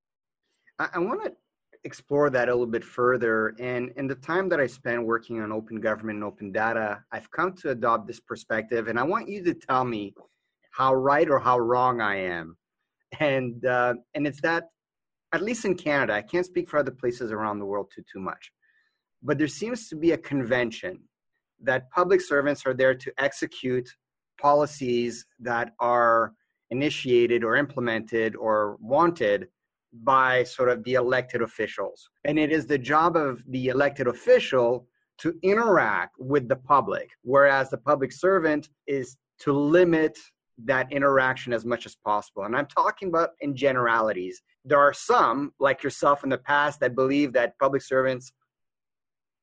I, 0.80 0.90
I 0.96 1.00
want 1.00 1.24
to 1.24 1.32
explore 1.84 2.30
that 2.30 2.48
a 2.48 2.52
little 2.52 2.68
bit 2.68 2.84
further. 2.84 3.56
And 3.60 3.92
in 3.96 4.08
the 4.08 4.16
time 4.16 4.50
that 4.50 4.60
I 4.60 4.68
spent 4.68 5.04
working 5.04 5.42
on 5.42 5.52
open 5.52 5.80
government 5.80 6.18
and 6.18 6.24
open 6.24 6.52
data, 6.52 7.04
I've 7.12 7.30
come 7.32 7.54
to 7.58 7.72
adopt 7.72 8.08
this 8.08 8.20
perspective, 8.20 8.88
and 8.88 9.00
I 9.00 9.04
want 9.04 9.30
you 9.30 9.44
to 9.44 9.54
tell 9.54 9.86
me 9.86 10.14
how 10.72 10.94
right 10.94 11.30
or 11.30 11.40
how 11.40 11.60
wrong 11.60 12.02
I 12.02 12.18
am. 12.18 12.58
And 13.20 13.66
uh, 13.66 13.96
and 14.14 14.28
it's 14.28 14.42
that 14.42 14.66
at 15.34 15.42
least 15.42 15.66
in 15.66 15.76
Canada, 15.76 16.14
I 16.14 16.22
can't 16.22 16.46
speak 16.46 16.70
for 16.70 16.78
other 16.78 16.92
places 16.92 17.32
around 17.32 17.60
the 17.60 17.66
world 17.66 17.92
too 17.94 18.04
too 18.12 18.20
much, 18.20 18.52
but 19.24 19.38
there 19.38 19.48
seems 19.48 19.88
to 19.90 19.96
be 19.96 20.12
a 20.12 20.18
convention 20.18 21.00
that 21.64 21.90
public 21.92 22.22
servants 22.22 22.66
are 22.66 22.74
there 22.74 22.96
to 22.96 23.14
execute 23.18 23.88
policies 24.42 25.26
that 25.40 25.74
are 25.80 26.34
initiated 26.72 27.44
or 27.44 27.56
implemented 27.56 28.36
or 28.36 28.78
wanted 28.80 29.48
by 30.04 30.44
sort 30.44 30.70
of 30.70 30.84
the 30.84 30.94
elected 30.94 31.42
officials. 31.42 32.10
And 32.24 32.40
it 32.40 32.52
is 32.52 32.66
the 32.66 32.78
job 32.78 33.18
of 33.18 33.44
the 33.48 33.68
elected 33.68 34.08
official 34.08 34.88
to 35.20 35.36
interact 35.44 36.16
with 36.18 36.48
the 36.48 36.56
public, 36.56 37.10
whereas 37.24 37.70
the 37.70 37.78
public 37.78 38.12
servant 38.12 38.70
is 38.88 39.18
to 39.40 39.52
limit 39.52 40.18
that 40.64 40.92
interaction 40.92 41.54
as 41.54 41.66
much 41.66 41.86
as 41.86 41.96
possible. 41.96 42.44
And 42.44 42.56
I'm 42.56 42.68
talking 42.68 43.10
about 43.10 43.32
in 43.42 43.56
generalities. 43.56 44.42
There 44.64 44.80
are 44.80 44.94
some, 44.94 45.54
like 45.60 45.84
yourself 45.84 46.24
in 46.24 46.30
the 46.30 46.38
past, 46.38 46.80
that 46.80 46.96
believe 46.96 47.34
that 47.34 47.58
public 47.60 47.82
servants 47.82 48.32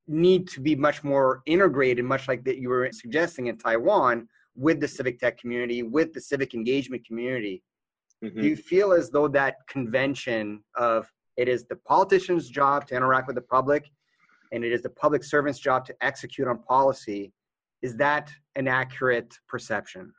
need 0.07 0.49
to 0.49 0.61
be 0.61 0.75
much 0.75 1.05
more 1.05 1.43
integrated, 1.47 2.05
much 2.05 2.29
like 2.29 2.45
that 2.45 2.59
you 2.59 2.69
were 2.71 2.89
suggesting 2.93 3.49
in 3.49 3.59
Taiwan, 3.59 4.29
with 4.59 4.81
the 4.81 4.89
civic 4.89 5.19
tech 5.21 5.39
community, 5.39 5.83
with 5.83 6.13
the 6.13 6.21
civic 6.21 6.53
engagement 6.53 7.07
community. 7.07 7.63
Mm-hmm. 8.25 8.41
Do 8.41 8.49
you 8.49 8.57
feel 8.57 8.93
as 8.93 9.11
though 9.11 9.29
that 9.29 9.57
convention 9.69 10.65
of 10.77 11.11
it 11.37 11.49
is 11.49 11.65
the 11.67 11.77
politician's 11.77 12.49
job 12.51 12.87
to 12.89 12.97
interact 12.97 13.29
with 13.29 13.37
the 13.37 13.43
public 13.43 13.89
and 14.53 14.65
it 14.65 14.73
is 14.73 14.83
the 14.83 14.91
public 14.91 15.23
servant's 15.23 15.61
job 15.61 15.85
to 15.87 15.95
execute 16.01 16.49
on 16.49 16.59
policy, 16.63 17.33
is 17.83 17.97
that 17.97 18.33
an 18.57 18.67
accurate 18.67 19.33
perception? 19.49 20.13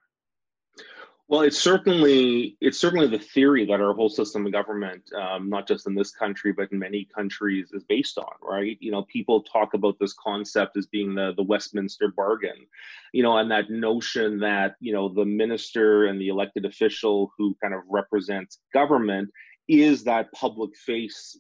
Well, 1.30 1.42
it's 1.42 1.62
certainly 1.62 2.58
it's 2.60 2.80
certainly 2.80 3.06
the 3.06 3.20
theory 3.20 3.64
that 3.68 3.80
our 3.80 3.94
whole 3.94 4.10
system 4.10 4.48
of 4.48 4.52
government, 4.52 5.04
um, 5.14 5.48
not 5.48 5.68
just 5.68 5.86
in 5.86 5.94
this 5.94 6.10
country 6.10 6.52
but 6.52 6.72
in 6.72 6.80
many 6.80 7.08
countries, 7.16 7.70
is 7.72 7.84
based 7.84 8.18
on. 8.18 8.34
Right? 8.42 8.78
You 8.80 8.90
know, 8.90 9.04
people 9.04 9.44
talk 9.44 9.76
about 9.76 10.00
this 10.00 10.14
concept 10.14 10.76
as 10.76 10.88
being 10.88 11.14
the 11.14 11.34
the 11.38 11.44
Westminster 11.44 12.08
bargain. 12.08 12.66
You 13.14 13.22
know, 13.22 13.38
and 13.38 13.52
that 13.52 13.70
notion 13.70 14.40
that 14.40 14.74
you 14.80 14.92
know 14.92 15.08
the 15.08 15.24
minister 15.24 16.08
and 16.08 16.20
the 16.20 16.30
elected 16.30 16.66
official 16.66 17.32
who 17.38 17.56
kind 17.62 17.76
of 17.76 17.82
represents 17.88 18.58
government 18.74 19.30
is 19.68 20.04
that 20.06 20.32
public 20.32 20.76
face 20.76 21.38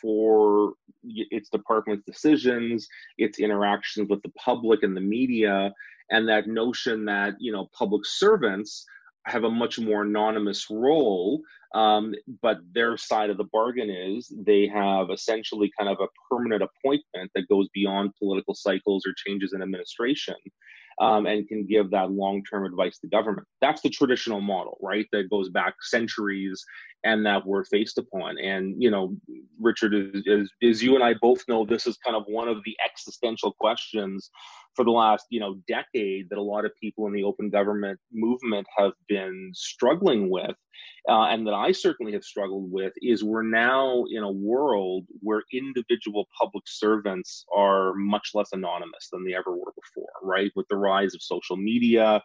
for 0.00 0.74
its 1.02 1.48
department's 1.48 2.04
decisions, 2.06 2.86
its 3.18 3.40
interactions 3.40 4.08
with 4.08 4.22
the 4.22 4.32
public 4.38 4.84
and 4.84 4.96
the 4.96 5.00
media, 5.00 5.72
and 6.10 6.28
that 6.28 6.46
notion 6.46 7.06
that 7.06 7.34
you 7.40 7.50
know 7.50 7.68
public 7.76 8.06
servants 8.06 8.86
have 9.26 9.44
a 9.44 9.50
much 9.50 9.78
more 9.78 10.02
anonymous 10.02 10.66
role. 10.70 11.40
Um, 11.74 12.14
but 12.42 12.58
their 12.74 12.96
side 12.96 13.30
of 13.30 13.38
the 13.38 13.44
bargain 13.44 13.88
is 13.88 14.32
they 14.36 14.66
have 14.66 15.10
essentially 15.10 15.70
kind 15.78 15.88
of 15.88 15.98
a 16.00 16.08
permanent 16.30 16.62
appointment 16.62 17.30
that 17.34 17.48
goes 17.48 17.68
beyond 17.72 18.10
political 18.18 18.54
cycles 18.54 19.04
or 19.06 19.14
changes 19.16 19.52
in 19.54 19.62
administration 19.62 20.34
um, 21.00 21.26
and 21.26 21.48
can 21.48 21.66
give 21.66 21.90
that 21.90 22.10
long 22.10 22.42
term 22.44 22.64
advice 22.64 22.98
to 22.98 23.08
government. 23.08 23.46
That's 23.60 23.80
the 23.80 23.88
traditional 23.88 24.40
model, 24.40 24.76
right? 24.82 25.06
That 25.12 25.30
goes 25.30 25.48
back 25.48 25.74
centuries 25.82 26.62
and 27.04 27.24
that 27.26 27.46
we're 27.46 27.64
faced 27.64 27.98
upon. 27.98 28.38
And, 28.38 28.80
you 28.80 28.90
know, 28.90 29.16
Richard, 29.60 29.94
as, 30.28 30.50
as 30.62 30.82
you 30.82 30.94
and 30.94 31.02
I 31.02 31.14
both 31.20 31.42
know, 31.48 31.64
this 31.64 31.86
is 31.86 31.96
kind 32.04 32.16
of 32.16 32.24
one 32.26 32.48
of 32.48 32.58
the 32.64 32.76
existential 32.84 33.52
questions 33.58 34.30
for 34.74 34.84
the 34.84 34.90
last 34.90 35.26
you 35.30 35.40
know 35.40 35.56
decade 35.68 36.28
that 36.30 36.38
a 36.38 36.42
lot 36.42 36.64
of 36.64 36.72
people 36.80 37.06
in 37.06 37.12
the 37.12 37.24
open 37.24 37.50
government 37.50 37.98
movement 38.12 38.66
have 38.76 38.92
been 39.08 39.50
struggling 39.54 40.30
with 40.30 40.56
uh, 41.08 41.24
and 41.24 41.46
that 41.46 41.54
i 41.54 41.72
certainly 41.72 42.12
have 42.12 42.24
struggled 42.24 42.70
with 42.70 42.92
is 43.02 43.24
we're 43.24 43.42
now 43.42 44.04
in 44.10 44.22
a 44.22 44.30
world 44.30 45.04
where 45.20 45.42
individual 45.52 46.26
public 46.38 46.64
servants 46.66 47.44
are 47.54 47.94
much 47.94 48.30
less 48.34 48.52
anonymous 48.52 49.08
than 49.12 49.24
they 49.24 49.34
ever 49.34 49.52
were 49.56 49.72
before 49.74 50.08
right? 50.22 50.52
With 50.54 50.66
the 50.68 50.76
rise 50.76 51.14
of 51.14 51.22
social 51.22 51.56
media 51.56 52.22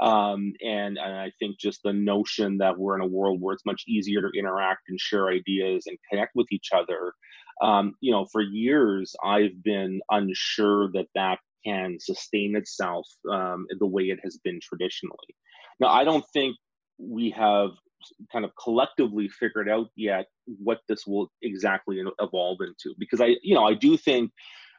um, 0.00 0.52
and, 0.64 0.98
and 0.98 1.14
i 1.14 1.32
think 1.38 1.58
just 1.58 1.82
the 1.82 1.92
notion 1.92 2.58
that 2.58 2.78
we're 2.78 2.94
in 2.94 3.00
a 3.00 3.06
world 3.06 3.40
where 3.40 3.54
it's 3.54 3.66
much 3.66 3.84
easier 3.88 4.20
to 4.20 4.38
interact 4.38 4.88
and 4.88 5.00
share 5.00 5.28
ideas 5.28 5.84
and 5.86 5.98
connect 6.10 6.34
with 6.34 6.46
each 6.50 6.70
other. 6.74 7.12
Um, 7.60 7.94
you 8.00 8.12
know, 8.12 8.26
for 8.30 8.40
years 8.40 9.14
I've 9.24 9.62
been 9.62 10.00
unsure 10.10 10.90
that 10.92 11.06
that 11.14 11.38
can 11.64 11.96
sustain 12.00 12.56
itself 12.56 13.06
um, 13.30 13.66
the 13.78 13.86
way 13.86 14.04
it 14.04 14.18
has 14.22 14.38
been 14.44 14.58
traditionally. 14.62 15.16
Now, 15.80 15.88
I 15.88 16.04
don't 16.04 16.24
think 16.32 16.56
we 16.98 17.30
have 17.30 17.70
kind 18.32 18.44
of 18.44 18.52
collectively 18.62 19.28
figured 19.28 19.68
out 19.68 19.88
yet 19.96 20.26
what 20.46 20.80
this 20.88 21.06
will 21.06 21.30
exactly 21.42 22.00
evolve 22.20 22.58
into 22.60 22.94
because 22.98 23.20
I, 23.20 23.36
you 23.42 23.54
know, 23.54 23.64
I 23.64 23.74
do 23.74 23.96
think 23.96 24.30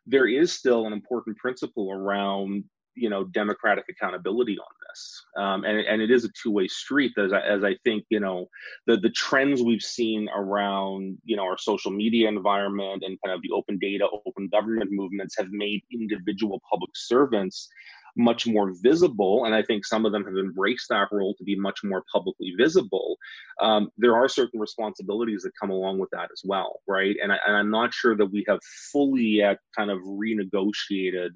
there 0.06 0.28
is 0.28 0.52
still 0.52 0.88
an 0.88 0.94
important 0.94 1.38
principle 1.38 1.92
around 1.92 2.64
you 3.00 3.10
know 3.10 3.24
democratic 3.24 3.86
accountability 3.90 4.58
on 4.58 4.74
this. 4.88 5.26
Um, 5.38 5.64
and, 5.64 5.80
and 5.80 6.02
it 6.02 6.12
is 6.12 6.26
a 6.26 6.30
two-way 6.42 6.68
street 6.68 7.12
as 7.18 7.32
I, 7.34 7.42
as 7.42 7.64
I 7.64 7.76
think 7.84 8.06
you 8.10 8.20
know 8.20 8.48
the 8.88 8.98
the 8.98 9.10
trends 9.10 9.62
we've 9.62 9.82
seen 9.82 10.28
around 10.36 11.18
you 11.24 11.36
know 11.36 11.44
our 11.44 11.58
social 11.58 11.92
media 11.92 12.28
environment 12.28 13.04
and 13.06 13.18
kind 13.26 13.36
of 13.36 13.42
the 13.42 13.52
open 13.56 13.78
data 13.80 14.08
open 14.26 14.50
government 14.50 14.92
movements 14.92 15.36
have 15.38 15.50
made 15.52 15.82
individual 15.92 16.62
public 16.70 16.92
servants 16.96 17.70
much 18.18 18.48
more 18.48 18.74
visible, 18.82 19.46
and 19.46 19.56
I 19.56 19.64
think 19.64 19.86
some 19.86 20.06
of 20.06 20.12
them 20.12 20.26
have 20.26 20.36
embraced 20.36 20.90
that 20.90 21.08
role 21.12 21.36
to 21.36 21.44
be 21.44 21.56
much 21.56 21.80
more 21.84 22.04
publicly 22.12 22.54
visible, 22.58 23.18
um, 23.62 23.90
there 23.98 24.16
are 24.16 24.30
certain 24.30 24.60
responsibilities 24.60 25.44
that 25.44 25.52
come 25.60 25.70
along 25.70 26.00
with 26.00 26.10
that 26.12 26.30
as 26.32 26.42
well, 26.44 26.80
right? 26.88 27.16
And, 27.22 27.32
I, 27.32 27.38
and 27.46 27.56
I'm 27.56 27.72
not 27.72 27.94
sure 27.94 28.16
that 28.16 28.32
we 28.32 28.46
have 28.48 28.60
fully 28.92 29.24
yet 29.24 29.60
kind 29.78 29.92
of 29.92 30.00
renegotiated 30.00 31.30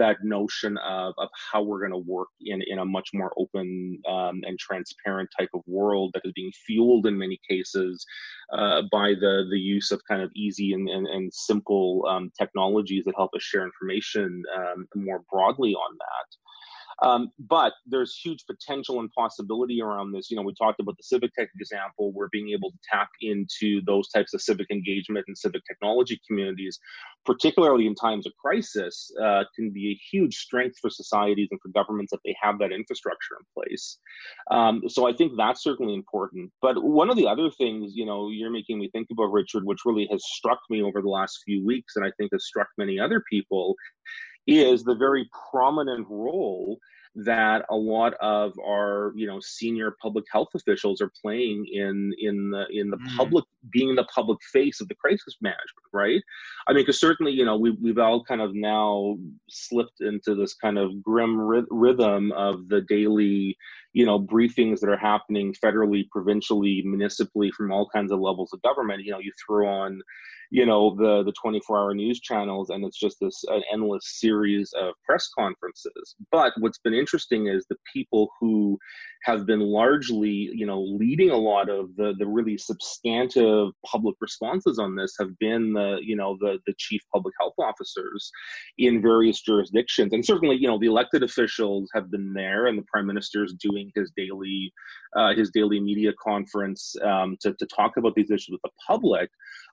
that 0.00 0.16
notion 0.22 0.78
of, 0.78 1.14
of 1.18 1.28
how 1.52 1.62
we're 1.62 1.80
going 1.80 1.92
to 1.92 2.10
work 2.10 2.28
in, 2.40 2.62
in 2.66 2.78
a 2.78 2.84
much 2.84 3.10
more 3.12 3.32
open 3.38 4.00
um, 4.08 4.40
and 4.44 4.58
transparent 4.58 5.28
type 5.38 5.50
of 5.54 5.60
world 5.66 6.10
that 6.14 6.22
is 6.24 6.32
being 6.34 6.52
fueled 6.66 7.06
in 7.06 7.16
many 7.16 7.38
cases 7.48 8.04
uh, 8.52 8.82
by 8.90 9.10
the, 9.10 9.46
the 9.50 9.58
use 9.58 9.90
of 9.90 10.00
kind 10.08 10.22
of 10.22 10.30
easy 10.34 10.72
and, 10.72 10.88
and, 10.88 11.06
and 11.06 11.32
simple 11.32 12.04
um, 12.08 12.30
technologies 12.38 13.04
that 13.04 13.14
help 13.16 13.30
us 13.36 13.42
share 13.42 13.64
information 13.64 14.42
um, 14.56 14.86
more 14.94 15.22
broadly 15.30 15.74
on 15.74 15.96
that. 15.98 16.28
Um, 17.02 17.30
but 17.38 17.72
there's 17.86 18.16
huge 18.16 18.44
potential 18.46 19.00
and 19.00 19.10
possibility 19.12 19.80
around 19.80 20.12
this. 20.12 20.30
You 20.30 20.36
know, 20.36 20.42
we 20.42 20.54
talked 20.54 20.80
about 20.80 20.96
the 20.96 21.02
civic 21.02 21.32
tech 21.34 21.48
example, 21.58 22.12
where 22.12 22.28
being 22.30 22.50
able 22.50 22.70
to 22.70 22.78
tap 22.90 23.08
into 23.20 23.80
those 23.86 24.08
types 24.08 24.34
of 24.34 24.42
civic 24.42 24.70
engagement 24.70 25.24
and 25.26 25.36
civic 25.36 25.62
technology 25.66 26.20
communities, 26.26 26.78
particularly 27.24 27.86
in 27.86 27.94
times 27.94 28.26
of 28.26 28.32
crisis, 28.42 29.10
uh, 29.22 29.44
can 29.54 29.70
be 29.70 29.92
a 29.92 30.00
huge 30.10 30.36
strength 30.36 30.76
for 30.80 30.90
societies 30.90 31.48
and 31.50 31.60
for 31.60 31.70
governments 31.70 32.10
that 32.10 32.20
they 32.24 32.34
have 32.40 32.58
that 32.58 32.72
infrastructure 32.72 33.36
in 33.38 33.46
place. 33.54 33.98
Um, 34.50 34.82
so 34.88 35.08
I 35.08 35.12
think 35.12 35.32
that's 35.36 35.62
certainly 35.62 35.94
important. 35.94 36.50
But 36.60 36.82
one 36.82 37.10
of 37.10 37.16
the 37.16 37.26
other 37.26 37.50
things, 37.50 37.92
you 37.94 38.06
know, 38.06 38.28
you're 38.30 38.50
making 38.50 38.78
me 38.78 38.90
think 38.90 39.08
about, 39.10 39.32
Richard, 39.32 39.64
which 39.64 39.80
really 39.84 40.08
has 40.10 40.22
struck 40.26 40.58
me 40.68 40.82
over 40.82 41.00
the 41.00 41.08
last 41.08 41.38
few 41.44 41.64
weeks, 41.64 41.96
and 41.96 42.04
I 42.04 42.10
think 42.16 42.32
has 42.32 42.46
struck 42.46 42.68
many 42.76 42.98
other 42.98 43.22
people, 43.30 43.74
is 44.46 44.84
the 44.84 44.94
very 44.94 45.28
prominent 45.50 46.06
role 46.08 46.78
that 47.16 47.64
a 47.70 47.74
lot 47.74 48.14
of 48.20 48.52
our 48.64 49.12
you 49.16 49.26
know 49.26 49.40
senior 49.40 49.96
public 50.00 50.24
health 50.32 50.48
officials 50.54 51.00
are 51.00 51.10
playing 51.20 51.66
in 51.72 52.12
in 52.18 52.50
the 52.50 52.66
in 52.70 52.88
the 52.88 52.96
mm. 52.96 53.16
public 53.16 53.44
being 53.72 53.96
the 53.96 54.06
public 54.14 54.38
face 54.52 54.80
of 54.80 54.88
the 54.88 54.94
crisis 54.94 55.36
management 55.40 55.86
right 55.92 56.22
i 56.68 56.72
mean 56.72 56.82
because 56.82 57.00
certainly 57.00 57.32
you 57.32 57.44
know 57.44 57.56
we, 57.56 57.72
we've 57.82 57.98
all 57.98 58.22
kind 58.22 58.40
of 58.40 58.54
now 58.54 59.16
slipped 59.48 60.00
into 60.00 60.36
this 60.36 60.54
kind 60.54 60.78
of 60.78 61.02
grim 61.02 61.36
ry- 61.36 61.62
rhythm 61.70 62.30
of 62.32 62.68
the 62.68 62.80
daily 62.82 63.56
you 63.92 64.06
know 64.06 64.20
briefings 64.20 64.78
that 64.78 64.88
are 64.88 64.96
happening 64.96 65.52
federally 65.62 66.08
provincially 66.10 66.80
municipally 66.84 67.50
from 67.50 67.72
all 67.72 67.88
kinds 67.92 68.12
of 68.12 68.20
levels 68.20 68.52
of 68.52 68.62
government 68.62 69.02
you 69.04 69.10
know 69.10 69.18
you 69.18 69.32
throw 69.44 69.66
on 69.66 70.00
you 70.50 70.66
know 70.66 70.94
the 70.96 71.22
the 71.22 71.32
24 71.40 71.78
hour 71.78 71.94
news 71.94 72.20
channels 72.20 72.70
and 72.70 72.84
it's 72.84 72.98
just 72.98 73.18
this 73.20 73.44
an 73.48 73.62
endless 73.72 74.18
series 74.20 74.72
of 74.76 74.94
press 75.04 75.28
conferences. 75.36 76.16
But 76.30 76.52
what's 76.58 76.78
been 76.78 76.94
interesting 76.94 77.46
is 77.46 77.64
the 77.68 77.76
people 77.92 78.30
who 78.40 78.78
have 79.24 79.46
been 79.46 79.60
largely 79.60 80.50
you 80.52 80.66
know 80.66 80.82
leading 80.82 81.30
a 81.30 81.36
lot 81.36 81.68
of 81.68 81.94
the 81.96 82.14
the 82.18 82.26
really 82.26 82.58
substantive 82.58 83.70
public 83.86 84.16
responses 84.20 84.78
on 84.78 84.96
this 84.96 85.14
have 85.18 85.38
been 85.38 85.72
the 85.72 85.98
you 86.02 86.16
know 86.16 86.36
the 86.40 86.58
the 86.66 86.74
chief 86.78 87.00
public 87.12 87.34
health 87.38 87.54
officers 87.58 88.30
in 88.78 89.00
various 89.00 89.40
jurisdictions. 89.40 90.12
And 90.12 90.24
certainly 90.24 90.56
you 90.56 90.66
know 90.66 90.78
the 90.78 90.86
elected 90.86 91.22
officials 91.22 91.88
have 91.94 92.10
been 92.10 92.32
there 92.32 92.66
and 92.66 92.76
the 92.76 92.84
prime 92.92 93.06
minister 93.06 93.44
is 93.44 93.54
doing 93.54 93.92
his 93.94 94.10
daily 94.16 94.72
uh, 95.16 95.32
his 95.34 95.50
daily 95.50 95.80
media 95.80 96.12
conference 96.22 96.94
um, 97.04 97.36
to, 97.40 97.52
to 97.54 97.66
talk 97.66 97.96
about 97.96 98.14
these 98.14 98.30
issues 98.30 98.50
with 98.50 98.62
the 98.62 98.70
public 98.86 99.30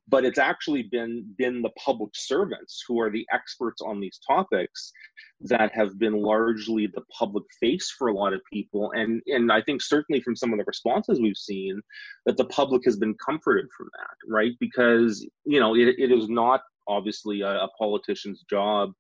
but 0.10 0.26
it's 0.26 0.40
actually 0.40 0.84
been 0.84 1.26
been 1.38 1.62
the 1.62 1.72
public 1.72 2.12
servants 2.16 2.84
who 2.88 3.00
are 3.00 3.10
the 3.10 3.26
experts 3.34 3.82
on 3.82 4.00
these 4.00 4.20
topics 4.26 4.92
that 5.42 5.72
have 5.74 6.00
been 6.00 6.14
largely 6.14 6.88
the 6.88 7.04
public 7.18 7.44
face 7.60 7.94
for 7.98 8.08
a 8.08 8.14
lot 8.14 8.34
of 8.34 8.42
people. 8.52 8.92
And 8.96 9.22
and 9.28 9.52
i 9.52 9.62
think 9.62 9.82
certainly 9.82 10.22
from 10.22 10.36
some 10.36 10.54
of 10.54 10.60
the 10.60 10.66
responses 10.66 11.20
we've 11.20 11.38
seen 11.38 11.82
that 12.26 12.38
the 12.38 12.46
public 12.46 12.84
has 12.86 12.98
been 12.98 13.16
comforted 13.26 13.68
from 13.76 13.88
that 13.98 14.34
right? 14.34 14.54
Because 14.60 15.28
you 15.46 15.60
know 15.60 15.76
it, 15.76 15.96
it 15.98 16.12
is 16.12 16.30
not 16.30 16.62
obviously 16.88 17.42
a, 17.42 17.50
a 17.50 17.70
politician's 17.78 18.44
job 18.50 18.92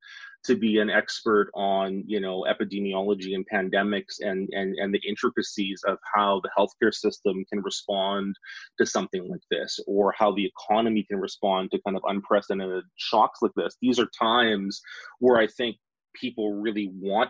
to 0.46 0.56
be 0.56 0.80
an 0.80 0.90
expert 0.90 1.50
on 1.56 2.04
you 2.08 2.20
know 2.20 2.46
epidemiology 2.50 3.36
and 3.36 3.46
pandemics 3.52 4.16
and 4.22 4.50
and 4.54 4.76
and 4.78 4.94
the 4.94 5.02
intricacies 5.08 5.82
of 5.86 5.98
how 6.14 6.42
the 6.42 6.50
healthcare 6.58 6.94
system 6.94 7.44
can 7.52 7.62
respond 7.62 8.36
to 8.78 8.86
something 8.86 9.28
like 9.30 9.42
this 9.52 9.80
or 9.88 10.14
how 10.18 10.32
the 10.32 10.46
economy 10.46 11.04
can 11.10 11.20
respond 11.20 11.70
to 11.72 11.82
kind 11.86 11.98
of 11.98 12.04
unprecedented 12.08 12.84
shocks 12.96 13.40
like 13.42 13.52
this. 13.56 13.76
These 13.82 14.00
are 14.00 14.10
times 14.20 14.82
where 15.20 15.38
i 15.38 15.48
think 15.48 15.78
people 16.16 16.54
really 16.54 16.92
want 16.94 17.30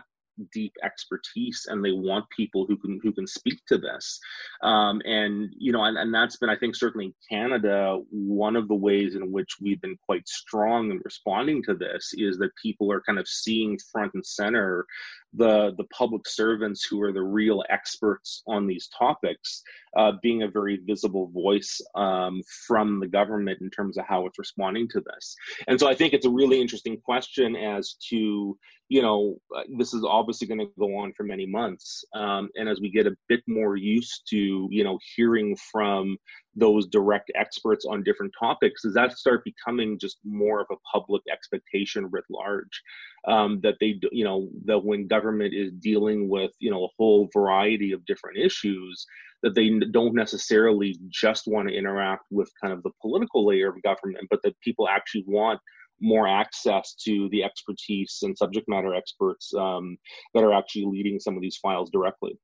deep 0.52 0.72
expertise 0.82 1.66
and 1.68 1.84
they 1.84 1.92
want 1.92 2.24
people 2.36 2.66
who 2.66 2.76
can 2.76 3.00
who 3.02 3.12
can 3.12 3.26
speak 3.26 3.60
to 3.68 3.78
this. 3.78 4.18
Um, 4.62 5.00
and 5.04 5.52
you 5.56 5.72
know 5.72 5.84
and, 5.84 5.96
and 5.98 6.12
that's 6.12 6.36
been 6.36 6.50
i 6.50 6.56
think 6.56 6.74
certainly 6.74 7.06
in 7.06 7.14
canada 7.30 7.98
one 8.10 8.56
of 8.56 8.68
the 8.68 8.74
ways 8.74 9.14
in 9.14 9.32
which 9.32 9.56
we've 9.60 9.80
been 9.80 9.98
quite 10.04 10.26
strong 10.28 10.90
in 10.90 11.00
responding 11.04 11.62
to 11.64 11.74
this 11.74 12.12
is 12.14 12.38
that 12.38 12.50
people 12.60 12.90
are 12.90 13.00
kind 13.02 13.18
of 13.18 13.28
seeing 13.28 13.78
front 13.92 14.12
and 14.14 14.24
center 14.24 14.86
the 15.34 15.74
the 15.76 15.84
public 15.84 16.26
servants 16.26 16.84
who 16.84 17.02
are 17.02 17.12
the 17.12 17.22
real 17.22 17.62
experts 17.68 18.42
on 18.46 18.66
these 18.66 18.88
topics 18.98 19.62
uh, 19.96 20.12
being 20.22 20.42
a 20.42 20.48
very 20.48 20.80
visible 20.86 21.28
voice 21.28 21.80
um, 21.94 22.40
from 22.66 23.00
the 23.00 23.06
government 23.06 23.58
in 23.60 23.70
terms 23.70 23.98
of 23.98 24.06
how 24.06 24.26
it's 24.26 24.38
responding 24.38 24.88
to 24.88 25.00
this. 25.00 25.36
And 25.66 25.78
so 25.78 25.88
i 25.88 25.94
think 25.94 26.12
it's 26.14 26.26
a 26.26 26.30
really 26.30 26.60
interesting 26.60 26.98
question 26.98 27.56
as 27.56 27.94
to 28.08 28.56
you 28.88 29.02
know 29.02 29.38
this 29.76 29.92
is 29.92 30.04
obviously 30.04 30.46
going 30.46 30.58
to 30.58 30.70
go 30.78 30.96
on 30.96 31.12
for 31.12 31.22
many 31.22 31.46
months 31.46 32.04
um, 32.14 32.48
and 32.56 32.68
as 32.68 32.80
we 32.80 32.90
get 32.90 33.06
a 33.06 33.16
bit 33.28 33.42
more 33.46 33.76
used 33.76 34.22
to 34.28 34.68
you 34.70 34.82
know 34.82 34.98
hearing 35.14 35.56
from 35.70 36.16
those 36.56 36.86
direct 36.88 37.30
experts 37.34 37.84
on 37.84 38.02
different 38.02 38.32
topics 38.38 38.82
does 38.82 38.94
that 38.94 39.12
start 39.12 39.44
becoming 39.44 39.98
just 39.98 40.18
more 40.24 40.60
of 40.60 40.66
a 40.72 40.76
public 40.90 41.22
expectation 41.30 42.08
writ 42.10 42.24
large 42.30 42.82
um, 43.26 43.60
that 43.62 43.74
they 43.80 44.00
you 44.10 44.24
know 44.24 44.48
that 44.64 44.82
when 44.82 45.06
government 45.06 45.17
is 45.52 45.72
dealing 45.80 46.28
with 46.28 46.50
you 46.58 46.70
know 46.70 46.84
a 46.84 46.94
whole 46.98 47.28
variety 47.32 47.92
of 47.92 48.04
different 48.06 48.38
issues 48.38 49.06
that 49.42 49.54
they 49.54 49.70
don't 49.92 50.14
necessarily 50.14 50.98
just 51.08 51.46
want 51.46 51.68
to 51.68 51.74
interact 51.74 52.24
with 52.30 52.50
kind 52.60 52.72
of 52.72 52.82
the 52.82 52.90
political 53.00 53.46
layer 53.46 53.68
of 53.68 53.82
government 53.82 54.26
but 54.30 54.40
that 54.42 54.58
people 54.60 54.88
actually 54.88 55.24
want 55.26 55.60
more 56.00 56.28
access 56.28 56.94
to 56.94 57.28
the 57.30 57.42
expertise 57.42 58.18
and 58.22 58.36
subject 58.38 58.68
matter 58.68 58.94
experts 58.94 59.52
um, 59.54 59.96
that 60.32 60.44
are 60.44 60.54
actually 60.54 60.84
leading 60.84 61.18
some 61.18 61.34
of 61.34 61.42
these 61.42 61.56
files 61.56 61.90
directly 61.90 62.38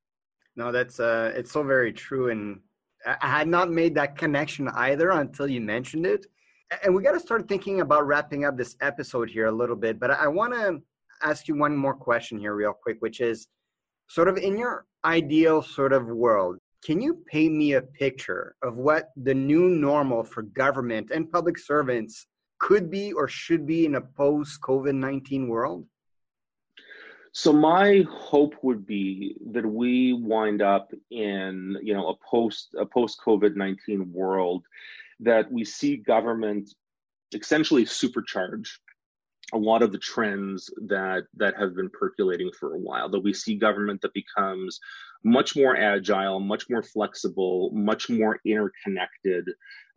no 0.55 0.71
that's 0.71 0.99
uh, 0.99 1.31
it's 1.35 1.51
so 1.51 1.63
very 1.63 1.91
true 1.91 2.29
and 2.29 2.59
I 3.05 3.27
had 3.27 3.47
not 3.47 3.71
made 3.71 3.93
that 3.95 4.17
connection 4.17 4.67
either 4.69 5.11
until 5.11 5.47
you 5.47 5.61
mentioned 5.61 6.05
it. 6.05 6.25
And 6.83 6.95
we 6.95 7.03
got 7.03 7.11
to 7.11 7.19
start 7.19 7.47
thinking 7.47 7.81
about 7.81 8.07
wrapping 8.07 8.45
up 8.45 8.57
this 8.57 8.75
episode 8.81 9.29
here 9.29 9.45
a 9.45 9.51
little 9.51 9.75
bit. 9.75 9.99
But 9.99 10.11
I 10.11 10.27
want 10.27 10.53
to 10.53 10.81
ask 11.21 11.47
you 11.47 11.55
one 11.55 11.75
more 11.75 11.93
question 11.93 12.37
here, 12.37 12.53
real 12.53 12.73
quick, 12.73 12.97
which 12.99 13.21
is 13.21 13.47
sort 14.07 14.27
of 14.27 14.37
in 14.37 14.57
your 14.57 14.85
ideal 15.03 15.61
sort 15.61 15.93
of 15.93 16.05
world, 16.07 16.57
can 16.83 17.01
you 17.01 17.23
paint 17.27 17.53
me 17.55 17.73
a 17.73 17.81
picture 17.81 18.55
of 18.61 18.75
what 18.75 19.09
the 19.15 19.33
new 19.33 19.69
normal 19.69 20.23
for 20.23 20.43
government 20.43 21.11
and 21.11 21.31
public 21.31 21.57
servants 21.57 22.27
could 22.59 22.89
be 22.91 23.11
or 23.11 23.27
should 23.27 23.65
be 23.65 23.85
in 23.85 23.95
a 23.95 24.01
post 24.01 24.61
COVID 24.61 24.93
19 24.93 25.47
world? 25.47 25.87
So 27.37 27.51
my 27.51 28.05
hope 28.09 28.55
would 28.61 28.85
be 28.87 29.35
that 29.51 29.65
we 29.65 30.13
wind 30.13 30.61
up 30.61 30.93
in 31.11 31.77
you 31.83 31.93
know 31.93 32.07
a 32.07 32.15
post 32.25 32.73
a 32.79 32.85
post 32.85 33.19
COVID 33.25 33.57
nineteen 33.57 34.09
world 34.13 34.63
that 35.19 35.51
we 35.51 35.65
see 35.65 35.97
government 35.97 36.69
essentially 37.33 37.83
supercharge 37.83 38.69
a 39.53 39.57
lot 39.57 39.83
of 39.83 39.91
the 39.91 39.99
trends 39.99 40.71
that 40.87 41.23
that 41.35 41.55
have 41.57 41.75
been 41.75 41.89
percolating 41.89 42.51
for 42.59 42.73
a 42.73 42.79
while 42.79 43.09
that 43.09 43.19
we 43.19 43.33
see 43.33 43.55
government 43.55 44.01
that 44.01 44.13
becomes 44.13 44.79
much 45.23 45.55
more 45.55 45.75
agile 45.75 46.39
much 46.39 46.65
more 46.69 46.81
flexible 46.81 47.69
much 47.73 48.09
more 48.09 48.39
interconnected 48.45 49.45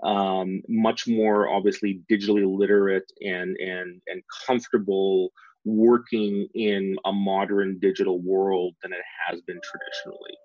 um, 0.02 0.62
much 0.68 1.08
more 1.08 1.48
obviously 1.48 2.02
digitally 2.10 2.46
literate 2.46 3.10
and 3.20 3.56
and 3.56 4.00
and 4.06 4.22
comfortable 4.46 5.30
working 5.64 6.48
in 6.54 6.96
a 7.04 7.12
modern 7.12 7.78
digital 7.78 8.20
world 8.20 8.74
than 8.82 8.92
it 8.92 9.04
has 9.28 9.40
been 9.42 9.60
traditionally. 9.62 10.36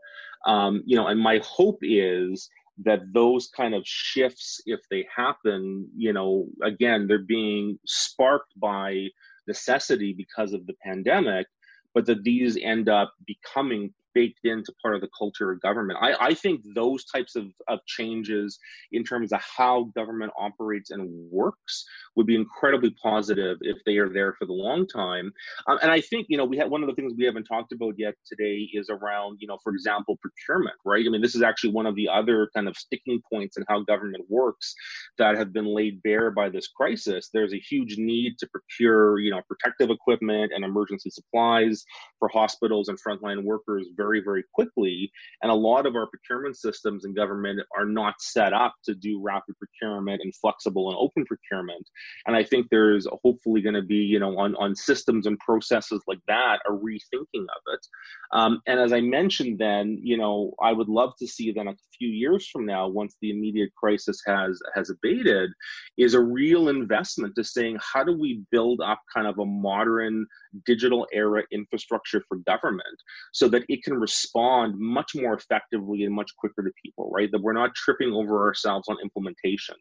Um, 0.45 0.83
you 0.85 0.97
know, 0.97 1.07
and 1.07 1.19
my 1.19 1.39
hope 1.43 1.79
is 1.81 2.49
that 2.83 3.01
those 3.13 3.47
kind 3.55 3.75
of 3.75 3.83
shifts, 3.85 4.61
if 4.65 4.79
they 4.89 5.05
happen, 5.15 5.87
you 5.95 6.13
know, 6.13 6.47
again, 6.63 7.07
they're 7.07 7.19
being 7.19 7.77
sparked 7.85 8.51
by 8.59 9.07
necessity 9.47 10.13
because 10.17 10.53
of 10.53 10.65
the 10.65 10.73
pandemic, 10.83 11.45
but 11.93 12.05
that 12.05 12.23
these 12.23 12.57
end 12.57 12.89
up 12.89 13.13
becoming 13.27 13.93
baked 14.13 14.45
into 14.45 14.73
part 14.81 14.95
of 14.95 15.01
the 15.01 15.09
culture 15.17 15.51
of 15.51 15.61
government. 15.61 15.99
I, 16.01 16.13
I 16.19 16.33
think 16.33 16.61
those 16.75 17.03
types 17.05 17.35
of, 17.35 17.45
of 17.67 17.79
changes 17.87 18.59
in 18.91 19.03
terms 19.03 19.33
of 19.33 19.41
how 19.41 19.85
government 19.95 20.31
operates 20.37 20.91
and 20.91 21.09
works 21.31 21.85
would 22.15 22.27
be 22.27 22.35
incredibly 22.35 22.91
positive 23.01 23.57
if 23.61 23.77
they 23.85 23.97
are 23.97 24.09
there 24.09 24.33
for 24.33 24.45
the 24.45 24.53
long 24.53 24.87
time. 24.87 25.31
Um, 25.67 25.79
and 25.81 25.91
I 25.91 26.01
think, 26.01 26.27
you 26.29 26.37
know, 26.37 26.45
we 26.45 26.57
have 26.57 26.69
one 26.69 26.83
of 26.83 26.89
the 26.89 26.95
things 26.95 27.13
we 27.17 27.25
haven't 27.25 27.45
talked 27.45 27.71
about 27.71 27.95
yet 27.97 28.15
today 28.25 28.69
is 28.73 28.89
around, 28.89 29.37
you 29.39 29.47
know, 29.47 29.57
for 29.63 29.71
example, 29.73 30.17
procurement, 30.21 30.75
right? 30.85 31.05
I 31.05 31.09
mean, 31.09 31.21
this 31.21 31.35
is 31.35 31.41
actually 31.41 31.71
one 31.71 31.85
of 31.85 31.95
the 31.95 32.09
other 32.09 32.49
kind 32.55 32.67
of 32.67 32.77
sticking 32.77 33.21
points 33.31 33.57
in 33.57 33.63
how 33.67 33.81
government 33.81 34.25
works 34.29 34.73
that 35.17 35.37
have 35.37 35.53
been 35.53 35.65
laid 35.65 36.01
bare 36.03 36.31
by 36.31 36.49
this 36.49 36.67
crisis. 36.67 37.29
There's 37.33 37.53
a 37.53 37.59
huge 37.59 37.97
need 37.97 38.37
to 38.39 38.47
procure, 38.47 39.19
you 39.19 39.31
know, 39.31 39.41
protective 39.47 39.89
equipment 39.89 40.51
and 40.53 40.63
emergency 40.63 41.09
supplies 41.09 41.83
for 42.19 42.29
hospitals 42.29 42.89
and 42.89 42.97
frontline 43.01 43.43
workers 43.43 43.87
very, 43.95 44.21
very 44.23 44.43
quickly. 44.53 45.11
And 45.41 45.51
a 45.51 45.55
lot 45.55 45.85
of 45.85 45.95
our 45.95 46.07
procurement 46.07 46.57
systems 46.57 47.05
in 47.05 47.13
government 47.13 47.59
are 47.77 47.85
not 47.85 48.15
set 48.19 48.53
up 48.53 48.73
to 48.85 48.95
do 48.95 49.21
rapid 49.21 49.55
procurement 49.57 50.21
and 50.21 50.33
flexible 50.35 50.89
and 50.89 50.97
open 50.97 51.25
procurement. 51.25 51.87
And 52.25 52.35
I 52.35 52.43
think 52.43 52.67
there's 52.69 53.07
hopefully 53.23 53.61
going 53.61 53.75
to 53.75 53.81
be, 53.81 53.95
you 53.95 54.19
know, 54.19 54.37
on, 54.37 54.55
on 54.55 54.75
systems 54.75 55.27
and 55.27 55.37
processes 55.39 56.01
like 56.07 56.19
that, 56.27 56.59
a 56.67 56.71
rethinking 56.71 57.43
of 57.43 57.61
it. 57.73 57.87
Um, 58.31 58.61
and 58.67 58.79
as 58.79 58.93
I 58.93 59.01
mentioned 59.01 59.59
then, 59.59 59.99
you 60.01 60.17
know, 60.17 60.53
I 60.61 60.71
would 60.71 60.89
love 60.89 61.13
to 61.19 61.27
see 61.27 61.51
then 61.51 61.67
a 61.67 61.75
few 61.97 62.09
years 62.09 62.47
from 62.51 62.65
now, 62.65 62.87
once 62.87 63.15
the 63.21 63.31
immediate 63.31 63.73
crisis 63.75 64.21
has 64.25 64.59
has 64.75 64.89
abated, 64.89 65.51
is 65.97 66.13
a 66.13 66.21
real 66.21 66.69
investment 66.69 67.35
to 67.35 67.43
saying 67.43 67.77
how 67.93 68.03
do 68.03 68.17
we 68.17 68.43
build 68.51 68.81
up 68.81 68.99
kind 69.13 69.27
of 69.27 69.37
a 69.39 69.45
modern 69.45 70.25
digital 70.65 71.07
era 71.13 71.43
infrastructure 71.51 72.23
for 72.27 72.37
government 72.37 72.97
so 73.31 73.47
that 73.47 73.63
it 73.69 73.83
can 73.83 73.95
respond 73.95 74.75
much 74.77 75.11
more 75.15 75.33
effectively 75.33 76.03
and 76.03 76.13
much 76.13 76.31
quicker 76.37 76.63
to 76.63 76.71
people, 76.83 77.09
right? 77.11 77.29
That 77.31 77.41
we're 77.41 77.53
not 77.53 77.75
tripping 77.75 78.13
over 78.13 78.45
ourselves 78.45 78.87
on 78.89 78.97
implementation, 79.01 79.75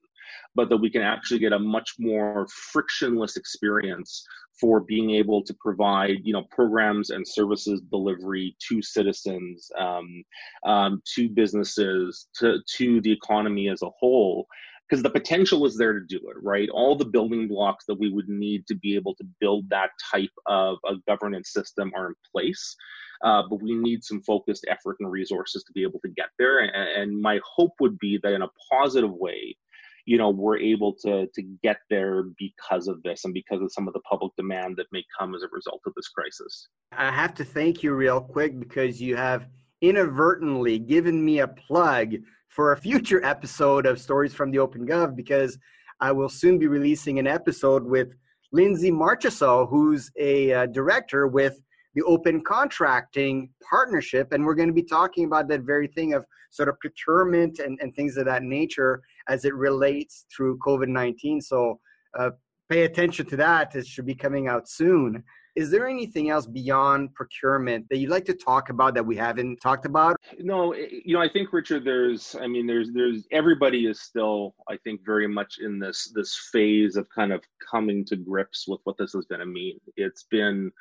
but 0.55 0.69
that 0.69 0.79
we 0.79 0.91
can 0.91 1.03
actually 1.03 1.41
get 1.41 1.53
a 1.53 1.59
much 1.59 1.95
more 1.99 2.12
frictionless 2.49 3.37
experience 3.37 4.25
for 4.61 4.81
being 4.81 5.11
able 5.11 5.43
to 5.43 5.55
provide, 5.55 6.19
you 6.23 6.33
know, 6.33 6.45
programs 6.51 7.11
and 7.11 7.27
services 7.27 7.81
delivery 7.91 8.57
to 8.69 8.83
citizens, 8.83 9.71
um, 9.79 10.23
um, 10.65 11.03
to 11.15 11.29
businesses, 11.29 12.29
to, 12.37 12.59
to 12.77 13.01
the 13.01 13.13
economy 13.13 13.69
as 13.69 13.83
a 13.83 13.91
whole 13.99 14.47
because 14.93 15.03
the 15.03 15.09
potential 15.09 15.65
is 15.65 15.75
there 15.79 15.95
to 15.95 16.05
do 16.07 16.19
it, 16.29 16.37
right? 16.43 16.69
All 16.69 16.95
the 16.95 17.07
building 17.07 17.49
blocks 17.49 17.87
that 17.87 17.99
we 17.99 18.11
would 18.11 18.29
need 18.29 18.67
to 18.67 18.75
be 18.75 18.95
able 18.95 19.15
to 19.15 19.25
build 19.41 19.67
that 19.71 19.89
type 20.13 20.29
of 20.45 20.77
a 20.87 20.97
governance 21.09 21.51
system 21.51 21.91
are 21.97 22.09
in 22.09 22.15
place. 22.31 22.77
Uh, 23.25 23.43
but 23.49 23.63
we 23.63 23.75
need 23.75 24.05
some 24.05 24.21
focused 24.21 24.67
effort 24.69 24.97
and 25.01 25.11
resources 25.11 25.65
to 25.65 25.73
be 25.73 25.83
able 25.83 25.99
to 26.01 26.11
get 26.11 26.29
there. 26.39 26.59
And, 26.59 26.73
and 26.75 27.23
my 27.23 27.41
hope 27.43 27.73
would 27.81 27.99
be 28.01 28.19
that 28.23 28.35
in 28.35 28.43
a 28.43 28.51
positive 28.71 29.13
way, 29.13 29.57
you 30.05 30.19
know, 30.19 30.31
we're 30.31 30.59
able 30.59 30.95
to 31.03 31.27
to 31.35 31.43
get 31.63 31.79
there 31.91 32.25
because 32.39 32.89
of 32.89 33.03
this 33.03 33.25
and 33.25 33.35
because 33.35 33.61
of 33.61 33.73
some 33.73 33.87
of 33.87 33.95
the 33.95 34.01
public 34.01 34.33
demand 34.37 34.77
that 34.77 34.87
may 34.93 35.05
come 35.19 35.35
as 35.35 35.43
a 35.43 35.49
result 35.53 35.81
of 35.87 35.93
this 35.95 36.09
crisis. 36.09 36.69
I 36.93 37.11
have 37.11 37.35
to 37.35 37.45
thank 37.45 37.83
you 37.83 37.95
real 37.95 38.21
quick 38.21 38.59
because 38.59 39.01
you 39.01 39.17
have 39.17 39.49
inadvertently 39.81 40.79
given 40.79 41.25
me 41.25 41.41
a 41.41 41.49
plug 41.49 42.15
for 42.49 42.73
a 42.73 42.77
future 42.77 43.25
episode 43.25 43.87
of 43.87 44.01
Stories 44.01 44.35
from 44.35 44.51
the 44.51 44.59
Open 44.59 44.87
Gov 44.87 45.15
because 45.17 45.59
I 46.01 46.13
will 46.13 46.29
soon 46.29 46.59
be 46.59 46.67
releasing 46.67 47.19
an 47.19 47.27
episode 47.27 47.85
with 47.85 48.13
Lindsay 48.53 48.91
Marchessault, 48.91 49.71
who's 49.71 50.11
a 50.19 50.53
uh, 50.53 50.67
director 50.67 51.27
with 51.27 51.61
the 51.95 52.03
Open 52.03 52.43
Contracting 52.43 53.51
Partnership. 53.69 54.33
And 54.33 54.45
we're 54.45 54.55
going 54.55 54.69
to 54.69 54.75
be 54.75 54.83
talking 54.83 55.25
about 55.25 55.49
that 55.49 55.63
very 55.63 55.89
thing 55.89 56.15
of 56.15 56.25
sort 56.51 56.69
of 56.69 56.79
procurement 56.81 57.59
and, 57.59 57.79
and 57.81 57.95
things 57.95 58.17
of 58.17 58.25
that 58.27 58.43
nature 58.43 59.03
as 59.29 59.45
it 59.45 59.55
relates 59.55 60.27
through 60.35 60.59
COVID 60.59 60.89
19. 60.89 61.41
So 61.41 61.81
uh, 62.19 62.31
pay 62.69 62.85
attention 62.85 63.27
to 63.27 63.37
that. 63.37 63.75
It 63.75 63.87
should 63.87 64.07
be 64.07 64.15
coming 64.15 64.49
out 64.49 64.69
soon. 64.69 65.23
Is 65.55 65.71
there 65.71 65.87
anything 65.87 66.31
else 66.31 66.47
beyond 66.47 67.15
procurement 67.15 67.87
that 67.91 67.99
you'd 67.99 68.11
like 68.11 68.25
to 68.25 68.35
talk 68.35 68.71
about 68.71 68.95
that 68.95 69.05
we 69.05 69.17
haven't 69.17 69.61
talked 69.61 69.85
about? 69.85 70.17
No, 70.39 70.73
eh, 70.73 70.87
you 71.05 71.15
know, 71.15 71.21
I 71.21 71.29
think 71.29 71.53
Richard, 71.53 71.85
there's, 71.85 72.35
I 72.41 72.47
mean, 72.47 72.67
there's, 72.67 72.91
there's, 72.93 73.27
everybody 73.33 73.87
is 73.87 74.01
still, 74.01 74.55
I 74.71 74.79
think, 74.79 75.05
very 75.05 75.29
much 75.29 75.59
in 75.61 75.79
this 75.79 76.11
this 76.15 76.49
phase 76.53 76.97
of 76.97 77.07
kind 77.11 77.33
of 77.33 77.43
coming 77.71 78.05
to 78.07 78.17
grips 78.17 78.67
with 78.67 78.81
what 78.85 78.97
this 78.97 79.15
is 79.15 79.27
going 79.27 79.41
to 79.41 79.47
mean. 79.47 79.79
It's 79.97 80.25
been, 80.25 80.73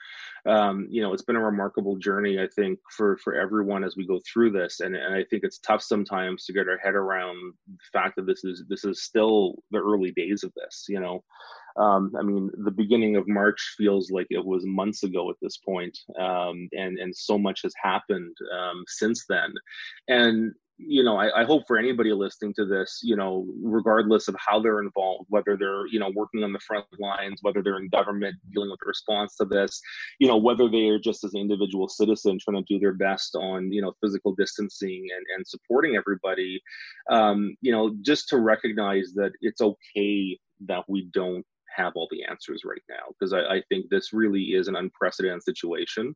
um, 0.46 0.88
you 0.90 1.02
know, 1.02 1.14
it's 1.14 1.24
been 1.24 1.36
a 1.36 1.44
remarkable 1.44 1.98
journey, 1.98 2.40
I 2.40 2.48
think, 2.56 2.80
for 2.96 3.18
for 3.18 3.36
everyone 3.36 3.84
as 3.84 3.98
we 3.98 4.08
go 4.08 4.22
through 4.32 4.52
this, 4.52 4.80
and 4.80 4.96
and 4.96 5.14
I 5.14 5.26
think 5.26 5.44
it's 5.44 5.60
tough 5.60 5.82
sometimes 5.82 6.46
to 6.46 6.54
get 6.54 6.70
our 6.70 6.78
head 6.78 6.96
around 6.96 7.54
the 7.68 7.78
fact 7.92 8.16
that 8.16 8.26
this 8.26 8.46
is 8.46 8.64
this 8.70 8.86
is 8.86 9.04
still 9.04 9.56
the 9.72 9.80
early 9.80 10.12
days 10.12 10.44
of 10.44 10.54
this, 10.56 10.86
you 10.88 11.02
know. 11.02 11.24
Um, 11.78 12.14
I 12.18 12.24
mean, 12.24 12.50
the 12.64 12.72
beginning 12.72 13.16
of 13.16 13.28
March 13.28 13.76
feels 13.78 14.12
like 14.12 14.28
it 14.30 14.44
was 14.44 14.66
months 14.66 15.04
ago 15.04 15.30
at 15.30 15.38
this 15.42 15.58
point, 15.58 15.98
um, 16.20 16.68
and 16.74 17.00
and 17.00 17.16
so 17.16 17.38
much 17.38 17.62
has 17.64 17.74
happened 17.82 18.36
um, 18.54 18.84
since 18.88 19.26
then. 19.28 19.54
And 20.08 20.54
you 20.88 21.04
know, 21.04 21.18
I, 21.18 21.42
I, 21.42 21.46
hope 21.46 21.64
for 21.68 21.78
anybody 21.78 22.12
listening 22.12 22.54
to 22.56 22.66
this, 22.66 23.02
you 23.04 23.16
know, 23.16 23.46
regardless 23.62 24.28
of 24.28 24.36
how 24.40 24.60
they're 24.60 24.82
involved, 24.82 25.26
whether 25.30 25.56
they're, 25.58 25.86
you 25.88 26.00
know, 26.00 26.12
working 26.16 26.44
on 26.44 26.54
the 26.54 26.60
front 26.60 26.86
lines, 27.00 27.40
whether 27.42 27.62
they're 27.62 27.78
in 27.78 27.90
government 27.90 28.36
dealing 28.52 28.70
with 28.70 28.80
the 28.80 28.88
response 28.88 29.36
to 29.38 29.46
this, 29.46 29.80
you 30.20 30.28
know, 30.28 30.38
whether 30.38 30.68
they 30.68 30.88
are 30.88 31.00
just 31.00 31.24
as 31.24 31.34
an 31.34 31.42
individual 31.42 31.88
citizen 31.88 32.40
trying 32.40 32.64
to 32.64 32.74
do 32.74 32.80
their 32.80 32.94
best 32.94 33.36
on, 33.36 33.72
you 33.72 33.82
know, 33.82 33.94
physical 34.02 34.34
distancing 34.36 35.08
and, 35.16 35.26
and 35.36 35.48
supporting 35.48 35.96
everybody, 35.96 36.62
um, 37.10 37.56
you 37.62 37.72
know, 37.72 37.96
just 38.02 38.28
to 38.30 38.38
recognize 38.38 39.14
that 39.14 39.34
it's 39.42 39.62
okay 39.62 40.40
that 40.68 40.84
we 40.88 41.10
don't 41.14 41.46
have 41.76 41.94
all 41.96 42.08
the 42.12 42.24
answers 42.24 42.62
right 42.66 42.82
now 42.90 43.06
because 43.10 43.34
I, 43.34 43.40
I, 43.40 43.64
think 43.70 43.90
this 43.90 44.14
really 44.14 44.42
is 44.42 44.68
an 44.68 44.76
unprecedented 44.76 45.44
situation, 45.44 46.16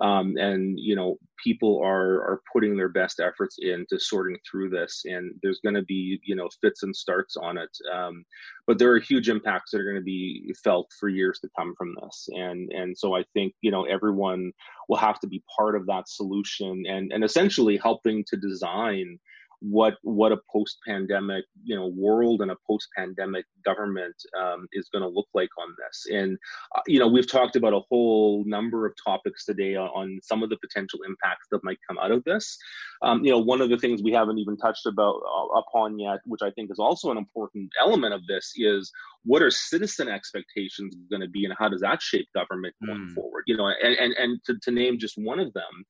um, 0.00 0.34
and 0.36 0.78
you 0.78 0.96
know 0.96 1.16
people 1.42 1.80
are 1.82 2.20
are 2.22 2.40
putting 2.52 2.76
their 2.76 2.88
best 2.88 3.20
efforts 3.20 3.56
into 3.58 3.98
sorting 3.98 4.36
through 4.48 4.70
this, 4.70 5.02
and 5.04 5.34
there's 5.42 5.60
going 5.60 5.74
to 5.74 5.82
be 5.82 6.20
you 6.24 6.36
know 6.36 6.48
fits 6.60 6.82
and 6.82 6.94
starts 6.94 7.36
on 7.36 7.58
it, 7.58 7.70
um, 7.92 8.24
but 8.66 8.78
there 8.78 8.92
are 8.92 9.00
huge 9.00 9.28
impacts 9.28 9.70
that 9.70 9.80
are 9.80 9.84
going 9.84 9.96
to 9.96 10.02
be 10.02 10.54
felt 10.62 10.90
for 10.98 11.08
years 11.08 11.38
to 11.40 11.48
come 11.58 11.74
from 11.76 11.94
this, 12.02 12.28
and 12.32 12.70
and 12.72 12.96
so 12.96 13.16
I 13.16 13.24
think 13.34 13.54
you 13.60 13.70
know 13.70 13.84
everyone 13.84 14.52
will 14.88 14.98
have 14.98 15.20
to 15.20 15.26
be 15.26 15.42
part 15.56 15.76
of 15.76 15.86
that 15.86 16.08
solution 16.08 16.84
and 16.88 17.12
and 17.12 17.24
essentially 17.24 17.76
helping 17.76 18.24
to 18.28 18.36
design 18.36 19.18
what 19.62 19.94
what 20.02 20.32
a 20.32 20.38
post 20.50 20.78
pandemic 20.86 21.44
you 21.62 21.76
know 21.76 21.86
world 21.86 22.42
and 22.42 22.50
a 22.50 22.56
post 22.66 22.88
pandemic 22.96 23.44
government 23.64 24.14
um, 24.40 24.66
is 24.72 24.88
going 24.92 25.02
to 25.02 25.08
look 25.08 25.28
like 25.34 25.50
on 25.58 25.74
this. 25.78 26.06
And 26.12 26.36
uh, 26.74 26.80
you 26.86 26.98
know 26.98 27.06
we've 27.06 27.30
talked 27.30 27.56
about 27.56 27.72
a 27.72 27.80
whole 27.88 28.44
number 28.44 28.86
of 28.86 28.94
topics 29.04 29.44
today 29.44 29.76
on, 29.76 29.88
on, 29.88 30.20
some 30.22 30.42
of 30.42 30.50
the 30.50 30.56
potential 30.56 31.00
impacts 31.06 31.46
that 31.50 31.62
might 31.62 31.78
come 31.88 31.98
out 31.98 32.10
of 32.10 32.24
this. 32.24 32.58
Um, 33.02 33.24
you 33.24 33.30
know 33.30 33.38
one 33.38 33.60
of 33.60 33.70
the 33.70 33.78
things 33.78 34.02
we 34.02 34.12
haven't 34.12 34.38
even 34.38 34.56
touched 34.56 34.86
about 34.86 35.16
uh, 35.16 35.58
upon 35.58 35.98
yet 35.98 36.20
which 36.26 36.42
i 36.42 36.50
think 36.50 36.70
is 36.70 36.78
also 36.78 37.10
an 37.10 37.18
important 37.18 37.70
element 37.80 38.14
of 38.14 38.26
this 38.26 38.52
is 38.56 38.92
what 39.24 39.42
are 39.42 39.50
citizen 39.50 40.08
expectations 40.08 40.96
going 41.10 41.20
to 41.20 41.28
be 41.28 41.44
and 41.44 41.54
how 41.58 41.68
does 41.68 41.80
that 41.80 42.02
shape 42.02 42.28
government 42.34 42.74
going 42.84 43.08
mm. 43.08 43.14
forward? 43.14 43.44
You 43.46 43.56
know 43.56 43.66
and 43.66 43.96
and, 43.96 44.14
and 44.14 44.44
to, 44.44 44.58
to 44.62 44.70
name 44.70 44.98
just 44.98 45.16
one 45.16 45.40
of 45.40 45.52
them 45.52 45.84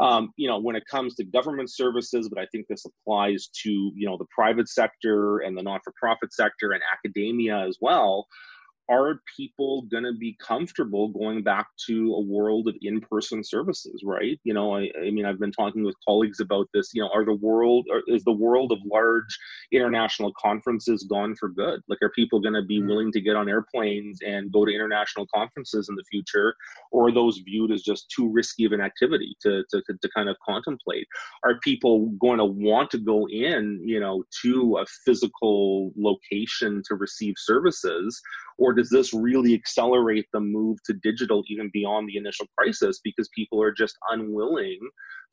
um, 0.00 0.30
you 0.36 0.48
know, 0.48 0.58
when 0.58 0.76
it 0.76 0.84
comes 0.90 1.14
to 1.16 1.24
government 1.24 1.72
services, 1.72 2.28
but 2.28 2.38
I 2.38 2.46
think 2.52 2.66
this 2.68 2.84
applies 2.84 3.48
to, 3.62 3.70
you 3.70 4.08
know, 4.08 4.16
the 4.16 4.26
private 4.34 4.68
sector 4.68 5.38
and 5.38 5.56
the 5.56 5.62
not-for-profit 5.62 6.32
sector 6.32 6.72
and 6.72 6.82
academia 6.92 7.66
as 7.66 7.78
well 7.80 8.26
are 8.90 9.20
people 9.36 9.82
going 9.82 10.04
to 10.04 10.14
be 10.14 10.36
comfortable 10.40 11.08
going 11.08 11.42
back 11.42 11.68
to 11.86 12.14
a 12.14 12.20
world 12.20 12.68
of 12.68 12.74
in-person 12.82 13.44
services 13.44 14.02
right? 14.04 14.38
You 14.44 14.54
know 14.54 14.74
I, 14.74 14.90
I 15.04 15.10
mean 15.10 15.24
i've 15.24 15.40
been 15.40 15.52
talking 15.52 15.84
with 15.84 15.94
colleagues 16.06 16.40
about 16.40 16.68
this 16.72 16.90
you 16.94 17.02
know 17.02 17.10
are 17.14 17.24
the 17.24 17.34
world 17.34 17.86
or 17.90 18.02
is 18.06 18.24
the 18.24 18.32
world 18.32 18.72
of 18.72 18.78
large 18.84 19.38
international 19.72 20.32
conferences 20.40 21.04
gone 21.04 21.34
for 21.36 21.48
good? 21.48 21.80
Like 21.88 21.98
are 22.02 22.10
people 22.10 22.40
going 22.40 22.54
to 22.54 22.62
be 22.62 22.78
mm-hmm. 22.78 22.88
willing 22.88 23.12
to 23.12 23.20
get 23.20 23.36
on 23.36 23.48
airplanes 23.48 24.20
and 24.26 24.52
go 24.52 24.64
to 24.64 24.72
international 24.72 25.26
conferences 25.34 25.88
in 25.88 25.94
the 25.94 26.04
future? 26.10 26.54
Or 26.92 27.08
are 27.08 27.12
those 27.12 27.38
viewed 27.38 27.72
as 27.72 27.82
just 27.82 28.10
too 28.10 28.30
risky 28.30 28.64
of 28.64 28.72
an 28.72 28.80
activity 28.80 29.36
to, 29.42 29.64
to, 29.70 29.82
to 29.82 30.08
kind 30.14 30.28
of 30.28 30.36
contemplate? 30.44 31.06
Are 31.44 31.58
people 31.60 32.06
going 32.20 32.38
to 32.38 32.44
want 32.44 32.90
to 32.90 32.98
go 32.98 33.28
in 33.28 33.80
you 33.84 34.00
know 34.00 34.24
to 34.42 34.78
a 34.80 34.86
physical 35.04 35.92
location 35.96 36.82
to 36.88 36.94
receive 36.94 37.34
services 37.36 38.20
or 38.58 38.72
does 38.72 38.90
this 38.90 39.14
really 39.14 39.54
accelerate 39.54 40.26
the 40.32 40.40
move 40.40 40.78
to 40.84 40.92
digital 41.02 41.42
even 41.48 41.70
beyond 41.72 42.08
the 42.08 42.16
initial 42.16 42.46
crisis 42.56 43.00
because 43.02 43.28
people 43.34 43.62
are 43.62 43.72
just 43.72 43.96
unwilling 44.10 44.78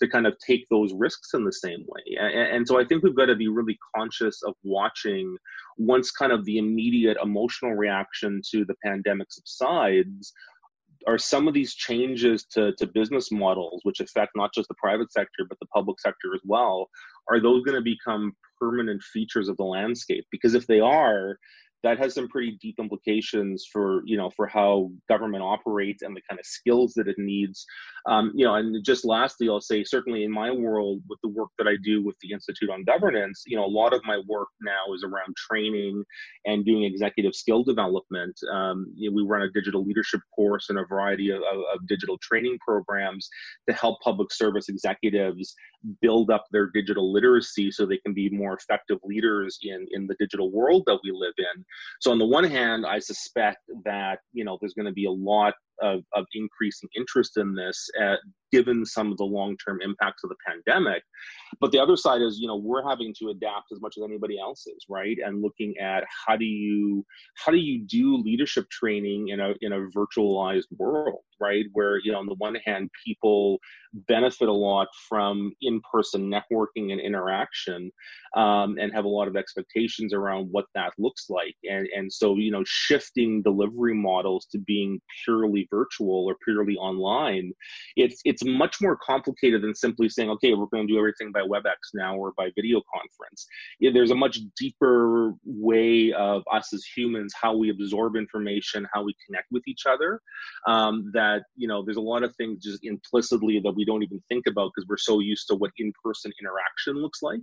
to 0.01 0.07
kind 0.07 0.27
of 0.27 0.35
take 0.45 0.65
those 0.69 0.93
risks 0.93 1.33
in 1.33 1.43
the 1.43 1.53
same 1.53 1.83
way 1.87 2.17
and, 2.19 2.55
and 2.55 2.67
so 2.67 2.79
i 2.79 2.85
think 2.85 3.03
we've 3.03 3.15
got 3.15 3.25
to 3.25 3.35
be 3.35 3.47
really 3.47 3.77
conscious 3.95 4.41
of 4.43 4.53
watching 4.63 5.35
once 5.77 6.11
kind 6.11 6.31
of 6.31 6.45
the 6.45 6.57
immediate 6.57 7.17
emotional 7.21 7.73
reaction 7.73 8.41
to 8.51 8.65
the 8.65 8.75
pandemic 8.83 9.27
subsides 9.31 10.33
are 11.07 11.17
some 11.17 11.47
of 11.47 11.53
these 11.53 11.75
changes 11.75 12.45
to, 12.45 12.73
to 12.77 12.87
business 12.87 13.31
models, 13.31 13.81
which 13.83 13.99
affect 13.99 14.31
not 14.35 14.53
just 14.53 14.67
the 14.67 14.75
private 14.75 15.11
sector, 15.11 15.45
but 15.47 15.59
the 15.59 15.67
public 15.67 15.99
sector 15.99 16.33
as 16.33 16.41
well, 16.43 16.89
are 17.29 17.39
those 17.39 17.63
going 17.63 17.75
to 17.75 17.81
become 17.81 18.33
permanent 18.59 19.01
features 19.03 19.47
of 19.47 19.57
the 19.57 19.63
landscape? 19.63 20.25
Because 20.31 20.55
if 20.55 20.65
they 20.67 20.79
are, 20.79 21.37
that 21.85 21.99
has 21.99 22.15
some 22.15 22.27
pretty 22.27 22.57
deep 22.61 22.75
implications 22.79 23.67
for 23.71 24.01
you 24.05 24.17
know 24.17 24.29
for 24.35 24.47
how 24.47 24.91
government 25.07 25.43
operates 25.43 26.01
and 26.01 26.15
the 26.15 26.21
kind 26.27 26.39
of 26.39 26.45
skills 26.45 26.93
that 26.95 27.07
it 27.07 27.15
needs. 27.17 27.65
Um, 28.07 28.31
you 28.35 28.45
know 28.45 28.53
and 28.55 28.85
just 28.85 29.03
lastly 29.03 29.49
i'll 29.49 29.59
say 29.59 29.83
certainly 29.83 30.25
in 30.25 30.31
my 30.31 30.51
world 30.51 31.01
with 31.09 31.17
the 31.23 31.29
work 31.29 31.49
that 31.57 31.67
i 31.67 31.75
do 31.83 32.03
with 32.03 32.15
the 32.21 32.33
institute 32.33 32.69
on 32.69 32.83
governance 32.83 33.41
you 33.47 33.57
know 33.57 33.65
a 33.65 33.77
lot 33.81 33.95
of 33.95 34.01
my 34.05 34.21
work 34.27 34.49
now 34.61 34.93
is 34.93 35.03
around 35.03 35.35
training 35.35 36.03
and 36.45 36.65
doing 36.65 36.83
executive 36.83 37.35
skill 37.35 37.63
development. 37.63 38.37
Um, 38.51 38.93
you 38.95 39.09
know, 39.09 39.15
we 39.15 39.23
run 39.23 39.41
a 39.41 39.51
digital 39.51 39.83
leadership 39.83 40.21
course 40.35 40.69
and 40.69 40.79
a 40.79 40.85
variety 40.85 41.29
of, 41.29 41.37
of, 41.37 41.59
of 41.73 41.87
digital 41.87 42.17
training 42.21 42.57
programs 42.65 43.29
to 43.67 43.75
help 43.75 43.99
public 44.01 44.31
service 44.33 44.69
executives 44.69 45.55
build 46.01 46.31
up 46.31 46.45
their 46.51 46.69
digital 46.73 47.11
literacy 47.11 47.71
so 47.71 47.85
they 47.85 47.97
can 47.97 48.13
be 48.13 48.29
more 48.29 48.53
effective 48.53 48.97
leaders 49.03 49.59
in 49.61 49.85
in 49.91 50.07
the 50.07 50.15
digital 50.19 50.51
world 50.51 50.83
that 50.87 50.99
we 51.03 51.11
live 51.11 51.33
in 51.37 51.65
so 52.01 52.11
on 52.11 52.19
the 52.19 52.25
one 52.25 52.43
hand, 52.43 52.85
I 52.85 52.99
suspect 52.99 53.59
that 53.85 54.19
you 54.33 54.45
know 54.45 54.57
there's 54.59 54.73
going 54.73 54.87
to 54.87 54.93
be 54.93 55.05
a 55.05 55.11
lot 55.11 55.53
of, 55.81 56.01
of 56.13 56.25
increasing 56.33 56.89
interest 56.95 57.37
in 57.37 57.55
this, 57.55 57.89
given 58.51 58.85
some 58.85 59.11
of 59.11 59.17
the 59.17 59.23
long-term 59.23 59.79
impacts 59.81 60.23
of 60.23 60.29
the 60.29 60.35
pandemic. 60.47 61.03
But 61.59 61.71
the 61.71 61.79
other 61.79 61.97
side 61.97 62.21
is, 62.21 62.39
you 62.39 62.47
know, 62.47 62.55
we're 62.55 62.87
having 62.87 63.13
to 63.19 63.29
adapt 63.29 63.71
as 63.73 63.81
much 63.81 63.95
as 63.97 64.03
anybody 64.03 64.39
else 64.39 64.65
is, 64.67 64.85
right? 64.89 65.17
And 65.25 65.41
looking 65.41 65.73
at 65.81 66.03
how 66.25 66.35
do 66.37 66.45
you 66.45 67.05
how 67.35 67.51
do 67.51 67.57
you 67.57 67.85
do 67.85 68.17
leadership 68.17 68.69
training 68.69 69.29
in 69.29 69.39
a 69.39 69.53
in 69.61 69.73
a 69.73 69.87
virtualized 69.95 70.67
world, 70.77 71.21
right? 71.39 71.65
Where 71.73 71.99
you 72.03 72.11
know, 72.11 72.19
on 72.19 72.27
the 72.27 72.35
one 72.35 72.55
hand, 72.65 72.89
people 73.05 73.59
benefit 74.07 74.49
a 74.49 74.53
lot 74.53 74.87
from 75.07 75.53
in-person 75.61 76.29
networking 76.29 76.91
and 76.91 76.99
interaction, 76.99 77.91
um, 78.35 78.77
and 78.79 78.93
have 78.93 79.05
a 79.05 79.09
lot 79.09 79.27
of 79.27 79.35
expectations 79.35 80.13
around 80.13 80.47
what 80.51 80.65
that 80.75 80.93
looks 80.97 81.29
like, 81.29 81.55
and 81.63 81.87
and 81.95 82.11
so 82.11 82.35
you 82.37 82.51
know, 82.51 82.63
shifting 82.65 83.41
delivery 83.41 83.95
models 83.95 84.45
to 84.51 84.59
being 84.59 84.99
purely 85.23 85.64
virtual 85.69 86.25
or 86.25 86.35
purely 86.43 86.75
online, 86.75 87.51
it's 87.95 88.21
it's 88.25 88.43
much 88.45 88.77
more 88.81 88.97
complicated 88.97 89.61
than 89.61 89.75
simply 89.75 90.09
saying, 90.09 90.29
okay, 90.29 90.53
we're 90.53 90.65
going 90.67 90.87
to 90.87 90.93
do 90.93 90.97
everything 90.97 91.31
by 91.31 91.41
WebEx 91.41 91.75
now 91.93 92.15
or 92.15 92.33
by 92.37 92.49
video 92.55 92.81
conference. 92.93 93.47
There's 93.79 94.11
a 94.11 94.15
much 94.15 94.39
deeper 94.57 95.33
way 95.45 96.13
of 96.13 96.43
us 96.51 96.73
as 96.73 96.83
humans, 96.85 97.33
how 97.39 97.55
we 97.55 97.69
absorb 97.69 98.15
information, 98.15 98.87
how 98.93 99.03
we 99.03 99.15
connect 99.25 99.47
with 99.51 99.63
each 99.67 99.85
other. 99.85 100.21
Um, 100.67 101.11
that 101.13 101.43
you 101.55 101.67
know, 101.67 101.83
there's 101.83 101.97
a 101.97 102.01
lot 102.01 102.23
of 102.23 102.35
things 102.35 102.63
just 102.63 102.79
implicitly 102.83 103.59
that 103.63 103.75
we 103.75 103.85
don't 103.85 104.03
even 104.03 104.21
think 104.29 104.47
about 104.47 104.71
because 104.75 104.87
we're 104.87 104.97
so 104.97 105.19
used 105.19 105.47
to 105.49 105.55
what 105.55 105.71
in-person 105.77 106.31
interaction 106.39 107.01
looks 107.01 107.21
like 107.21 107.41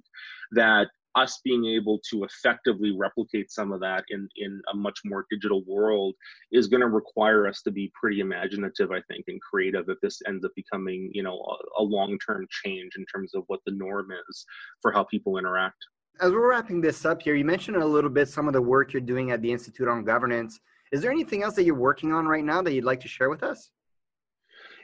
that 0.52 0.88
us 1.14 1.40
being 1.44 1.64
able 1.66 2.00
to 2.10 2.24
effectively 2.24 2.94
replicate 2.96 3.50
some 3.50 3.72
of 3.72 3.80
that 3.80 4.04
in 4.10 4.28
in 4.36 4.60
a 4.72 4.76
much 4.76 5.00
more 5.04 5.26
digital 5.30 5.62
world 5.66 6.14
is 6.50 6.68
going 6.68 6.80
to 6.80 6.88
require 6.88 7.46
us 7.46 7.62
to 7.62 7.70
be 7.70 7.92
pretty 7.98 8.20
imaginative 8.20 8.90
i 8.90 9.00
think 9.08 9.24
and 9.28 9.40
creative 9.40 9.88
if 9.88 9.98
this 10.00 10.20
ends 10.26 10.44
up 10.44 10.52
becoming 10.56 11.10
you 11.12 11.22
know 11.22 11.34
a, 11.34 11.82
a 11.82 11.84
long-term 11.84 12.46
change 12.64 12.92
in 12.96 13.04
terms 13.06 13.34
of 13.34 13.44
what 13.48 13.60
the 13.66 13.72
norm 13.72 14.08
is 14.28 14.44
for 14.80 14.92
how 14.92 15.04
people 15.04 15.38
interact. 15.38 15.76
As 16.20 16.30
we're 16.30 16.50
wrapping 16.50 16.80
this 16.80 17.04
up 17.04 17.22
here 17.22 17.34
you 17.34 17.44
mentioned 17.44 17.76
a 17.76 17.84
little 17.84 18.10
bit 18.10 18.28
some 18.28 18.46
of 18.46 18.52
the 18.52 18.62
work 18.62 18.92
you're 18.92 19.00
doing 19.00 19.30
at 19.30 19.42
the 19.42 19.50
institute 19.50 19.88
on 19.88 20.04
governance. 20.04 20.58
Is 20.92 21.00
there 21.00 21.10
anything 21.10 21.42
else 21.42 21.54
that 21.54 21.64
you're 21.64 21.74
working 21.74 22.12
on 22.12 22.26
right 22.26 22.44
now 22.44 22.60
that 22.60 22.74
you'd 22.74 22.84
like 22.84 23.00
to 23.00 23.08
share 23.08 23.30
with 23.30 23.42
us 23.42 23.70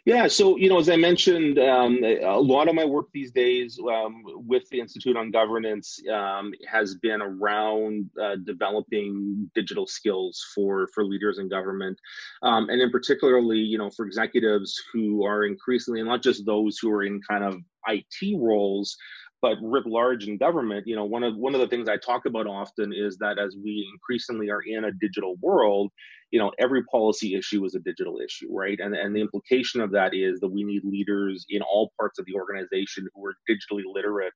yeah, 0.08 0.26
so 0.26 0.56
you 0.56 0.70
know, 0.70 0.78
as 0.78 0.88
I 0.88 0.96
mentioned, 0.96 1.58
um, 1.58 2.02
a 2.02 2.40
lot 2.40 2.66
of 2.66 2.74
my 2.74 2.86
work 2.86 3.08
these 3.12 3.30
days 3.30 3.78
um, 3.78 4.22
with 4.24 4.66
the 4.70 4.80
Institute 4.80 5.18
on 5.18 5.30
Governance 5.30 6.00
um, 6.10 6.50
has 6.66 6.94
been 6.94 7.20
around 7.20 8.08
uh, 8.18 8.36
developing 8.36 9.50
digital 9.54 9.86
skills 9.86 10.42
for 10.54 10.88
for 10.94 11.04
leaders 11.04 11.38
in 11.38 11.50
government, 11.50 11.98
um, 12.42 12.70
and 12.70 12.80
in 12.80 12.90
particularly, 12.90 13.58
you 13.58 13.76
know, 13.76 13.90
for 13.90 14.06
executives 14.06 14.82
who 14.94 15.26
are 15.26 15.44
increasingly, 15.44 16.00
and 16.00 16.08
not 16.08 16.22
just 16.22 16.46
those 16.46 16.78
who 16.78 16.90
are 16.90 17.02
in 17.02 17.20
kind 17.28 17.44
of 17.44 17.58
IT 17.86 18.38
roles, 18.40 18.96
but 19.42 19.58
writ 19.60 19.86
large 19.86 20.26
in 20.26 20.38
government, 20.38 20.86
you 20.86 20.96
know, 20.96 21.04
one 21.04 21.22
of 21.22 21.36
one 21.36 21.54
of 21.54 21.60
the 21.60 21.68
things 21.68 21.86
I 21.86 21.98
talk 21.98 22.24
about 22.24 22.46
often 22.46 22.94
is 22.94 23.18
that 23.18 23.38
as 23.38 23.56
we 23.62 23.86
increasingly 23.92 24.48
are 24.48 24.62
in 24.62 24.84
a 24.84 24.92
digital 24.92 25.36
world, 25.42 25.92
you 26.30 26.38
know, 26.38 26.52
every 26.58 26.84
policy 26.84 27.34
issue 27.34 27.64
is 27.64 27.74
a 27.74 27.80
digital 27.80 28.18
issue, 28.18 28.48
right? 28.50 28.78
And 28.80 28.94
and 28.94 29.14
the 29.14 29.20
implication 29.20 29.80
of 29.80 29.92
that 29.92 30.14
is 30.14 30.40
that 30.40 30.48
we 30.48 30.64
need 30.64 30.82
leaders 30.84 31.46
in 31.48 31.62
all 31.62 31.92
parts 31.98 32.18
of 32.18 32.26
the 32.26 32.34
organization 32.34 33.08
who 33.14 33.24
are 33.26 33.34
digitally 33.48 33.82
literate 33.86 34.34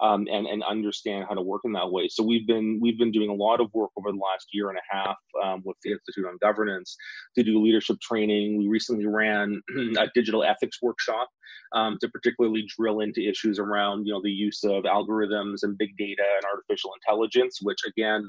um, 0.00 0.26
and 0.30 0.46
and 0.46 0.62
understand 0.62 1.26
how 1.28 1.34
to 1.34 1.42
work 1.42 1.62
in 1.64 1.72
that 1.72 1.90
way. 1.90 2.08
So 2.08 2.22
we've 2.24 2.46
been 2.46 2.78
we've 2.80 2.98
been 2.98 3.12
doing 3.12 3.30
a 3.30 3.34
lot 3.34 3.60
of 3.60 3.68
work 3.72 3.90
over 3.96 4.10
the 4.10 4.18
last 4.18 4.48
year 4.52 4.68
and 4.70 4.78
a 4.78 4.96
half 4.96 5.16
um, 5.44 5.62
with 5.64 5.76
the 5.82 5.92
Institute 5.92 6.26
on 6.26 6.38
Governance 6.40 6.96
to 7.36 7.42
do 7.42 7.62
leadership 7.62 7.98
training. 8.00 8.58
We 8.58 8.68
recently 8.68 9.06
ran 9.06 9.60
a 9.98 10.08
digital 10.14 10.44
ethics 10.44 10.78
workshop 10.82 11.28
um, 11.74 11.98
to 12.00 12.08
particularly 12.08 12.66
drill 12.76 13.00
into 13.00 13.28
issues 13.28 13.58
around 13.58 14.06
you 14.06 14.12
know 14.12 14.20
the 14.22 14.30
use 14.30 14.62
of 14.64 14.84
algorithms 14.84 15.58
and 15.62 15.78
big 15.78 15.96
data 15.96 16.24
and 16.36 16.44
artificial 16.44 16.90
intelligence, 17.00 17.58
which 17.62 17.78
again 17.86 18.28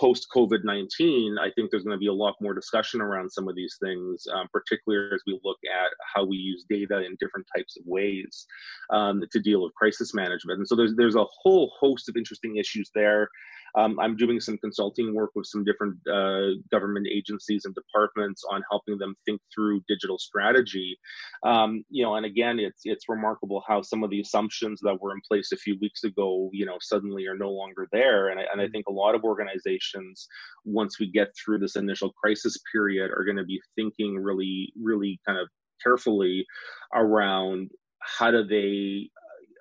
post 0.00 0.26
COVID 0.34 0.64
19, 0.64 1.36
I 1.38 1.50
think 1.50 1.70
there's 1.70 1.84
going 1.84 1.96
to 1.96 2.00
be 2.00 2.06
a 2.06 2.12
lot 2.12 2.34
more 2.40 2.54
discussion 2.54 3.00
around 3.02 3.30
some 3.30 3.48
of 3.48 3.54
these 3.54 3.76
things, 3.82 4.26
um, 4.34 4.48
particularly 4.52 5.14
as 5.14 5.20
we 5.26 5.38
look 5.44 5.58
at 5.70 5.90
how 6.14 6.24
we 6.24 6.38
use 6.38 6.64
data 6.68 7.04
in 7.04 7.16
different 7.20 7.46
types 7.54 7.76
of 7.76 7.84
ways 7.86 8.46
um, 8.90 9.22
to 9.30 9.40
deal 9.40 9.62
with 9.62 9.74
crisis 9.74 10.14
management. 10.14 10.58
And 10.58 10.66
so 10.66 10.74
there's, 10.74 10.94
there's 10.96 11.16
a 11.16 11.26
whole 11.42 11.70
host 11.78 12.08
of 12.08 12.16
interesting 12.16 12.56
issues 12.56 12.90
there. 12.94 13.28
Um, 13.76 13.98
I'm 14.00 14.16
doing 14.16 14.40
some 14.40 14.58
consulting 14.58 15.14
work 15.14 15.30
with 15.34 15.46
some 15.46 15.64
different 15.64 15.96
uh, 16.08 16.58
government 16.70 17.06
agencies 17.10 17.64
and 17.64 17.74
departments 17.74 18.42
on 18.50 18.62
helping 18.70 18.98
them 18.98 19.14
think 19.24 19.40
through 19.54 19.82
digital 19.88 20.18
strategy. 20.18 20.98
Um, 21.44 21.84
you 21.90 22.04
know, 22.04 22.14
and 22.16 22.26
again, 22.26 22.58
it's 22.58 22.82
it's 22.84 23.08
remarkable 23.08 23.62
how 23.66 23.82
some 23.82 24.02
of 24.02 24.10
the 24.10 24.20
assumptions 24.20 24.80
that 24.82 25.00
were 25.00 25.12
in 25.12 25.20
place 25.28 25.52
a 25.52 25.56
few 25.56 25.78
weeks 25.80 26.04
ago, 26.04 26.50
you 26.52 26.66
know, 26.66 26.76
suddenly 26.80 27.26
are 27.26 27.36
no 27.36 27.50
longer 27.50 27.88
there. 27.92 28.28
And 28.28 28.40
I, 28.40 28.44
and 28.52 28.60
I 28.60 28.68
think 28.68 28.86
a 28.88 28.92
lot 28.92 29.14
of 29.14 29.24
organizations, 29.24 30.26
once 30.64 30.98
we 30.98 31.10
get 31.10 31.28
through 31.36 31.58
this 31.58 31.76
initial 31.76 32.12
crisis 32.12 32.58
period, 32.72 33.10
are 33.10 33.24
going 33.24 33.36
to 33.36 33.44
be 33.44 33.60
thinking 33.76 34.16
really, 34.16 34.72
really 34.80 35.20
kind 35.26 35.38
of 35.38 35.48
carefully 35.82 36.46
around 36.94 37.70
how 38.00 38.30
do 38.30 38.44
they 38.44 39.10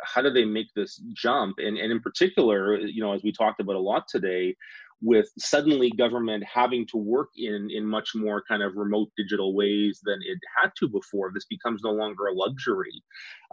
how 0.04 0.22
do 0.22 0.30
they 0.30 0.45
make 0.45 0.68
this 0.76 1.02
jump? 1.14 1.56
And, 1.60 1.78
and 1.78 1.91
in 1.91 2.00
particular, 2.00 2.78
you 2.78 3.02
know, 3.02 3.14
as 3.14 3.24
we 3.24 3.32
talked 3.32 3.60
about 3.60 3.76
a 3.76 3.80
lot 3.80 4.06
today, 4.08 4.56
with 5.02 5.30
suddenly 5.38 5.91
government 5.91 6.43
having 6.43 6.86
to 6.86 6.97
work 6.97 7.30
in 7.38 7.70
in 7.72 7.86
much 7.86 8.12
more 8.16 8.43
kind 8.47 8.62
of 8.62 8.76
remote 8.76 9.10
digital 9.16 9.56
ways 9.56 10.02
than 10.04 10.20
it 10.26 10.38
had 10.56 10.72
to 10.78 10.89
before 10.89 11.32
this 11.34 11.45
becomes 11.45 11.82
no 11.84 11.91
longer 11.91 12.28
a 12.28 12.34
luxury 12.34 13.02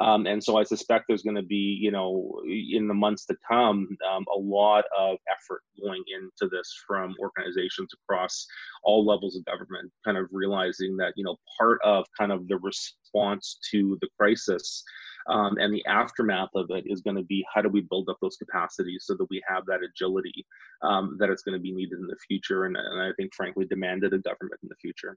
um, 0.01 0.26
and 0.26 0.42
so 0.42 0.57
i 0.57 0.64
suspect 0.64 1.05
there's 1.07 1.22
going 1.22 1.36
to 1.36 1.42
be 1.42 1.78
you 1.80 1.90
know 1.90 2.40
in 2.49 2.88
the 2.88 2.94
months 2.94 3.24
to 3.26 3.36
come 3.49 3.86
um, 4.11 4.24
a 4.34 4.38
lot 4.38 4.84
of 4.99 5.18
effort 5.30 5.62
going 5.80 6.03
into 6.14 6.51
this 6.51 6.74
from 6.86 7.14
organizations 7.20 7.90
across 8.03 8.47
all 8.82 9.07
levels 9.07 9.36
of 9.36 9.44
government 9.44 9.90
kind 10.05 10.18
of 10.18 10.26
realizing 10.32 10.97
that 10.97 11.12
you 11.16 11.24
know 11.24 11.36
part 11.59 11.78
of 11.84 12.05
kind 12.18 12.32
of 12.32 12.47
the 12.49 12.59
response 12.59 13.59
to 13.70 13.97
the 14.01 14.09
crisis 14.18 14.82
um, 15.28 15.56
and 15.58 15.72
the 15.72 15.84
aftermath 15.86 16.50
of 16.54 16.66
it 16.70 16.84
is 16.86 17.00
going 17.00 17.16
to 17.16 17.24
be 17.24 17.44
how 17.52 17.60
do 17.60 17.68
we 17.68 17.80
build 17.82 18.08
up 18.08 18.16
those 18.20 18.36
capacities 18.36 19.04
so 19.06 19.14
that 19.14 19.26
we 19.30 19.42
have 19.48 19.64
that 19.66 19.80
agility 19.82 20.46
um, 20.82 21.16
that 21.18 21.30
it's 21.30 21.42
going 21.42 21.54
to 21.54 21.62
be 21.62 21.72
needed 21.72 21.98
in 21.98 22.06
the 22.06 22.16
future, 22.26 22.64
and, 22.64 22.76
and, 22.76 23.00
I 23.00 23.10
think, 23.16 23.34
frankly, 23.34 23.64
demanded 23.66 24.12
of 24.12 24.22
government 24.22 24.60
in 24.62 24.68
the 24.68 24.76
future. 24.76 25.16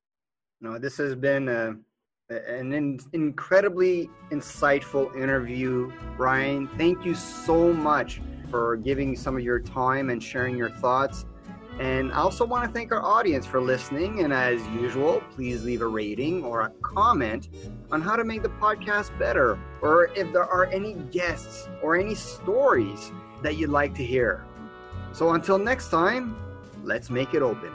No, 0.62 0.78
this 0.78 0.98
has 0.98 1.16
been 1.16 1.48
a, 1.48 1.76
an 2.30 2.74
in, 2.74 3.00
incredibly 3.14 4.10
insightful 4.32 5.16
interview, 5.16 5.92
Ryan. 6.18 6.68
Thank 6.78 7.06
you 7.06 7.16
so 7.16 7.74
much 7.74 8.22
for 8.50 8.78
giving 8.78 9.16
some 9.16 9.38
of 9.38 9.44
your 9.44 9.60
time 9.60 10.10
and 10.10 10.22
sharing 10.22 10.58
your 10.58 10.70
thoughts. 10.70 11.26
And 11.80 12.12
I 12.12 12.18
also 12.18 12.46
want 12.46 12.66
to 12.66 12.72
thank 12.72 12.92
our 12.92 13.02
audience 13.02 13.46
for 13.46 13.62
listening. 13.62 14.20
And 14.20 14.34
as 14.34 14.66
usual, 14.68 15.24
please 15.34 15.64
leave 15.64 15.82
a 15.82 15.88
rating 15.88 16.44
or 16.44 16.62
a 16.62 16.70
comment 16.82 17.50
on 17.90 18.02
how 18.02 18.18
to 18.18 18.26
make 18.26 18.44
the 18.44 18.50
podcast 18.50 19.18
better, 19.18 19.58
or 19.82 20.08
if 20.16 20.32
there 20.34 20.44
are 20.44 20.66
any 20.66 20.94
guests 21.12 21.70
or 21.82 21.96
any 21.96 22.16
stories 22.16 23.14
that 23.42 23.56
you'd 23.56 23.70
like 23.70 23.96
to 23.96 24.04
hear. 24.04 24.46
So 25.14 25.32
until 25.32 25.58
next 25.58 25.90
time, 25.90 26.36
let's 26.84 27.10
make 27.10 27.34
it 27.34 27.42
open. 27.42 27.72